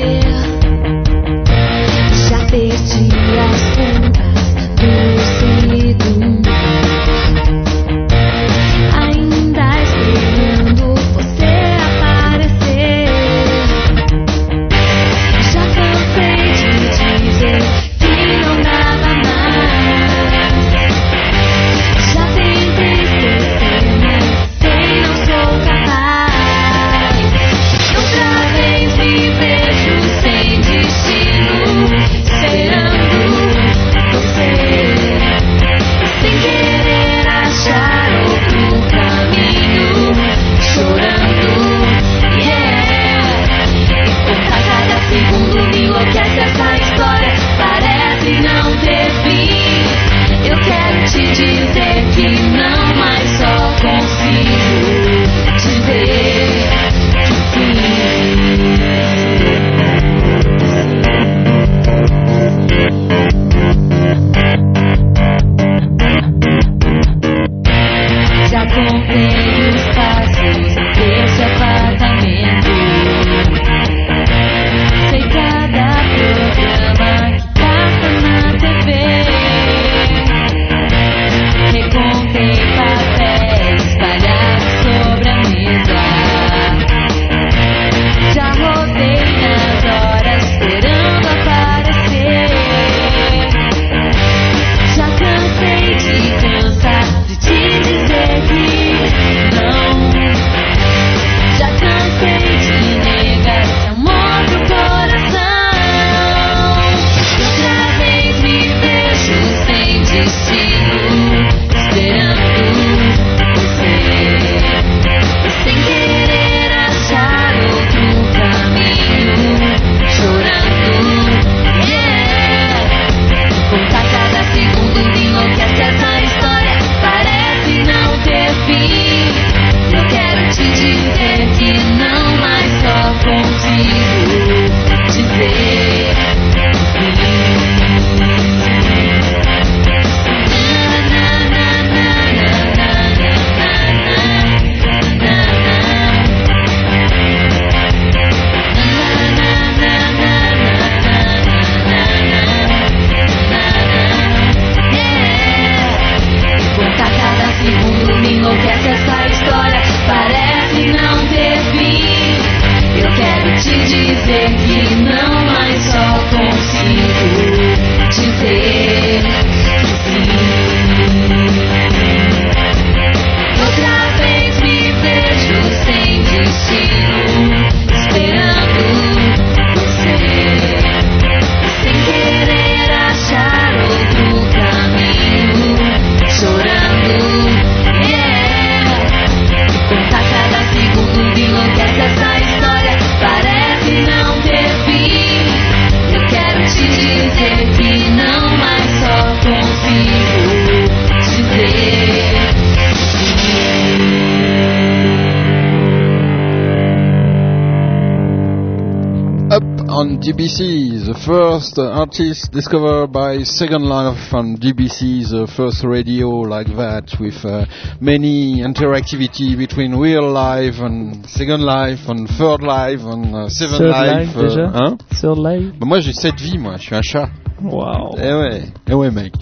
[211.73, 217.65] First artist discovered by Second Life on DBC, the first radio like that with uh,
[218.01, 223.89] many interactivity between real life and Second Life and Third Life and uh, Seven Third
[223.91, 224.35] Life.
[224.35, 224.71] Life, déjà?
[224.73, 224.97] hein?
[225.21, 225.73] Third Life?
[225.79, 227.29] Bah, moi j'ai 7 vies, moi, je suis un chat.
[227.61, 229.33] Waouh Eh ouais, eh ouais mec.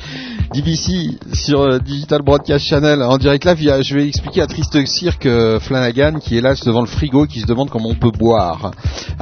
[0.54, 4.86] DBC sur euh, Digital Broadcast Channel en direct live, a- je vais expliquer à Triste
[4.86, 8.12] Cirque euh, Flanagan qui est là devant le frigo qui se demande comment on peut
[8.12, 8.72] boire.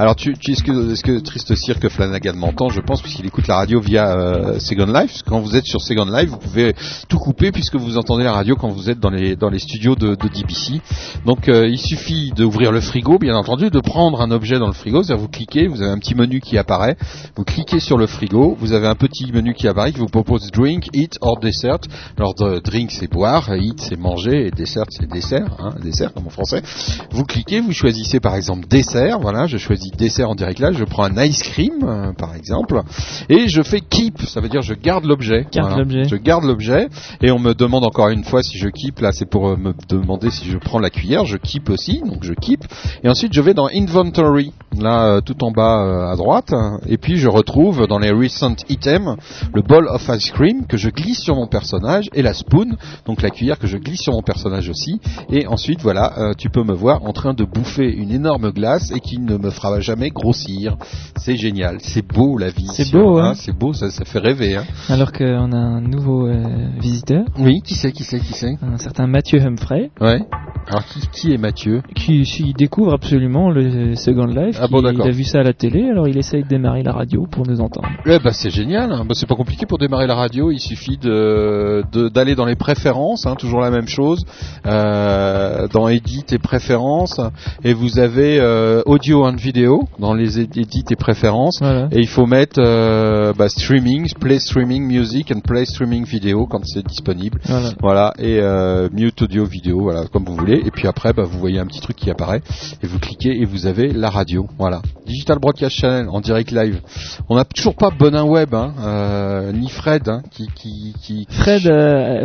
[0.00, 2.70] Alors tu, tu est-ce que est-ce que Triste Cirque Flanagan m'entend?
[2.70, 5.20] Je pense puisqu'il écoute la radio via euh, Second Life.
[5.26, 6.74] Quand vous êtes sur Second Life, vous pouvez
[7.10, 9.96] tout couper puisque vous entendez la radio quand vous êtes dans les dans les studios
[9.96, 10.80] de, de DBC.
[11.26, 14.72] Donc euh, il suffit d'ouvrir le frigo, bien entendu, de prendre un objet dans le
[14.72, 15.02] frigo.
[15.02, 16.96] C'est-à-dire vous cliquez, vous avez un petit menu qui apparaît.
[17.36, 20.50] Vous cliquez sur le frigo, vous avez un petit menu qui apparaît qui vous propose
[20.50, 21.80] drink, eat or dessert.
[22.16, 22.32] Alors
[22.64, 26.62] drink c'est boire, eat c'est manger et dessert c'est dessert, hein, dessert comme en français.
[27.10, 29.18] Vous cliquez, vous choisissez par exemple dessert.
[29.20, 30.72] Voilà, je choisis dessert en direct là.
[30.72, 32.80] Je prends un ice cream euh, par exemple
[33.28, 34.20] et je fais keep.
[34.22, 35.46] Ça veut dire je garde l'objet.
[35.52, 35.82] Garde Voilà.
[35.84, 36.04] l'objet.
[36.04, 36.88] Je garde l'objet
[37.22, 39.00] et on me demande encore une fois si je keep.
[39.00, 41.24] Là c'est pour euh, me demander si je prends la cuillère.
[41.24, 42.64] Je keep aussi, donc je keep.
[43.04, 46.52] Et ensuite je vais dans inventory, là euh, tout en bas à droite,
[46.86, 49.16] et puis je retrouve dans les recent items
[49.54, 52.76] le bol of ice cream que je glisse sur mon personnage et la spoon,
[53.06, 55.00] donc la cuillère que je glisse sur mon personnage aussi.
[55.30, 59.00] Et ensuite voilà, tu peux me voir en train de bouffer une énorme glace et
[59.00, 60.76] qui ne me fera jamais grossir.
[61.16, 62.66] C'est génial, c'est beau la vie.
[62.72, 63.34] C'est sur- beau, hein.
[63.34, 64.56] C'est beau, ça, ça fait rêver.
[64.56, 64.64] Hein.
[64.88, 66.44] Alors qu'on a un nouveau euh,
[66.80, 67.24] visiteur.
[67.38, 68.56] Oui, qui c'est, qui c'est, qui c'est?
[68.62, 69.90] Un certain Mathieu Humphrey.
[70.00, 70.20] Ouais.
[70.68, 71.82] Alors qui, qui est Mathieu?
[71.94, 72.24] Qui,
[72.56, 74.58] découvre absolument le Second Life.
[74.60, 75.06] Ah bon, d'accord.
[75.06, 77.46] Il a vu ça à la télé, alors il essaye de démarrer la radio pour
[77.46, 77.88] nous entendre.
[78.06, 79.04] Eh ben c'est génial, hein.
[79.08, 82.56] Bah, c'est pas compliqué pour démarrer la radio, il suffit de de- d'aller dans les
[82.56, 84.24] préférences, hein, toujours la même chose,
[84.66, 87.20] euh, dans Edit et préférences,
[87.64, 91.88] et vous avez euh, audio and vidéo dans les ed- Edit et préférences, Voilà.
[91.92, 96.64] et il faut mettre euh, bah, streaming, play streaming music and play streaming vidéo quand
[96.64, 97.68] c'est disponible, Voilà.
[97.80, 101.38] voilà, et euh, mute audio vidéo, voilà, comme vous voulez, et puis après bah, vous
[101.38, 102.42] voyez un petit truc qui apparaît,
[102.82, 106.80] et vous cliquez et vous avez la radio, voilà, Digital Broadcast Channel en direct live.
[107.28, 111.62] On n'a toujours pas Bonin Web, hein, euh, ni Fred, hein, qui, qui, qui Fred,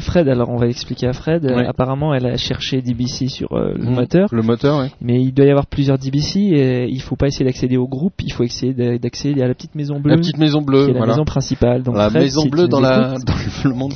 [0.01, 1.45] Fred, alors on va expliquer à Fred.
[1.67, 3.89] apparemment, elle a cherché DBC sur le Mm.
[3.95, 4.27] moteur.
[4.31, 4.87] Le moteur, oui.
[5.01, 8.13] Mais il doit y avoir plusieurs DBC et il faut pas essayer d'accéder au groupe,
[8.23, 10.11] il faut essayer d'a- d'accéder à la petite maison bleue.
[10.11, 11.13] La petite maison bleue, qui est la voilà.
[11.13, 11.83] maison principale.
[11.83, 13.33] Donc la maison si bleue dans, la, dans
[13.69, 13.93] le monde.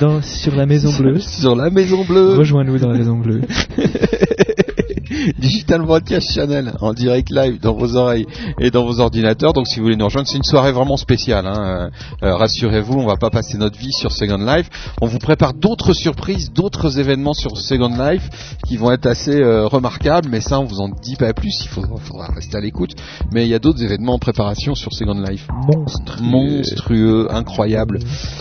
[0.00, 1.18] dans- sur la maison bleue.
[1.18, 2.34] sur la maison bleue.
[2.36, 3.40] Rejoins-nous dans la maison bleue.
[5.38, 8.26] Digital Broadcast Channel en direct live dans vos oreilles
[8.60, 9.52] et dans vos ordinateurs.
[9.52, 11.46] Donc si vous voulez nous rejoindre, c'est une soirée vraiment spéciale.
[11.46, 11.90] Hein.
[12.22, 14.68] Euh, euh, Rassurez-vous, on va pas passer notre vie sur Second Life.
[15.00, 18.28] On vous prépare d'autres surprises, d'autres événements sur Second Life
[18.66, 20.28] qui vont être assez euh, remarquables.
[20.30, 21.64] Mais ça, on vous en dit pas plus.
[21.64, 22.92] Il faudra, faudra rester à l'écoute.
[23.32, 25.46] Mais il y a d'autres événements en préparation sur Second Life.
[25.74, 26.22] Monstrueux.
[26.22, 27.98] Monstrueux, incroyable.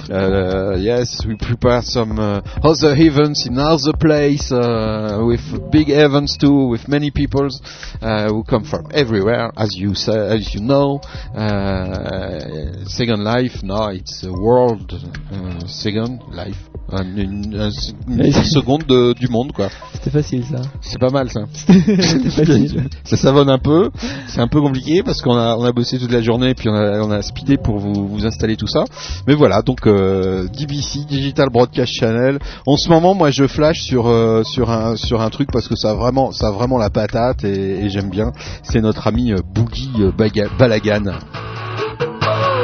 [0.10, 5.42] Yes, we prepare some uh, other events in other place uh, with
[5.72, 7.62] big events too, with many peoples
[8.02, 11.00] uh, who come from everywhere, as you say, as you know.
[11.36, 14.92] Uh, Second Life, now it's a world
[15.32, 16.58] uh, Second Life,
[16.92, 17.72] Un- une,
[18.44, 19.70] seconde de- du monde quoi.
[19.94, 20.62] C'était facile ça.
[20.82, 21.42] C'est pas mal ça.
[21.68, 22.90] C'était facile.
[23.04, 23.90] ça savonne un peu,
[24.28, 26.74] c'est un peu compliqué parce qu'on a, on a bossé toute la journée puis on
[26.76, 28.86] a, on a speedé pour vous, vous installer tout ça.
[29.28, 32.40] Mais voilà, donc euh, DBC, Digital Broadcast Channel.
[32.66, 35.76] En ce moment, moi, je flash sur euh, sur un sur un truc parce que
[35.76, 38.32] ça a vraiment ça a vraiment la patate et, et j'aime bien.
[38.64, 41.14] C'est notre ami euh, Boogie euh, Baga- Balagan.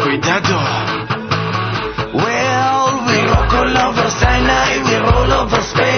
[0.01, 0.55] Cuidado.
[2.13, 5.94] Well, we rock all over Sinai, we roll over space.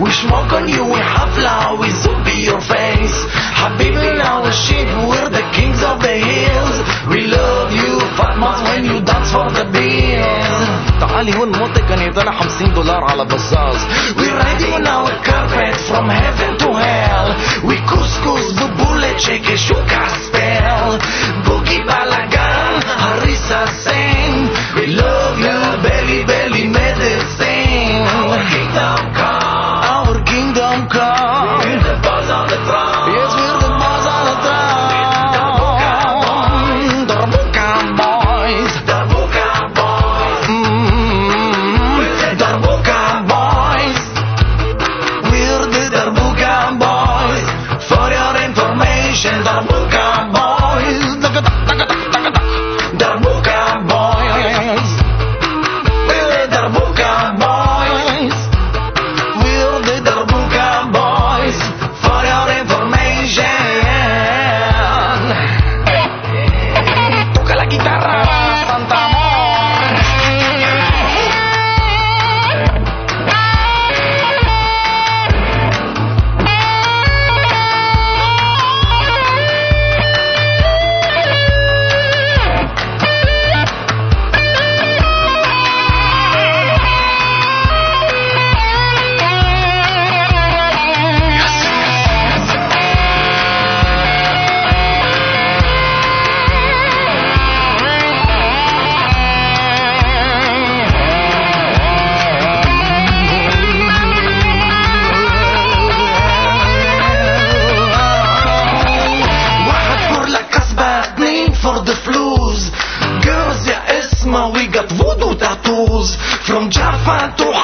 [0.00, 3.16] We smoke on you, we hafla, we zombie your face.
[3.60, 6.76] Habibi, now we shit, we're the kings of the hills.
[7.12, 10.68] We love you, Fatmas, when you dance for the bills.
[11.00, 13.76] تعالي هون موتك كان يطلع 50 دولار على بزاز
[14.16, 17.28] We riding on our carpet from heaven to hell
[17.64, 20.98] We couscous, the bullet shake, shuka spell
[21.46, 24.15] Boogie balagan, harissa sing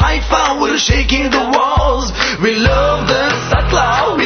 [0.04, 2.12] Haifa, we're shaking the walls.
[2.44, 4.23] We love the satellite.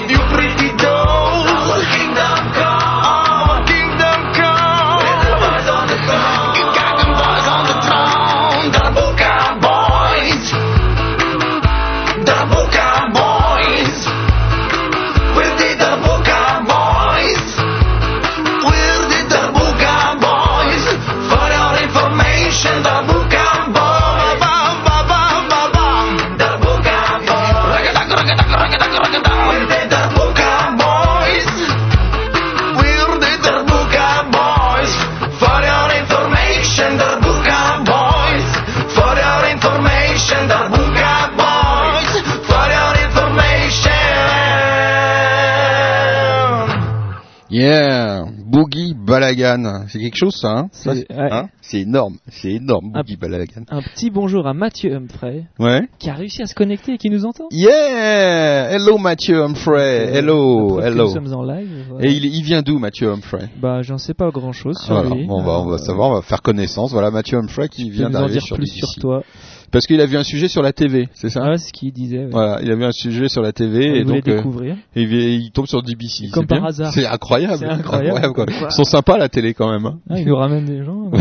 [49.42, 49.86] Balagan.
[49.88, 51.06] C'est quelque chose ça, hein C'est- ouais.
[51.32, 53.64] hein énorme, c'est énorme, Boogie Balagan.
[53.70, 55.82] Un petit bonjour à Mathieu Humphrey, Ouais.
[56.00, 57.48] qui a réussi à se connecter et qui nous entend.
[57.52, 61.04] Yeah Hello Mathieu Humphrey, hello, Preuve que hello.
[61.08, 61.86] Nous sommes en live.
[61.90, 62.08] voilà.
[62.08, 63.50] Et il, il vient d'où Mathieu Humphrey?
[63.62, 65.26] Bah, j'en sais pas grand chose sur Voilà, lui.
[65.28, 66.92] bon, on, va, on va savoir, on va faire connaissance.
[66.92, 68.80] Voilà Mathieu Humphrey qui vient d'arriver dire sur plus BBC.
[68.86, 69.24] sur toi.
[69.72, 71.92] Parce qu'il a vu un sujet sur la TV, c'est ça Ouais, c'est ce qu'il
[71.92, 72.20] disait.
[72.26, 72.30] ouais.
[72.32, 74.76] Voilà, il a vu un sujet sur la TV Il et donc euh, découvrir.
[74.96, 76.30] et il, il tombe sur DBC.
[76.32, 76.68] Comme c'est par bien.
[76.68, 76.94] hasard.
[76.94, 77.58] C'est incroyable.
[77.60, 78.34] C'est incroyable.
[78.34, 78.46] quoi.
[78.48, 79.86] Ils sont sympas la télé quand même.
[79.86, 80.00] Hein.
[80.10, 81.12] Ah, il nous ramène des gens.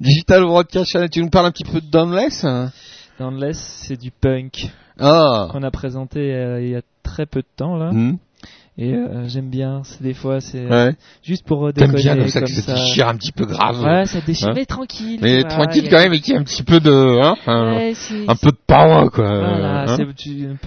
[0.00, 2.70] Digital Broadcast Channel, tu nous parles un petit peu de Downless hein
[3.18, 4.70] Downless, c'est du punk.
[4.98, 5.48] Ah.
[5.50, 7.90] Qu'on a présenté euh, il y a très peu de temps là.
[7.92, 8.16] Hmm.
[8.78, 9.82] Et euh, j'aime bien.
[9.84, 10.72] C'est des fois, c'est Ouais.
[10.72, 10.92] euh,
[11.22, 13.44] juste pour euh, T'aimes déconner bien comme ça que comme ça déchire un petit peu
[13.44, 13.82] grave.
[13.82, 15.18] Ouais, ça déchire, Hein mais tranquille.
[15.20, 16.90] Mais tranquille a- quand même et qu'il y ait un petit peu de,
[17.22, 17.92] hein, un, Ouais,
[18.40, 19.24] peu de power quoi.
[19.38, 19.96] Voilà, hein.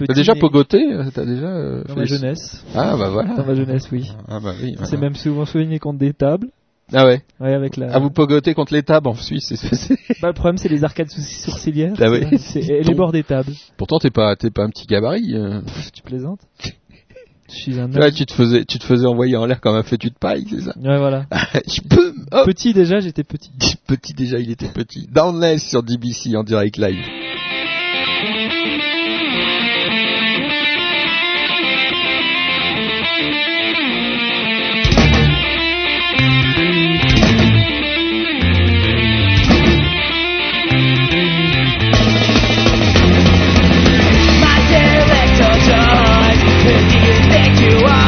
[0.06, 0.78] T'as déjà pogoté
[1.12, 2.64] T'as déjà euh, Dans ma jeunesse.
[2.76, 3.34] Ah bah voilà.
[3.34, 4.08] Dans ma jeunesse, oui.
[4.28, 4.76] Ah bah oui.
[4.84, 6.46] C'est même souvent souligné contre des tables.
[6.94, 7.20] Ah ouais.
[7.40, 7.88] Ouais, avec la.
[7.92, 11.10] Ah vous pogotez contre les tables en Suisse, c'est Bah, le problème, c'est les arcades
[11.10, 11.94] sous- sourcilières.
[11.98, 12.20] Ah oui.
[12.38, 13.50] c'est- Et les bords des tables.
[13.76, 15.34] Pourtant t'es pas t'es pas un petit gabarit.
[15.34, 15.60] euh.
[15.92, 16.38] Tu plaisantes?
[17.48, 18.12] Je suis un Là homme.
[18.12, 20.60] tu te faisais tu te faisais envoyer en l'air comme un fétu de paille, c'est
[20.62, 21.26] ça Ouais, voilà.
[21.66, 22.12] Je peux.
[22.32, 22.46] hop.
[22.46, 23.50] Petit déjà, j'étais petit.
[23.86, 25.06] Petit déjà, il était petit.
[25.12, 27.04] Downless sur DBC en direct live.
[44.42, 45.52] My director
[47.66, 48.05] you think you are?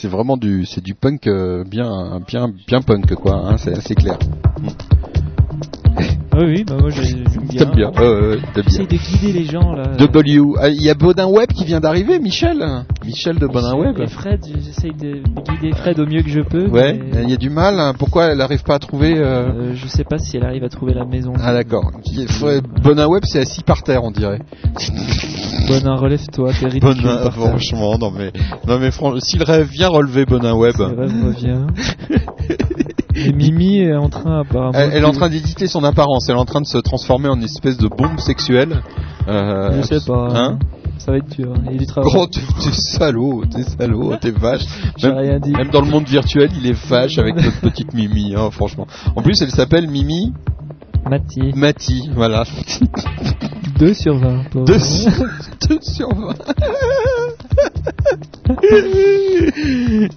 [0.00, 3.34] C'est vraiment du, c'est du punk euh, bien, bien, bien punk quoi.
[3.34, 4.18] Hein, c'est assez clair.
[6.38, 7.58] Oui, oui, bah moi j'ai- j'aime bien.
[7.58, 8.64] T'aimes bien, ouais, ouais, ouais, t'aimes bien.
[8.66, 9.84] J'essaie de guider les gens là.
[9.98, 10.40] W.
[10.60, 12.64] Ah, Il y a Bodin Web qui vient d'arriver, Michel.
[13.04, 13.98] Michel de Bodin Web.
[14.00, 16.66] Et Fred, j'essaye de guider Fred au mieux que je peux.
[16.68, 17.80] Ouais, mais, il y a du mal.
[17.80, 17.94] hein.
[17.98, 20.68] Pourquoi elle n'arrive pas à trouver euh, euh, je sais pas si elle arrive à
[20.68, 21.32] trouver la maison.
[21.42, 21.90] Ah d'accord.
[22.28, 22.48] Faut-
[22.82, 24.40] Bonin Web c'est assis par terre on dirait.
[25.68, 26.80] Bonin, relève-toi, t'es ridicule.
[27.02, 27.48] Bonin, par terre.
[27.48, 28.30] franchement, non mais,
[28.68, 30.74] non mais franchement, s'il rêve, viens relever Bonin Web.
[30.76, 31.66] C'est vrai, je reviens.
[33.16, 34.72] Et Mimi est en train apparemment.
[34.74, 36.28] Elle, elle est en train d'éditer son apparence.
[36.28, 38.82] Elle est en train de se transformer en une espèce de bombe sexuelle.
[39.28, 40.28] Euh, Je sais pas.
[40.34, 40.58] Hein
[40.98, 41.54] Ça va être dur.
[41.66, 42.10] Il y a du travail.
[42.12, 42.40] Gros, t'es
[42.72, 44.64] salaud, t'es salaud, t'es vache.
[45.02, 45.50] Même, rien dit.
[45.52, 48.86] même dans le monde virtuel, il est vache avec notre petite Mimi, hein, franchement.
[49.14, 50.32] En plus, elle s'appelle Mimi
[51.08, 51.52] Mati.
[51.54, 52.44] Mati, voilà.
[53.78, 54.44] 2 sur 20.
[54.50, 54.64] pauvre.
[54.66, 55.10] 2 sur,
[55.68, 56.34] 2 sur 20.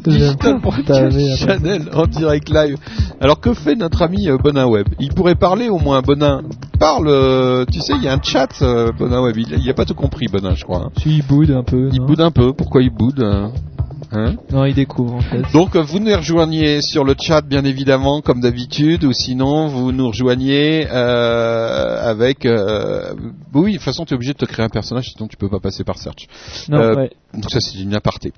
[0.04, 1.38] Digital Broadcast.
[1.38, 2.78] Channel en direct live.
[3.20, 4.88] Alors que fait notre ami euh, Bonin Web?
[5.00, 6.42] Il pourrait parler au moins, Bonin.
[6.80, 9.36] Parle, euh, tu sais, il y a un chat, euh, Bonin Web.
[9.38, 10.90] Il, il a pas tout compris, Bonin, je crois.
[11.02, 11.90] Si, il boude un peu.
[11.92, 12.54] Il non boude un peu.
[12.54, 13.26] Pourquoi il boude
[14.12, 15.42] hein Non, il découvre en fait.
[15.54, 19.92] donc euh, vous nous rejoignez sur le chat bien évidemment comme d'habitude ou sinon vous
[19.92, 23.14] nous rejoignez euh, avec euh,
[23.54, 25.50] oui de toute façon tu es obligé de te créer un personnage sinon tu peux
[25.50, 26.28] pas passer par search.
[26.70, 27.12] Non, Euh, ouais.
[27.34, 28.34] Donc ça c'est une aparté.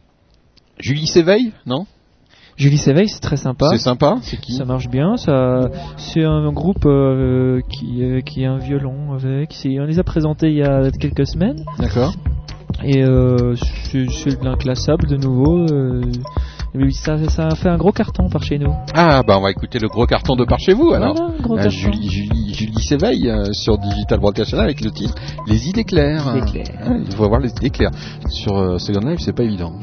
[0.80, 1.85] Julie s'éveille non?
[2.57, 3.69] Julie Séveille, c'est très sympa.
[3.72, 4.53] C'est sympa C'est qui?
[4.53, 5.15] Ça marche bien.
[5.15, 9.56] Ça, c'est un groupe euh, qui, euh, qui a un violon avec.
[9.65, 11.64] On les a présentés il y a quelques semaines.
[11.80, 12.14] D'accord.
[12.84, 13.56] Et euh,
[13.94, 15.66] de l'inclassable de nouveau.
[15.72, 16.02] euh,
[16.91, 18.74] ça, ça a fait un gros carton par chez nous.
[18.94, 21.16] Ah bah on va écouter le gros carton de par chez vous alors.
[21.16, 21.70] Voilà, gros.
[21.70, 25.16] Julie, Julie, Julie s'éveille euh, sur Digital Broadcast Channel avec le titre
[25.48, 26.34] Les idées claires.
[26.34, 26.82] Les idées claires.
[26.86, 27.91] Ah, il faut avoir les idées claires.
[28.30, 29.74] Sur euh, Second Life c'est pas évident.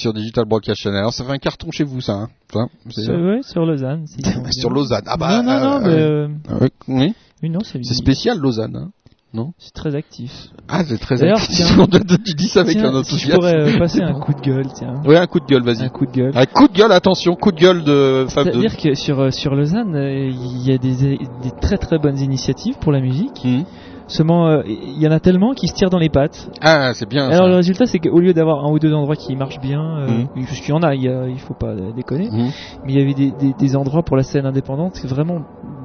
[0.00, 0.98] Sur Digital Broadcast Channel.
[0.98, 4.06] Alors ça fait un carton chez vous ça, hein Enfin, Sur, ouais, sur Lausanne.
[4.06, 4.18] si
[4.58, 5.04] sur Lausanne.
[5.06, 7.14] Ah bah, non, non, non, euh, mais, euh, euh, oui.
[7.42, 8.90] oui, non, c'est spécial Lausanne, hein
[9.32, 9.52] non?
[9.58, 10.32] C'est très actif.
[10.68, 11.48] Ah, c'est très actif.
[11.50, 11.86] tiens,
[12.26, 13.30] tu dis ça avec tiens, un si enthousiasme.
[13.30, 15.00] je pourrais euh, passer un coup de gueule, tiens.
[15.04, 15.84] Ouais, un coup de gueule, vas-y.
[15.84, 16.32] Un coup de gueule.
[16.34, 18.26] Un coup de gueule, attention, coup de gueule de.
[18.28, 22.90] C'est-à-dire que sur, sur Lausanne, il y a des, des très très bonnes initiatives pour
[22.90, 23.44] la musique.
[23.44, 23.62] Hmm.
[24.10, 26.50] Seulement, euh, il y en a tellement qui se tirent dans les pattes.
[26.60, 27.26] Ah, c'est bien.
[27.28, 27.48] Alors ça.
[27.48, 30.26] le résultat, c'est qu'au lieu d'avoir un ou deux endroits qui marchent bien, Mhm.
[30.46, 32.50] parce qu'il y en a, il, y a- il faut pas déconner, Mhm.
[32.84, 35.42] mais il y avait des, des- des endroits pour la scène indépendante, c'est vraiment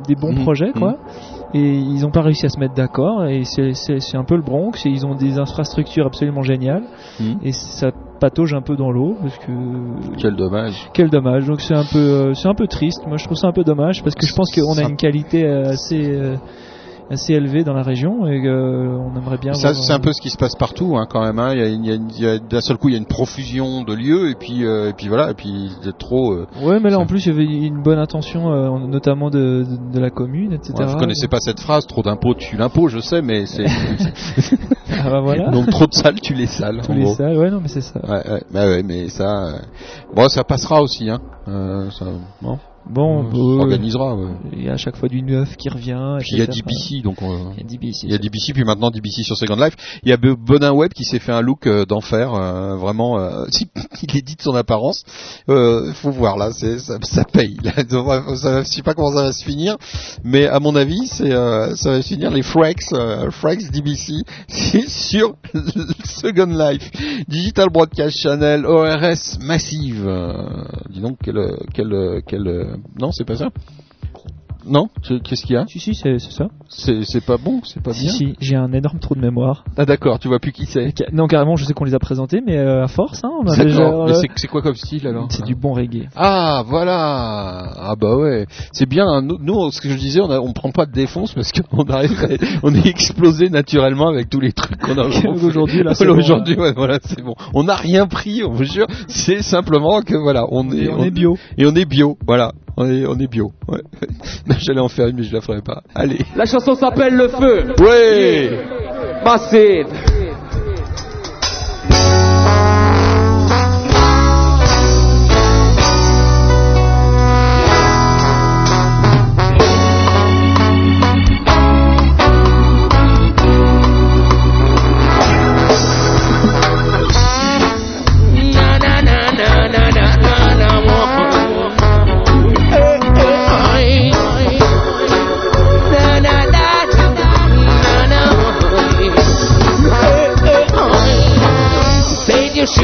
[0.07, 0.41] des bons Mhm.
[0.43, 0.95] projets, quoi.
[1.53, 4.71] Et ils n'ont pas réussi à se mettre d'accord, et c'est- un peu le Bronx,
[4.85, 6.83] et ils ont des infrastructures absolument géniales,
[7.19, 7.37] Mhm.
[7.43, 9.51] et ça patauge un peu dans l'eau, parce que
[10.17, 10.89] Quel dommage.
[10.93, 11.45] quel dommage.
[11.45, 13.05] Donc c'est un peu, euh, c'est un peu triste.
[13.05, 15.45] Moi, je trouve ça un peu dommage parce que je pense qu'on a une qualité
[15.45, 16.01] assez,
[17.09, 19.53] assez élevée dans la région et qu'on aimerait bien.
[19.53, 21.37] Ça, c'est un euh, peu ce qui se passe partout, hein, quand même.
[21.39, 21.53] Hein.
[21.53, 24.29] Il y a, il y d'un seul coup, il y a une profusion de lieux,
[24.31, 26.33] et puis, euh, et puis voilà, et puis trop.
[26.33, 29.65] euh, Ouais, mais là en plus il y avait une bonne intention, euh, notamment de,
[29.69, 30.73] de, de la commune, etc.
[30.79, 33.65] ouais, vous connaissez pas cette phrase, trop d'impôts tue l'impôt, je sais, mais c'est.
[34.97, 35.49] Ah bah voilà.
[35.51, 36.81] Donc trop de salles tue les salles.
[36.83, 37.13] Tous en les gros.
[37.15, 37.99] salles, ouais, non, mais c'est ça.
[38.03, 39.59] Ouais, ouais, bah ouais, mais ça, euh,
[40.15, 41.19] bon, ça passera aussi, hein.
[41.47, 42.05] Euh, ça,
[42.41, 42.57] bon,
[42.87, 44.15] Bon, on bah, s'organisera.
[44.15, 44.31] Ouais.
[44.53, 46.17] Il y a à chaque fois du neuf qui revient.
[46.19, 46.45] Puis il y a.
[46.47, 47.99] DBC, donc on- Il y a DBC.
[48.03, 49.75] il y a DBC, puis maintenant DBC sur Second Life.
[50.03, 53.19] Il y a Bonin Web qui s'est fait un look euh, d'enfer, euh, vraiment.
[53.19, 53.45] Euh,
[54.03, 55.03] il est dit de son apparence.
[55.49, 57.57] Euh, faut voir là, c'est ça, ça paye.
[57.63, 57.71] Là,
[58.35, 59.77] ça, je sais pas comment ça va se finir,
[60.23, 64.13] mais à mon avis, c'est euh, ça va se finir les Frax, euh, Frax DBC
[64.87, 65.35] sur
[66.03, 66.91] Second Life,
[67.27, 70.05] Digital Broadcast Channel, ORS massive.
[70.07, 70.33] Euh,
[70.91, 73.49] dis donc quel quel quel non, c'est pas ça.
[74.67, 74.87] Non,
[75.23, 76.47] qu'est-ce qu'il y a Si si, c'est ça.
[76.69, 78.11] C'est pas bon, c'est pas Si bien.
[78.11, 79.63] si, j'ai un énorme trou de mémoire.
[79.77, 80.91] Ah d'accord, tu vois plus qui c'est.
[81.13, 83.55] Non carrément, je sais qu'on les a présentés, mais euh, à force, hein, on a
[83.55, 83.83] déjà.
[83.91, 86.09] Mais euh, c'est- quoi comme style alors C'est du bon reggae.
[86.15, 87.73] Ah voilà.
[87.77, 88.47] Ah bah ouais.
[88.71, 89.05] C'est bien.
[89.07, 89.21] hein.
[89.21, 91.83] Nous, nous, ce que je disais, on, a, on prend pas de défonce parce qu'on
[91.89, 92.27] arrive,
[92.63, 95.05] on est explosé naturellement avec tous les trucs qu'on a
[95.43, 97.35] Aujourd'hui, là, c'est bon, Aujourd'hui, ouais, voilà, c'est bon.
[97.53, 98.87] On n'a rien pris, on vous jure.
[99.09, 101.37] C'est simplement que voilà, on est, Et on est bio.
[101.59, 102.17] Et on est bio.
[102.25, 102.51] Voilà.
[102.77, 103.51] On est, on est bio.
[103.67, 103.81] Ouais.
[104.59, 105.81] J'allais en faire une, mais je la ferai pas.
[105.93, 106.19] Allez.
[106.35, 107.73] La chanson s'appelle Le Feu.
[107.79, 108.65] Ouais.
[109.23, 109.87] Massive.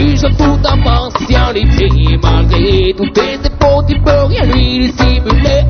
[0.02, 5.62] Juge toute impartialité Malgré tous tes défauts tu peux rien lui dissimuler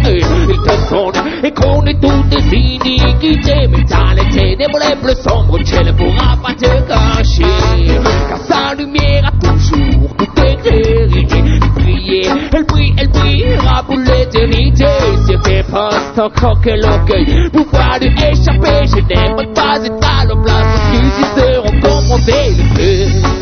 [0.50, 5.60] Il te sonde et connaît toutes tes iniquités Mais dans les ténèbres les plus sombres
[5.66, 8.00] Tu ne pourras pas te cacher.
[8.30, 11.28] Car sa lumière a toujours tout éclairé
[11.76, 14.86] Prier, elle brille, elle brillera pour l'éternité.
[15.28, 18.86] Sur tes postes encore que l'orgueil Pouvoir lui échapper.
[18.86, 23.41] Je n'aimerais pas être à leur place Parce qu'ils seront confrontés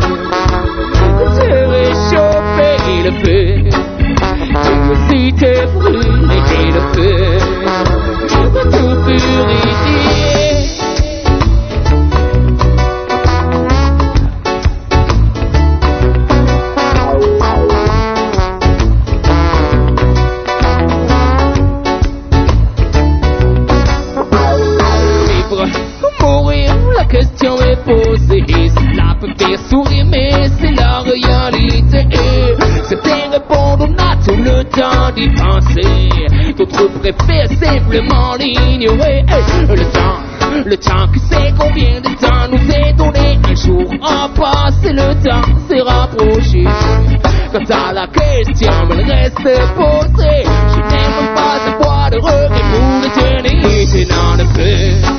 [39.36, 43.38] Le temps, le temps qui sait combien de temps nous est donné.
[43.44, 46.64] Un jour en passé, le temps s'est rapproché.
[47.52, 50.42] Quant à la question, elle reste posée.
[50.42, 53.36] Je n'aime pas avoir de regret pour le feu.
[54.38, 55.15] Le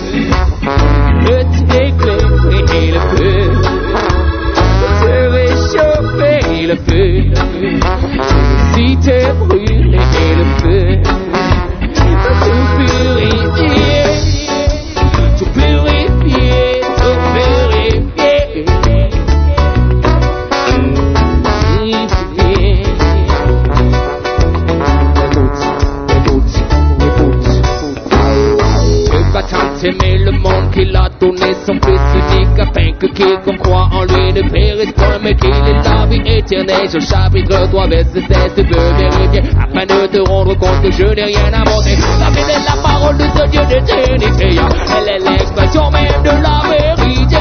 [36.47, 36.89] éternelle.
[36.89, 41.23] Ce chapitre doit baisser test de vérifier afin de te rendre compte que je n'ai
[41.23, 41.97] rien inventé.
[42.19, 44.59] La Bible est la parole de ce Dieu d'éternité.
[44.97, 47.37] Elle est l'expression même de la vérité.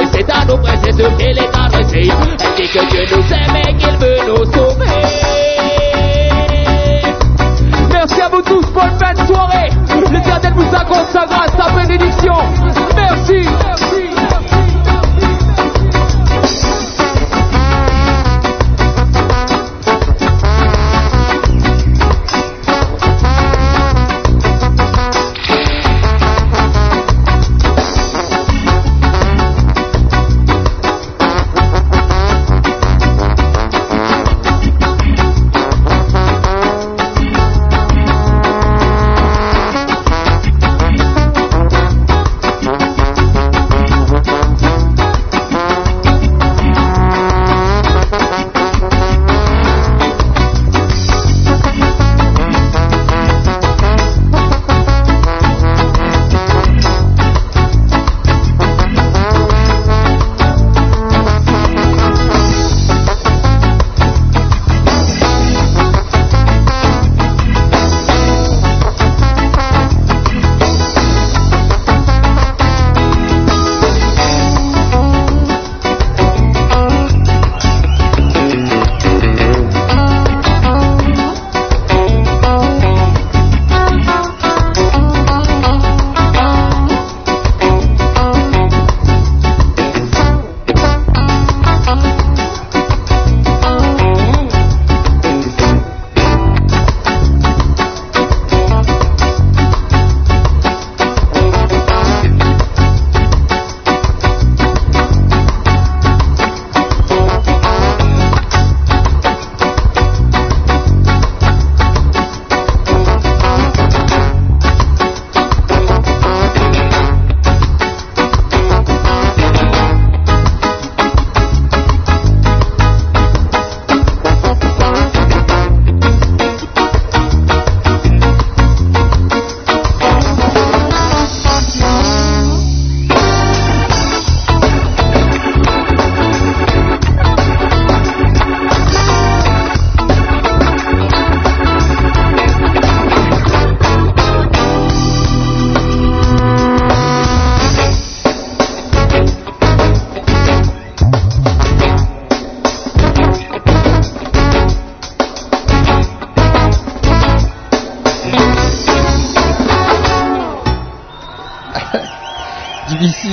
[0.00, 2.08] Et c'est à nos précesseurs qu'elle est adressée.
[2.08, 4.86] Elle dit que Dieu nous aime et qu'il veut nous sauver.
[7.92, 9.68] Merci à vous tous, bonne fin de soirée.
[10.10, 12.34] L'éternel vous accorde sa grâce, sa bénédiction.
[12.96, 13.89] Merci.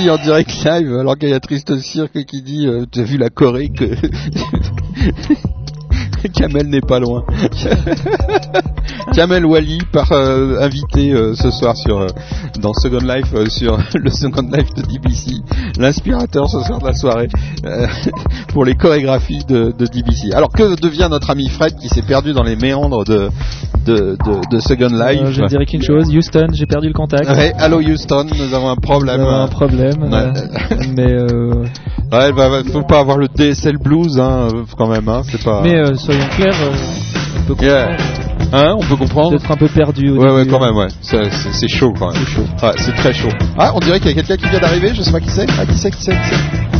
[0.06, 3.30] En direct live, alors qu'il y a Triste Cirque qui dit euh, T'as vu la
[3.30, 3.84] Corée que.
[6.28, 7.24] Kamel n'est pas loin.
[9.12, 12.06] Kamel Wally par euh, invité euh, ce soir sur euh,
[12.60, 15.42] dans Second Life sur le Second Life de DBC,
[15.78, 17.28] l'inspirateur ce soir de la soirée
[18.52, 20.32] pour les chorégraphies de, de DBC.
[20.34, 23.28] Alors que devient notre ami Fred qui s'est perdu dans les méandres de
[23.86, 26.92] de, de, de Second Life Euh, je ne dirais qu'une chose, Houston, j'ai perdu le
[26.92, 27.28] contact.
[27.30, 29.20] Ouais, allô Houston, nous avons un problème.
[29.20, 30.12] Nous avons un problème, Ouais.
[30.12, 31.52] euh, mais euh,
[32.12, 35.42] Ouais, bah, bah, faut pas avoir le DSL blues, hein, euh, quand même, hein, c'est
[35.42, 35.62] pas.
[35.62, 36.74] mais euh, soyons clairs, euh,
[37.50, 37.96] on peut Yeah.
[38.52, 39.30] Hein, on peut comprendre.
[39.32, 40.10] D'être un peu perdu.
[40.10, 40.66] Au Ouais, ouais, quand hein.
[40.66, 40.88] même, ouais.
[41.02, 42.22] C'est- chaud, quand même.
[42.24, 42.44] C'est chaud.
[42.62, 43.28] Ouais, c'est très chaud.
[43.58, 45.46] Ah, on dirait qu'il y a quelqu'un qui vient d'arriver, je sais pas qui c'est.
[45.58, 46.77] Ah, qui c'est, qui c'est, qui c'est?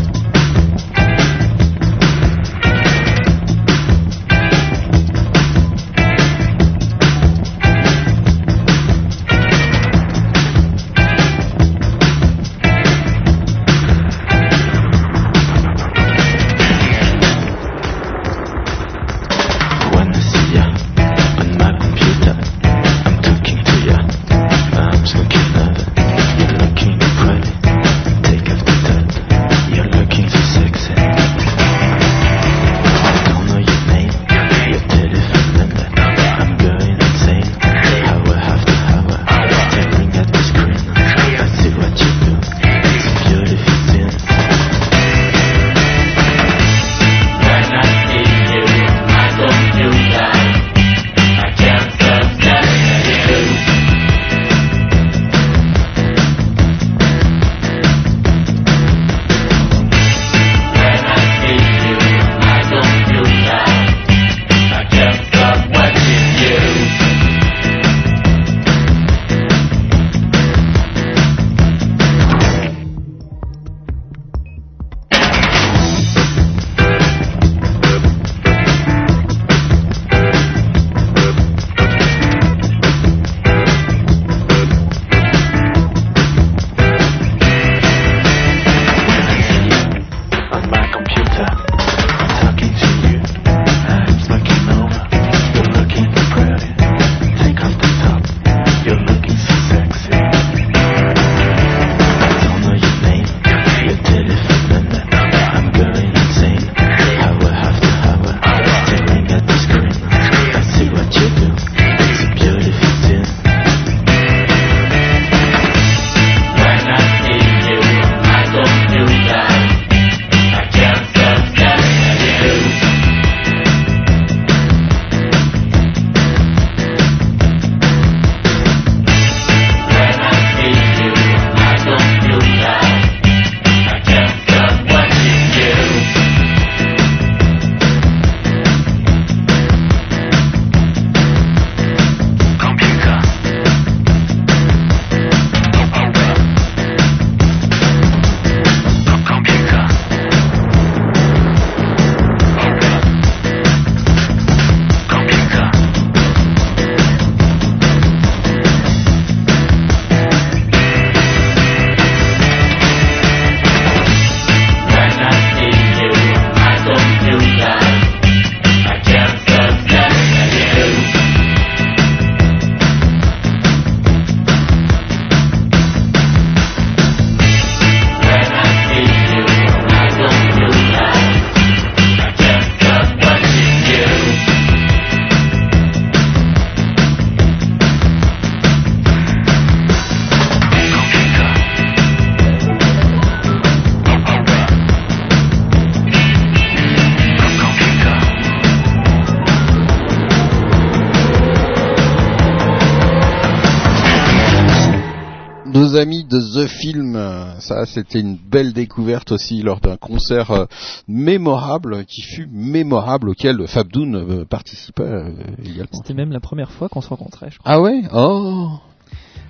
[207.98, 210.66] C'était une belle découverte aussi lors d'un concert euh,
[211.06, 215.30] mémorable, qui fut mémorable, auquel Fabdoun euh, participait euh,
[215.64, 215.88] également.
[215.92, 217.72] C'était même la première fois qu'on se rencontrait, je crois.
[217.72, 218.02] Ah ouais?
[218.12, 218.70] Oh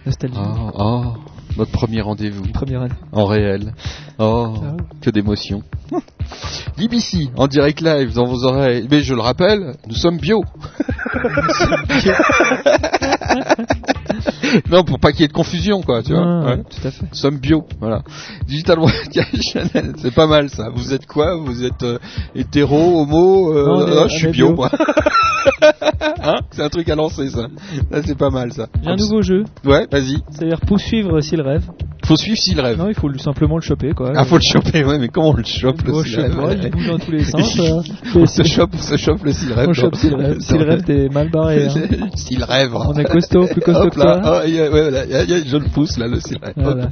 [0.06, 0.38] Nostalgie.
[0.38, 1.02] Oh, oh,
[1.56, 2.44] notre premier rendez-vous.
[3.12, 3.74] En réel.
[4.18, 4.76] Oh, Ah ouais.
[5.00, 5.62] que d'émotion.
[6.76, 8.86] BBC, en direct live dans vos oreilles.
[8.90, 10.42] Mais je le rappelle, nous sommes bio.
[14.70, 16.40] non, pour pas qu'il y ait de confusion, quoi, tu vois.
[16.44, 16.50] Ouais.
[16.56, 17.06] ouais, tout à fait.
[17.10, 18.02] Nous sommes bio, voilà.
[18.46, 18.78] Digital
[19.52, 20.68] Channel, c'est pas mal ça.
[20.74, 21.36] Vous êtes quoi?
[21.36, 21.98] Vous êtes euh,
[22.34, 24.56] hétéro, homo euh, Non, est- ah, Je suis bio, bio.
[24.56, 24.70] moi.
[26.22, 26.36] hein?
[26.50, 27.46] C'est un truc à lancer, ça.
[27.90, 28.66] Ça, c'est pas mal, ça.
[28.86, 29.44] Un nouveau jeu.
[29.64, 30.18] Ouais, vas-y.
[30.30, 31.64] C'est-à-dire poursuivre s'il rêve.
[32.06, 32.78] Faut suivre s'il rêve.
[32.78, 34.12] Non, il faut simplement le choper, quoi.
[34.16, 36.86] Ah, faut le choper, ouais, mais comment on le chope, le s'il rêve il bouge
[36.88, 37.58] dans tous les sens.
[37.58, 37.82] euh.
[38.14, 39.68] On se chope, on se chope le s'il rêve.
[39.68, 40.38] On chope s'il rêve.
[40.40, 41.66] S'il rêve, t'es mal barré.
[41.66, 42.08] Hein.
[42.14, 42.74] S'il rêve.
[42.74, 44.20] On est costaud, plus costaud Hop que là.
[44.22, 44.40] toi.
[44.42, 45.98] Oh, il y a- ouais, voilà, il y a- il y a- je le pousse,
[45.98, 46.54] là, le s'il rêve.
[46.56, 46.88] Voilà.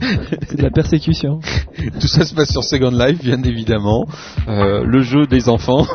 [0.49, 1.39] C'est de la persécution.
[2.01, 4.05] Tout ça se passe sur Second Life, bien évidemment.
[4.49, 5.87] Euh, le jeu des enfants.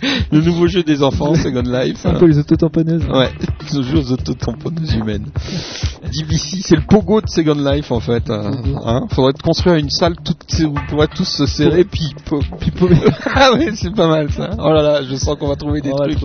[0.32, 1.98] le nouveau jeu des enfants, Second Life.
[2.00, 3.04] C'est un peu les autotamponneuses.
[3.06, 3.30] Ouais,
[3.74, 5.26] le jeu aux autotamponneuses humaines.
[6.08, 8.28] DBC, c'est le pogo de Second Life en fait.
[8.30, 8.50] Hein.
[8.84, 12.14] Hein Faudrait te construire une salle toute où on pourrait tous se serrer puis
[13.34, 14.50] Ah ouais, c'est pas mal ça.
[14.58, 16.18] Oh là là, je sens qu'on va trouver des On trucs.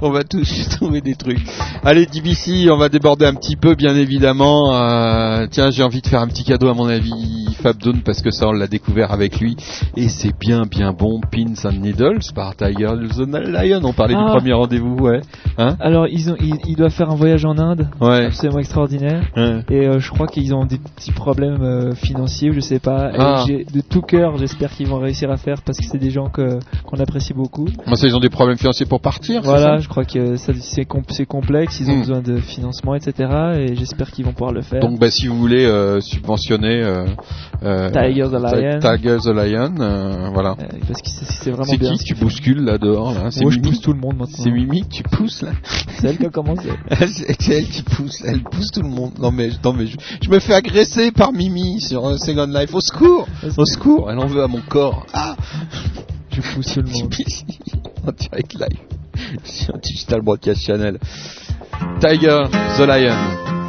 [0.00, 1.40] On va tous trouver des trucs.
[1.84, 4.74] Allez DBC, on va déborder un petit peu bien évidemment.
[4.74, 8.30] Euh, tiens, j'ai envie de faire un petit cadeau à mon avis Fabdoun parce que
[8.30, 9.56] ça on l'a découvert avec lui
[9.96, 11.20] et c'est bien bien bon.
[11.30, 13.80] Pins and Needles par Tiger the Lion.
[13.84, 14.30] On parlait du Ah.
[14.32, 15.20] premier rendez-vous, ouais.
[15.58, 15.76] Hein?
[15.80, 17.88] Alors, ils, ont, ils, ils doivent faire un voyage en Inde.
[18.00, 18.26] Ouais.
[18.26, 19.22] Absolument extraordinaire.
[19.36, 19.60] Ouais.
[19.70, 23.10] Et euh, je crois qu'ils ont des petits problèmes euh, financiers, je sais pas.
[23.18, 23.44] Ah.
[23.46, 26.58] de tout cœur, j'espère qu'ils vont réussir à faire parce que c'est des gens que
[26.84, 27.68] qu'on apprécie beaucoup.
[27.86, 29.42] Moi, ça, ils ont des problèmes financiers pour partir.
[29.42, 29.78] Voilà, ça?
[29.78, 32.00] je crois que c'est, com- c'est complexe, ils ont Hmm.
[32.00, 33.28] besoin de financement, etc.
[33.58, 34.80] Et j'espère qu'ils vont pouvoir le faire.
[34.80, 37.04] Donc, bah, si vous voulez euh, subventionner euh,
[37.62, 38.78] euh, Tiger the Lion.
[38.80, 40.56] Tiger the Lion, voilà.
[40.88, 41.92] Parce que c'est, vraiment C'est bien.
[41.92, 43.30] qui que tu bouscules là dehors là?
[43.42, 44.36] Moi, je pousse tout le monde maintenant.
[44.38, 45.50] C'est Mimi tu pousses là
[45.98, 46.68] C'est elle qui a commencé.
[47.06, 49.12] C'est elle qui pousse, elle pousse tout le monde.
[49.20, 52.74] Non mais, non mais je, je me fais agresser par Mimi sur euh, Second Life.
[52.74, 55.06] Au secours Au secours Elle en veut à mon corps.
[55.12, 55.36] Ah
[56.30, 57.14] Je pousse tout le monde.
[58.06, 60.98] en direct live sur Digital Broadcast Channel.
[62.00, 62.44] Tiger
[62.78, 63.59] the Lion.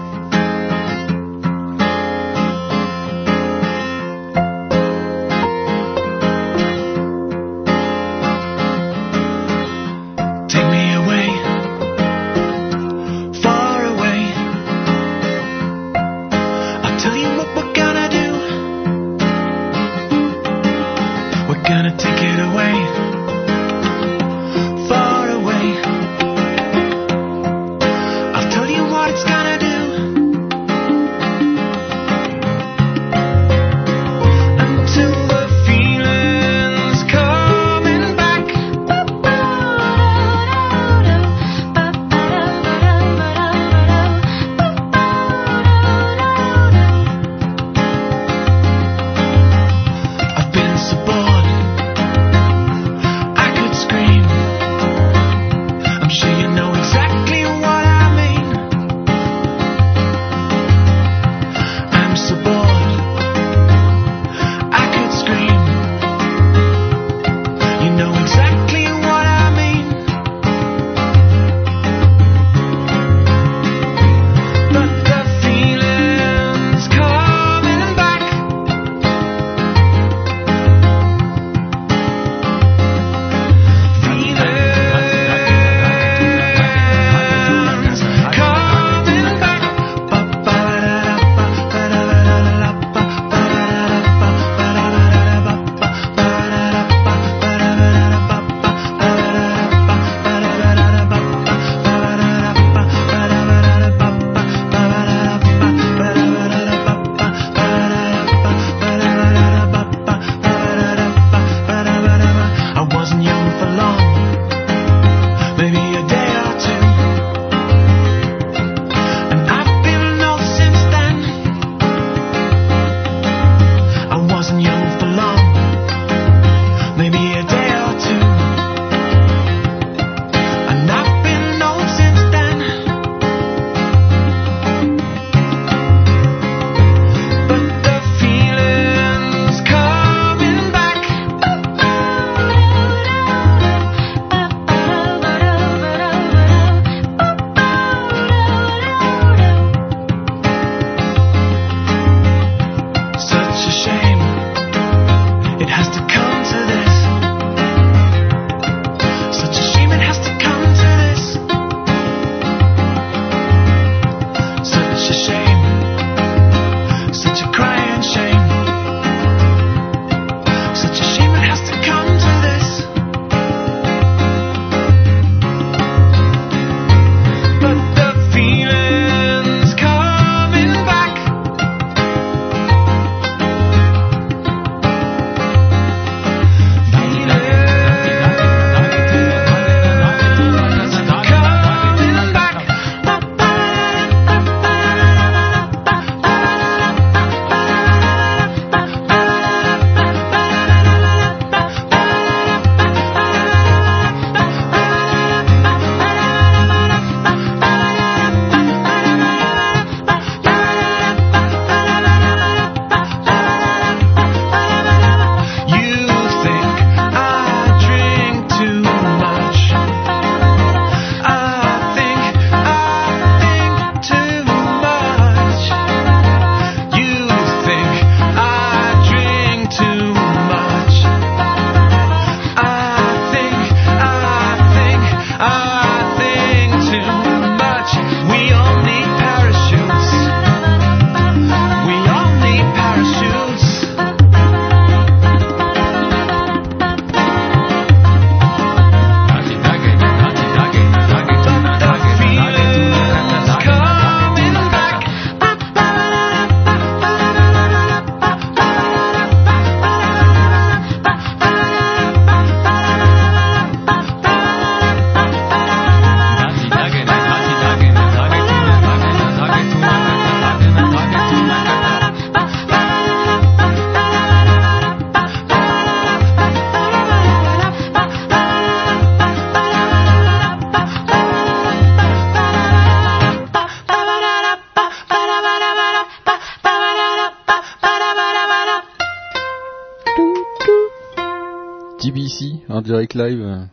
[292.92, 293.42] Direct live.
[293.42, 293.64] euh,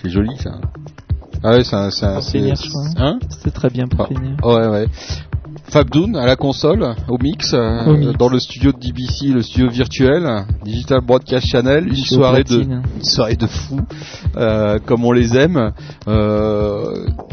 [0.00, 0.52] C'est joli ça.
[1.44, 2.84] Ah ouais, c'est c'est c'est- je crois.
[2.96, 4.36] Hein C'était très bien pour Ah, finir.
[4.44, 4.86] Ouais, ouais.
[5.68, 8.18] Fabdoun à la console, au mix, euh, Au mix.
[8.18, 12.82] dans le studio de DBC, le studio virtuel, Digital Broadcast Channel, une soirée de, une
[13.04, 13.80] soirée de fou,
[14.36, 15.72] euh, comme on les aime.
[16.08, 16.51] Euh,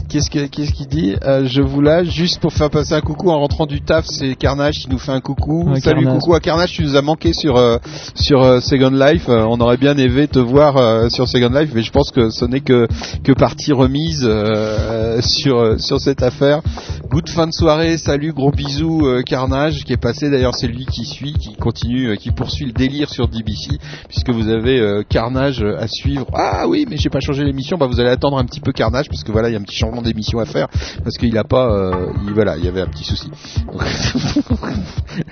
[0.09, 1.15] qu'est-ce que- qu'est-ce qu'il dit?
[1.25, 4.05] Euh, Je vous lâche juste pour faire passer un coucou en rentrant du taf.
[4.07, 5.63] C'est Carnage qui nous fait un coucou.
[5.79, 6.19] Salut, Carnage.
[6.21, 6.71] coucou à Carnage.
[6.73, 7.77] Tu nous as manqué sur euh,
[8.15, 9.29] sur euh, Second Life.
[9.29, 12.29] Euh, on aurait bien aimé te voir euh, sur Second Life, mais je pense que
[12.29, 12.88] ce n'est que
[13.23, 16.61] que partie remise euh, sur sur cette affaire.
[17.09, 17.97] Good fin de soirée.
[17.97, 20.29] Salut, gros bisous euh, Carnage qui est passé.
[20.29, 24.29] D'ailleurs, c'est lui qui suit, qui continue, euh, qui poursuit le délire sur DBC, puisque
[24.29, 26.27] vous avez euh, Carnage à suivre.
[26.35, 27.77] Ah oui, mais j'ai pas changé l'émission.
[27.79, 29.63] Bah vous allez attendre un petit peu Carnage parce que voilà, il y a un
[29.63, 30.67] petit changement d'émission à faire
[31.03, 33.31] parce qu'il a pas, euh, il, voilà, il y avait un petit souci.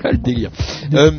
[0.03, 0.51] Ah, le délire.
[0.93, 1.11] Euh,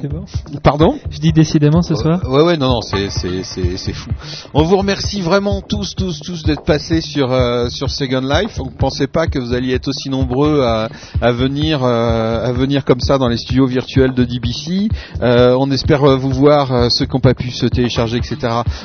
[0.63, 0.99] pardon?
[1.11, 2.21] Je dis décidément ce soir.
[2.29, 4.11] Ouais, ouais, non, non, c'est, c'est, c'est, c'est fou.
[4.55, 8.61] On vous remercie vraiment tous, tous, tous d'être passés sur euh, sur Second Life.
[8.61, 10.89] On ne pensait pas que vous alliez être aussi nombreux à,
[11.21, 14.89] à venir euh, à venir comme ça dans les studios virtuels de DBC.
[15.23, 18.37] Euh, on espère euh, vous voir ceux qui n'ont pas pu se télécharger, etc.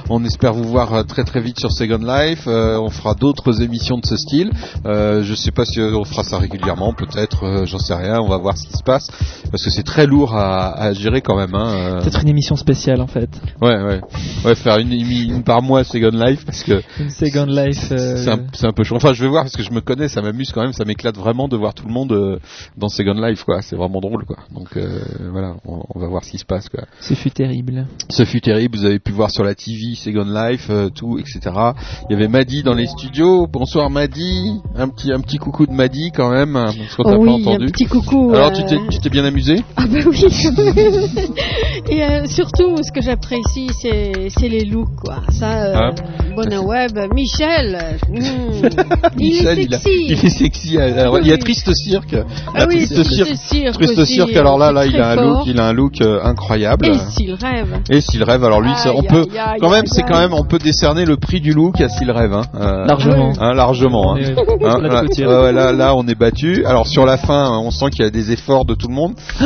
[0.10, 2.48] On espère vous voir très très vite sur Second Life.
[2.48, 4.52] On fera d'autres émissions de ce style.
[4.86, 7.66] Je sais pas si on fera ça régulièrement, peut-être.
[7.66, 8.20] j'en sais rien.
[8.20, 9.10] On va voir ce qui se passe
[9.52, 11.54] parce que c'est très lourd à, à gérer quand même.
[11.56, 12.00] Hein.
[12.02, 13.30] Peut-être une émission spéciale en fait.
[13.62, 14.02] Ouais, ouais.
[14.46, 17.92] Ouais, faire une, par mois Second Life parce que Une Second Life.
[17.92, 18.96] euh, c'est un, c'est un peu chaud.
[18.96, 21.16] Enfin, je vais voir parce que je me connais, ça m'amuse quand même, ça m'éclate
[21.18, 22.40] vraiment de voir tout le monde euh,
[22.78, 23.62] dans Second Life, quoi.
[23.62, 24.38] C'est vraiment drôle, quoi.
[24.54, 25.00] Donc euh,
[25.32, 26.84] voilà, on, on va voir ce qui se passe, quoi.
[27.00, 27.88] Ce fut terrible.
[28.10, 28.78] Ce fut terrible.
[28.78, 31.40] Vous avez pu voir sur la TV Second Life, euh, tout, etc.
[32.10, 33.48] Il y avait Maddy dans les studios.
[33.48, 34.60] Bonsoir Maddy.
[34.76, 37.42] Un petit, un petit coucou de Maddy quand même, parce qu'on t'a Oh pas oui,
[37.48, 37.66] entendu.
[37.66, 38.32] un petit coucou.
[38.34, 39.62] Alors euh, tu t'es, tu t'es bien amusé?
[39.78, 40.26] Ah bah oui.
[41.90, 45.22] Et euh, surtout, ce que j'apprécie, c'est c'est les looks, quoi.
[45.30, 45.92] Ça, euh, Hein
[46.36, 48.16] Bonne Web, Michel, hmm,
[49.20, 50.06] il est il, a- sexy.
[50.08, 50.78] il est sexy.
[50.78, 51.38] Alors, il y a.
[51.44, 52.16] Triste Cirque.
[52.56, 53.38] Ah oui, Triste Triste Cirque.
[53.38, 54.36] Cirque Triste aussi, Cirque.
[54.36, 56.86] Alors là, là, il a un look, il a un look euh, incroyable.
[56.88, 57.80] Et s'il rêve.
[57.90, 60.34] Et s'il rêve, alors lui, ça- on peut aïe, aïe, quand même, c'est quand même,
[60.34, 62.44] on peut décerner le prix du look à s'il rêve, hein.
[62.56, 63.34] Euh, Largement.
[63.40, 64.16] hein, largement.
[64.16, 64.20] Hein.
[64.64, 66.66] Hein, La là, là, là, on est battu.
[66.66, 69.14] Alors sur la fin, on sent qu'il y a des efforts de tout le monde.
[69.42, 69.46] Euh,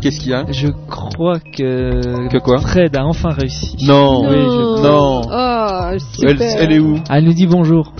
[0.00, 2.28] Qu'est-ce qu'il y a Je crois que.
[2.28, 3.76] Que quoi Fred a enfin réussi.
[3.86, 4.22] Non.
[4.22, 5.22] Oui, je- Non.
[5.24, 6.30] Oh, super.
[6.30, 7.92] Elle, elle est où Ah, elle nous dit bonjour.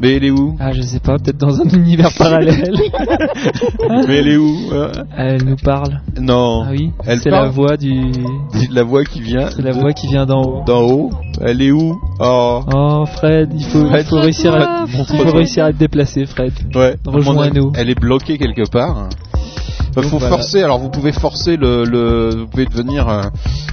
[0.00, 0.56] Mais elle est où?
[0.58, 2.72] Ah, je sais pas, peut-être dans un univers parallèle.
[4.08, 4.56] Mais elle est où
[5.16, 6.00] Elle nous parle.
[6.18, 6.64] Non.
[6.66, 6.90] Ah oui.
[7.04, 8.12] Elle C'est la parle voix du.
[8.52, 9.50] C'est la voix qui vient.
[9.50, 10.64] C'est la voix qui vient d'en haut.
[10.66, 11.10] d'en haut.
[11.42, 12.00] Elle est où?
[12.18, 12.60] Oh.
[12.74, 16.52] Oh, Fred, il faut, il faut réussir à, il faut réussir à te déplacer, Fred.
[16.74, 16.96] Ouais.
[17.06, 17.72] Rejoins-nous.
[17.74, 19.08] Elle est bloquée quelque part.
[19.96, 20.36] Il faut voilà.
[20.36, 20.62] forcer.
[20.62, 23.22] Alors vous pouvez forcer le, le vous pouvez devenir euh,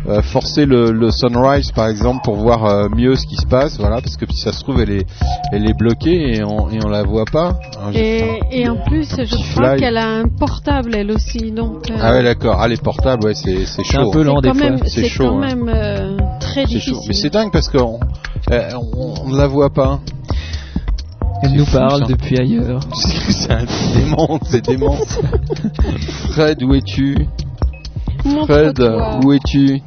[0.10, 3.78] euh, forcer le, le sunrise par exemple pour voir euh, mieux ce qui se passe.
[3.80, 5.06] Voilà, parce que si ça se trouve elle est
[5.52, 7.58] elle est bloquée et on et on la voit pas.
[7.92, 11.90] J'ai- Et, et en plus, je crois qu'elle a un portable elle aussi, donc.
[11.92, 12.58] euh, Ah ouais d'accord.
[12.60, 14.10] Ah les portables ouais c'est c'est C'est chaud.
[14.10, 14.70] un peu lent c'est des fois.
[14.72, 15.56] même, C'est c'est chaud, quand hein.
[15.56, 16.94] même euh, très C'est difficile.
[16.96, 17.02] chaud.
[17.08, 18.00] Mais c'est dingue parce qu'on
[18.52, 20.00] euh, on, on ne la voit pas.
[21.43, 22.06] Elle nous fou, parle ça.
[22.07, 22.80] depuis ailleurs.
[22.93, 24.95] C'est un démon, c'est dément.
[26.32, 27.16] Fred, où es-tu?
[28.45, 28.80] Fred,
[29.24, 29.82] où es-tu?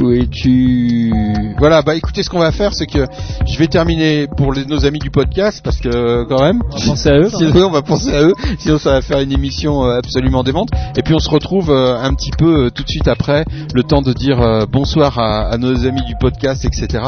[0.00, 1.12] Où es-tu
[1.58, 3.06] Voilà, bah écoutez, ce qu'on va faire, c'est que
[3.46, 6.86] je vais terminer pour les- nos amis du podcast, parce que quand même, On va
[6.86, 7.28] penser à eux.
[7.30, 8.34] Sinon, on va penser à eux.
[8.58, 10.68] Sinon, ça va faire une émission euh, absolument démente.
[10.96, 13.44] Et puis, on se retrouve euh, un petit peu euh, tout de suite après,
[13.74, 17.02] le temps de dire bonsoir à, à nos amis du podcast, etc.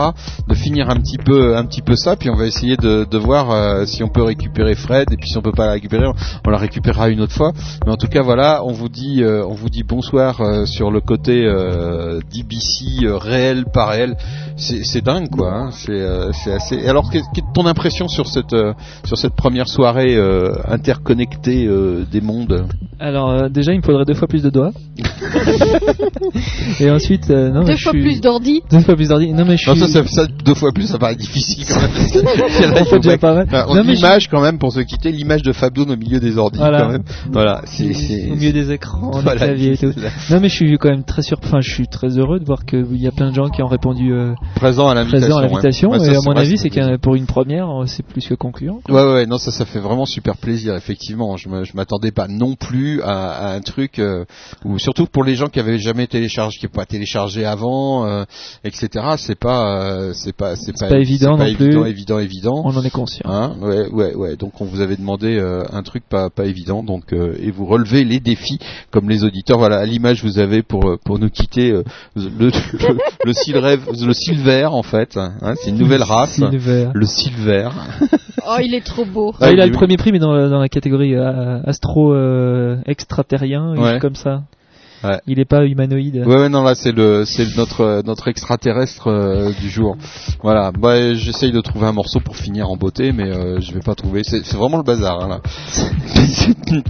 [0.48, 2.16] De finir un petit peu, un petit peu ça.
[2.16, 5.12] Puis, on va essayer de, de voir si on peut récupérer Fred.
[5.12, 6.06] Et puis, si on peut pas la récupérer,
[6.46, 7.52] on, la récupérera une autre fois.
[7.86, 11.44] Mais en tout cas, voilà, on vous dit, on vous dit bonsoir sur le côté
[11.44, 14.16] euh, DBC euh, réel, pas réel.
[14.62, 15.52] C'est dingue, quoi.
[15.52, 15.70] hein.
[15.72, 16.86] C'est euh, c'est assez.
[16.86, 18.72] Alors, quelle est ton impression sur cette euh,
[19.04, 22.66] sur cette première soirée euh, interconnectée euh, des mondes?
[23.00, 24.70] Alors, euh, déjà, il me faudrait deux fois plus de doigts.
[26.80, 28.60] Et ensuite, euh, non, Deux fois suis- plus d'ordi.
[28.70, 29.32] Deux fois plus d'ordi.
[29.32, 29.86] Non, mais je Non, suis.
[29.88, 31.90] ça, ça, ça, deux fois plus, ça paraît difficile quand même.
[31.94, 33.46] parce que là, il On faut fait déjà pas- pas mal.
[33.48, 35.96] Enfin, on- Non, mais je- l'image quand même pour se quitter, l'image de Fabdoun au
[35.96, 36.80] milieu des ordi Voilà.
[36.82, 37.02] quand même.
[37.30, 39.92] Voilà, c'est au milieu des écrans, des Voilà, claviers et tout.
[40.30, 41.48] Non, mais je suis quand même très surpris.
[41.48, 43.66] Enfin, je suis très heureux de voir qu'il y a plein de gens qui ont
[43.68, 45.20] répondu euh, présent à l'invitation.
[45.26, 45.48] présent à ouais.
[45.48, 45.90] l'invitation.
[45.90, 48.34] Ouais, ça, et à mon avis, c'est qu'un pour une première, euh, c'est plus que
[48.34, 48.80] concluant.
[48.88, 51.36] Ouais, ouais, ouais, non, ça, ça fait vraiment super plaisir, effectivement.
[51.36, 54.24] Je je m'attendais pas non plus à, à un truc euh,
[54.64, 58.24] où, surtout pour les gens qui avaient jamais téléchargé, qui n'ont pas téléchargé avant, euh,
[58.64, 58.88] etc.
[59.18, 61.66] C'est pas, euh, c'est pas, c'est pas, pas évident pas non plus.
[61.66, 62.62] évident, évident, évident.
[62.64, 63.28] On en est conscient.
[63.28, 64.36] Hein, ouais, ouais, ouais.
[64.36, 67.66] Donc on vous avait demandé euh, un truc pas, pas évident, donc euh, et vous
[67.66, 68.58] relevez les défis
[68.90, 69.58] comme les auditeurs.
[69.58, 71.82] Voilà, à l'image vous avez pour pour nous quitter euh,
[72.16, 72.50] le le,
[73.24, 75.16] le s'il rêve, le Silver en fait.
[75.16, 76.32] Hein, c'est une nouvelle race.
[76.34, 76.88] Silver.
[76.94, 77.68] Le Silver.
[78.44, 79.32] Oh, il est trop beau.
[79.40, 82.76] Ah, il a le premier prix, mais dans, la- dans la catégorie euh, astro euh,
[82.86, 84.00] extraterrien, Ouais.
[84.00, 84.42] comme ça.
[85.04, 85.20] Ouais.
[85.28, 86.24] Il est pas humanoïde.
[86.26, 89.96] Ouais, ouais, non, là, c'est le, c'est notre, notre extraterrestre euh, du jour.
[90.42, 90.72] Voilà.
[90.72, 93.94] Bah, j'essaye de trouver un morceau pour finir en beauté, mais euh, je vais pas
[93.94, 94.22] trouver.
[94.24, 95.40] C'est, c'est vraiment le bazar, hein, là.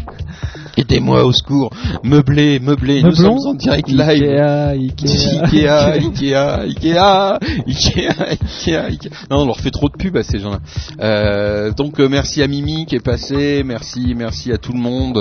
[0.76, 1.70] Aidez-moi au secours.
[2.02, 3.02] Meublé, meublé.
[3.02, 4.22] Nous sommes en direct live.
[4.22, 5.42] Ikea, Ikea.
[5.44, 9.10] Ikea, Ikea, Ikea, Ikea, Ikea, Ikea.
[9.30, 10.58] Non, on leur fait trop de pub à ces gens-là.
[11.00, 15.18] Euh, donc euh, merci à Mimi qui est passé, merci, merci à tout le monde,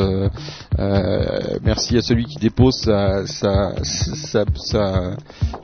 [0.80, 5.12] euh, merci à celui qui dépose sa, sa, sa, sa-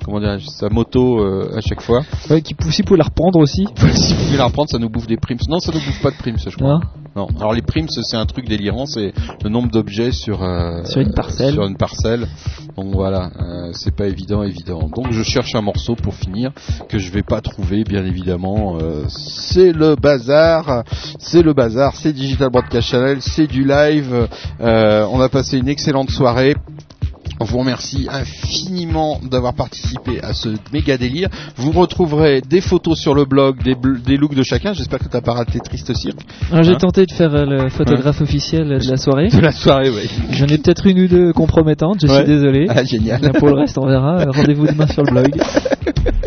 [0.03, 1.19] comment dire, sa moto
[1.55, 2.01] à chaque fois.
[2.29, 3.65] Ouais, qui si vous pouvez la reprendre aussi.
[3.93, 5.37] si vous pouvez la reprendre, ça nous bouffe des primes.
[5.49, 6.79] Non, ça nous bouffe pas de primes, je crois.
[7.17, 7.27] Non.
[7.39, 9.11] Alors les primes, c'est un truc délirant, c'est
[9.43, 11.53] le nombre d'objets sur euh, Sur une parcelle.
[11.53, 12.27] Sur une parcelle.
[12.75, 14.87] Donc voilà, euh, c'est pas évident, évident.
[14.95, 16.51] Donc je cherche un morceau pour finir
[16.87, 18.77] que je vais pas trouver, bien évidemment.
[18.79, 20.83] Euh, c'est le bazar,
[21.17, 24.27] c'est le bazar, c'est Digital Broadcast Channel, c'est du live.
[24.61, 26.55] Euh, on a passé une excellente soirée.
[27.39, 31.29] On vous remercie infiniment d'avoir participé à ce méga délire.
[31.55, 34.73] Vous retrouverez des photos sur le blog, des, bl- des looks de chacun.
[34.73, 36.19] J'espère que t'as pas raté Triste Cirque.
[36.61, 39.27] J'ai Hein tenté de faire euh, le photographe officiel de la soirée.
[39.29, 40.09] De la soirée, oui.
[40.31, 42.17] J'en ai peut-être une ou deux compromettantes, je Ouais.
[42.17, 42.65] suis désolé.
[42.69, 43.21] Ah, génial.
[43.37, 44.25] Pour le reste, on verra.
[44.31, 45.35] Rendez-vous demain sur le blog.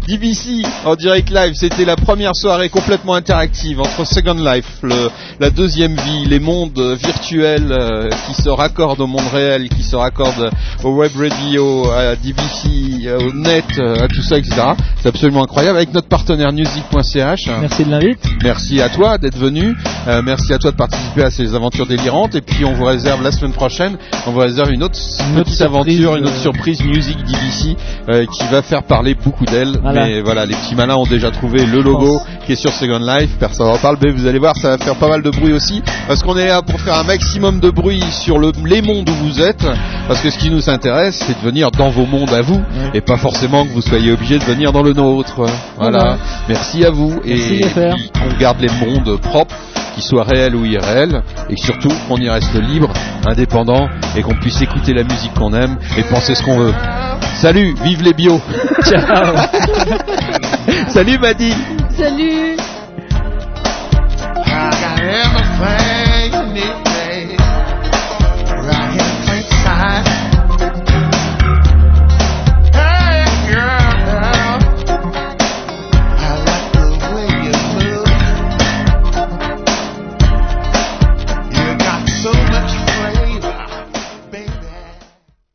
[0.00, 5.50] DBC en direct live, c'était la première soirée complètement interactive entre Second Life, le- la
[5.50, 9.96] deuxième vie, les mondes euh, virtuels euh, qui se raccordent au monde réel, qui se
[9.96, 10.50] raccordent
[10.82, 14.54] au web radio, à DBC, euh, au net, euh, à tout ça, etc.
[15.00, 17.48] C'est absolument incroyable avec notre partenaire music.ch.
[17.60, 18.24] Merci de l'invite.
[18.42, 19.74] Merci à toi d'être venu.
[20.08, 22.34] Euh, merci à toi de participer à ces aventures délirantes.
[22.34, 24.98] Et puis on vous réserve la semaine prochaine, on vous réserve une autre
[25.30, 27.76] Une autre petite surprise, aventure, une autre euh, surprise music DBC
[28.08, 29.78] euh, qui va faire parler beaucoup d'elle.
[29.84, 30.06] Voilà.
[30.06, 33.30] Mais voilà, les petits malins ont déjà trouvé le logo qui est sur Second Life.
[33.38, 35.82] Personne n'en parle, mais vous allez voir, ça va faire pas mal de bruit aussi.
[36.08, 39.14] Parce qu'on est là pour faire un maximum de bruit sur le, les mondes où
[39.26, 39.64] vous êtes.
[40.08, 42.60] Parce que ce qui nous intéresse, c'est de venir dans vos mondes à vous.
[42.94, 45.34] Et pas forcément que vous soyez obligé de venir dans le nôtre.
[45.36, 45.52] Voilà.
[45.76, 46.16] Voilà.
[46.48, 47.20] Merci à vous.
[47.24, 47.90] Merci, et
[48.24, 49.54] on garde les mondes propres,
[49.94, 52.90] qu'ils soient réels ou irréels, et surtout qu'on y reste libre,
[53.26, 56.74] indépendant, et qu'on puisse écouter la musique qu'on aime et penser ce qu'on veut.
[57.36, 58.40] Salut, vive les bio.
[58.84, 59.34] Ciao.
[60.88, 61.52] Salut Maddy.
[61.96, 62.64] Salut.